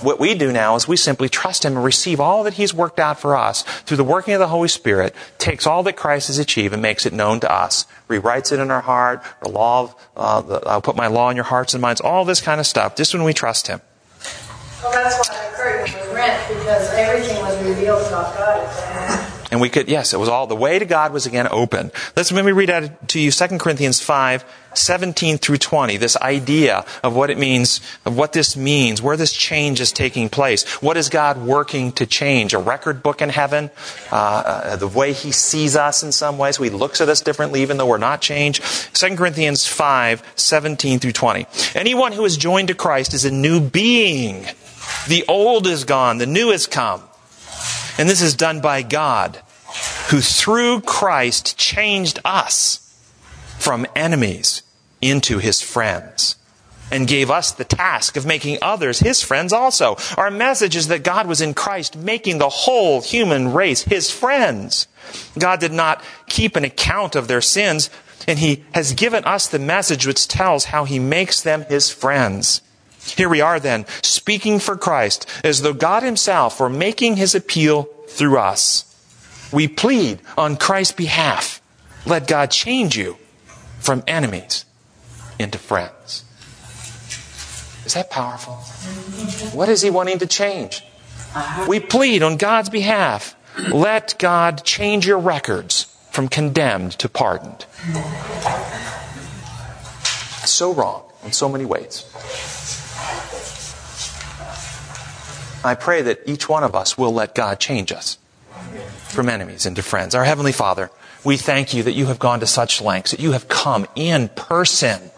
What 0.02 0.18
we 0.18 0.34
do 0.34 0.52
now 0.54 0.76
is 0.76 0.88
we 0.88 0.96
simply 0.96 1.28
trust 1.28 1.66
Him 1.66 1.76
and 1.76 1.84
receive 1.84 2.22
all 2.22 2.44
that 2.44 2.54
He's 2.54 2.74
worked 2.74 3.00
out 3.00 3.20
for 3.20 3.36
us 3.36 3.64
through 3.82 3.98
the 3.98 4.04
working 4.04 4.34
of 4.34 4.40
the 4.40 4.48
Holy 4.48 4.70
Spirit, 4.70 5.14
takes 5.38 5.68
all 5.68 5.84
that 5.84 5.98
Christ 5.98 6.28
has 6.28 6.40
achieved 6.40 6.74
and 6.74 6.82
makes 6.82 7.06
it 7.06 7.12
known 7.12 7.42
to 7.42 7.52
us, 7.52 7.86
rewrites 8.08 8.54
it 8.54 8.60
in 8.60 8.72
our 8.72 8.82
heart, 8.82 9.22
the 9.44 9.50
law 9.50 9.84
of, 9.84 9.96
uh, 10.16 10.42
the, 10.42 10.68
I'll 10.68 10.82
put 10.82 10.96
my 10.96 11.08
law 11.08 11.30
in 11.30 11.36
your 11.36 11.46
hearts 11.46 11.74
and 11.74 11.82
minds, 11.82 12.00
all 12.00 12.24
this 12.24 12.40
kind 12.40 12.62
of 12.62 12.66
stuff, 12.66 12.96
just 12.96 13.14
when 13.14 13.24
we 13.24 13.34
trust 13.34 13.68
Him. 13.68 13.82
Well, 14.82 14.94
that's 14.94 15.18
why 15.28 15.36
the 15.36 15.58
curtain 15.58 16.00
was 16.00 16.16
rent 16.16 16.48
because 16.48 16.90
everything 16.94 17.42
was 17.42 17.62
revealed 17.66 18.08
about 18.08 18.38
God. 18.38 19.09
And 19.52 19.60
we 19.60 19.70
could, 19.70 19.90
yes, 19.90 20.14
it 20.14 20.18
was 20.20 20.30
all, 20.30 20.46
the 20.46 20.56
way 20.56 20.78
to 20.78 20.86
God 20.86 21.12
was 21.12 21.26
again 21.26 21.48
open. 21.50 21.92
Let's, 22.16 22.32
let 22.32 22.46
me 22.46 22.52
read 22.52 22.70
out 22.70 23.10
to 23.10 23.20
you 23.20 23.32
2 23.32 23.58
Corinthians 23.58 24.00
5, 24.00 24.46
17 24.76 25.40
through 25.40 25.58
20. 25.58 25.98
This 25.98 26.16
idea 26.18 26.86
of 27.04 27.16
what 27.16 27.32
it 27.32 27.38
means, 27.38 27.82
of 28.06 28.16
what 28.16 28.34
this 28.34 28.56
means, 28.56 29.02
where 29.02 29.18
this 29.18 29.34
change 29.34 29.80
is 29.80 29.92
taking 29.92 30.30
place. 30.30 30.64
What 30.82 30.98
is 30.98 31.10
God 31.10 31.42
working 31.42 31.92
to 31.94 32.06
change? 32.06 32.54
A 32.54 32.60
record 32.60 33.02
book 33.02 33.24
in 33.24 33.30
heaven? 33.30 33.72
Uh, 34.12 34.16
uh, 34.16 34.76
the 34.76 34.88
way 34.88 35.14
He 35.14 35.32
sees 35.32 35.76
us 35.76 36.04
in 36.04 36.12
some 36.12 36.38
ways. 36.38 36.58
He 36.58 36.70
looks 36.70 37.02
at 37.02 37.10
us 37.10 37.22
differently 37.22 37.62
even 37.62 37.78
though 37.78 37.88
we're 37.88 37.98
not 37.98 38.22
changed. 38.22 38.64
2 38.94 39.16
Corinthians 39.16 39.66
5, 39.66 40.24
17 40.36 41.00
through 41.00 41.14
20. 41.14 41.48
Anyone 41.74 42.12
who 42.12 42.24
is 42.26 42.38
joined 42.38 42.68
to 42.68 42.76
Christ 42.76 43.16
is 43.16 43.26
a 43.26 43.32
new 43.32 43.60
being. 43.60 44.46
The 45.08 45.26
old 45.28 45.66
is 45.66 45.86
gone, 45.86 46.20
the 46.20 46.28
new 46.28 46.52
has 46.52 46.68
come. 46.68 47.09
And 48.00 48.08
this 48.08 48.22
is 48.22 48.34
done 48.34 48.62
by 48.62 48.82
God, 48.82 49.42
who 50.08 50.22
through 50.22 50.80
Christ 50.82 51.58
changed 51.58 52.18
us 52.24 52.80
from 53.60 53.86
enemies 53.94 54.64
into 55.02 55.40
his 55.40 55.62
friends 55.62 56.38
and 56.92 57.10
gave 57.10 57.30
us 57.30 57.52
the 57.52 57.66
task 57.66 58.16
of 58.16 58.26
making 58.26 58.58
others 58.62 59.00
his 59.00 59.22
friends 59.22 59.52
also. 59.52 59.98
Our 60.16 60.32
message 60.32 60.78
is 60.78 60.88
that 60.88 61.04
God 61.04 61.28
was 61.28 61.42
in 61.42 61.54
Christ 61.54 61.98
making 61.98 62.38
the 62.38 62.48
whole 62.48 63.02
human 63.02 63.52
race 63.52 63.82
his 63.82 64.10
friends. 64.10 64.88
God 65.38 65.60
did 65.60 65.74
not 65.74 66.02
keep 66.28 66.56
an 66.56 66.64
account 66.64 67.18
of 67.18 67.28
their 67.28 67.42
sins, 67.42 67.90
and 68.30 68.40
he 68.40 68.64
has 68.74 68.94
given 68.94 69.26
us 69.26 69.46
the 69.46 69.60
message 69.60 70.08
which 70.08 70.30
tells 70.30 70.66
how 70.66 70.86
he 70.86 71.00
makes 71.00 71.42
them 71.42 71.66
his 71.68 71.92
friends. 71.92 72.62
Here 73.02 73.30
we 73.30 73.42
are 73.42 73.60
then, 73.60 73.86
speaking 74.02 74.60
for 74.60 74.76
Christ, 74.76 75.26
as 75.44 75.62
though 75.62 75.74
God 75.74 76.04
Himself 76.04 76.60
were 76.60 76.70
making 76.70 77.16
His 77.16 77.34
appeal 77.34 77.84
through 78.08 78.38
us. 78.38 78.86
We 79.52 79.68
plead 79.68 80.20
on 80.38 80.58
Christ's 80.58 80.94
behalf. 80.94 81.62
Let 82.06 82.28
God 82.28 82.52
change 82.52 82.98
you 82.98 83.18
from 83.80 84.04
enemies 84.08 84.66
into 85.40 85.58
friends. 85.58 86.24
Is 87.86 87.94
that 87.94 88.10
powerful? 88.10 88.56
What 89.58 89.70
is 89.70 89.82
He 89.82 89.90
wanting 89.90 90.20
to 90.20 90.28
change? 90.28 90.84
We 91.68 91.80
plead 91.80 92.24
on 92.24 92.38
God's 92.38 92.70
behalf. 92.70 93.36
Let 93.72 94.18
God 94.20 94.64
change 94.64 95.08
your 95.08 95.20
records 95.20 95.86
from 96.12 96.28
condemned 96.28 96.94
to 96.94 97.10
pardoned. 97.10 97.66
so 100.46 100.74
wrong 100.74 101.04
in 101.24 101.32
so 101.32 101.48
many 101.48 101.66
ways. 101.66 102.06
I 105.64 105.76
pray 105.76 106.02
that 106.04 106.22
each 106.26 106.48
one 106.48 106.64
of 106.64 106.76
us 106.76 106.98
will 106.98 107.14
let 107.14 107.36
God 107.36 107.60
change 107.60 107.92
us 107.92 108.18
from 109.10 109.28
enemies 109.28 109.66
into 109.66 109.82
friends. 109.82 110.16
Our 110.16 110.24
Heavenly 110.24 110.54
Father, 110.54 110.90
we 111.24 111.36
thank 111.36 111.74
you 111.74 111.84
that 111.84 111.92
you 111.92 112.06
have 112.06 112.20
gone 112.20 112.40
to 112.40 112.48
such 112.48 112.82
lengths, 112.82 113.12
that 113.12 113.20
you 113.20 113.34
have 113.34 113.50
come 113.50 113.86
in 113.96 114.30
person, 114.30 115.12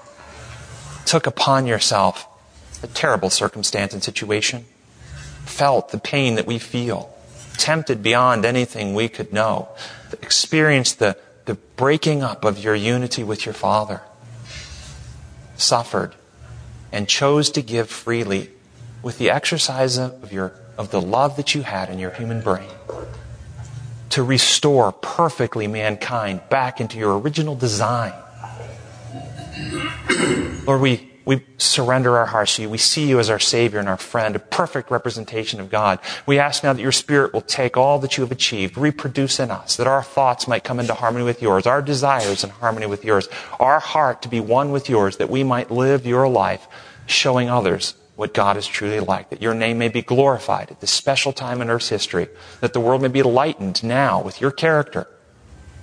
took 1.06 1.28
upon 1.28 1.68
yourself 1.68 2.28
a 2.82 2.88
terrible 2.88 3.30
circumstance 3.30 3.94
and 3.94 4.04
situation, 4.04 4.66
felt 5.46 5.90
the 5.90 6.00
pain 6.00 6.36
that 6.36 6.48
we 6.48 6.58
feel, 6.58 7.16
tempted 7.58 8.02
beyond 8.02 8.44
anything 8.44 8.96
we 8.96 9.08
could 9.08 9.32
know, 9.32 9.70
experienced 10.24 10.98
the, 10.98 11.16
the 11.46 11.54
breaking 11.54 12.24
up 12.24 12.44
of 12.44 12.58
your 12.58 12.74
unity 12.74 13.24
with 13.24 13.46
your 13.46 13.54
Father, 13.54 14.02
suffered, 15.56 16.16
and 16.92 17.08
chose 17.08 17.52
to 17.52 17.62
give 17.62 17.90
freely 17.90 18.50
with 19.04 19.18
the 19.18 19.30
exercise 19.30 19.98
of, 19.98 20.32
your, 20.32 20.54
of 20.78 20.92
the 20.92 21.02
love 21.02 21.38
that 21.38 21.56
you 21.56 21.64
had 21.64 21.90
in 21.90 22.00
your 22.00 22.12
human 22.12 22.42
brain 22.42 22.70
to 24.12 24.24
restore 24.24 24.92
perfectly 24.92 25.68
mankind 25.68 26.42
back 26.50 26.82
into 26.82 26.98
your 26.98 27.18
original 27.18 27.56
design. 27.56 28.14
Lord, 30.68 30.82
we, 30.82 31.10
we 31.24 31.46
surrender 31.58 32.18
our 32.18 32.26
hearts 32.26 32.58
to 32.58 32.64
you. 32.64 32.70
We 32.70 32.78
see 32.78 33.08
you 33.08 33.20
as 33.20 33.30
our 33.30 33.40
Savior 33.40 33.80
and 33.80 33.88
our 33.88 33.98
friend, 33.98 34.36
a 34.36 34.40
perfect 34.40 34.92
representation 34.92 35.62
of 35.62 35.70
God. 35.70 36.00
We 36.26 36.40
ask 36.40 36.62
now 36.62 36.74
that 36.74 36.82
your 36.82 36.92
Spirit 36.92 37.32
will 37.34 37.42
take 37.42 37.78
all 37.78 38.00
that 38.00 38.18
you 38.18 38.24
have 38.24 38.34
achieved, 38.34 38.78
reproduce 38.78 39.40
in 39.40 39.50
us, 39.50 39.78
that 39.78 39.88
our 39.88 40.04
thoughts 40.04 40.46
might 40.46 40.66
come 40.66 40.80
into 40.80 40.94
harmony 40.94 41.24
with 41.24 41.42
yours, 41.42 41.66
our 41.66 41.82
desires 41.82 42.44
in 42.44 42.50
harmony 42.50 42.88
with 42.88 43.06
yours, 43.06 43.30
our 43.62 43.80
heart 43.80 44.22
to 44.24 44.30
be 44.30 44.42
one 44.42 44.72
with 44.72 44.90
yours, 44.90 45.18
that 45.18 45.30
we 45.30 45.44
might 45.44 45.72
live 45.72 46.06
your 46.06 46.28
life 46.28 46.68
showing 47.06 47.50
others 47.50 47.96
what 48.16 48.34
God 48.34 48.58
is 48.58 48.68
truly 48.68 49.00
like, 49.00 49.30
that 49.30 49.42
your 49.42 49.54
name 49.54 49.78
may 49.78 49.90
be 49.90 50.02
glorified 50.02 50.70
at 50.72 50.80
this 50.82 50.92
special 50.92 51.34
time 51.34 51.62
in 51.62 51.70
Earth's 51.70 51.90
history, 51.90 52.28
that 52.60 52.74
the 52.74 52.80
world 52.80 53.02
may 53.02 53.08
be 53.08 53.24
lightened 53.24 53.84
now 53.84 54.22
with 54.22 54.42
your 54.42 54.52
character, 54.52 55.08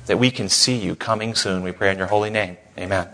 that 0.07 0.19
we 0.19 0.31
can 0.31 0.49
see 0.49 0.77
you 0.77 0.95
coming 0.95 1.35
soon. 1.35 1.63
We 1.63 1.73
pray 1.73 1.91
in 1.91 1.99
your 1.99 2.07
holy 2.07 2.31
name. 2.31 2.57
Amen. 2.79 3.09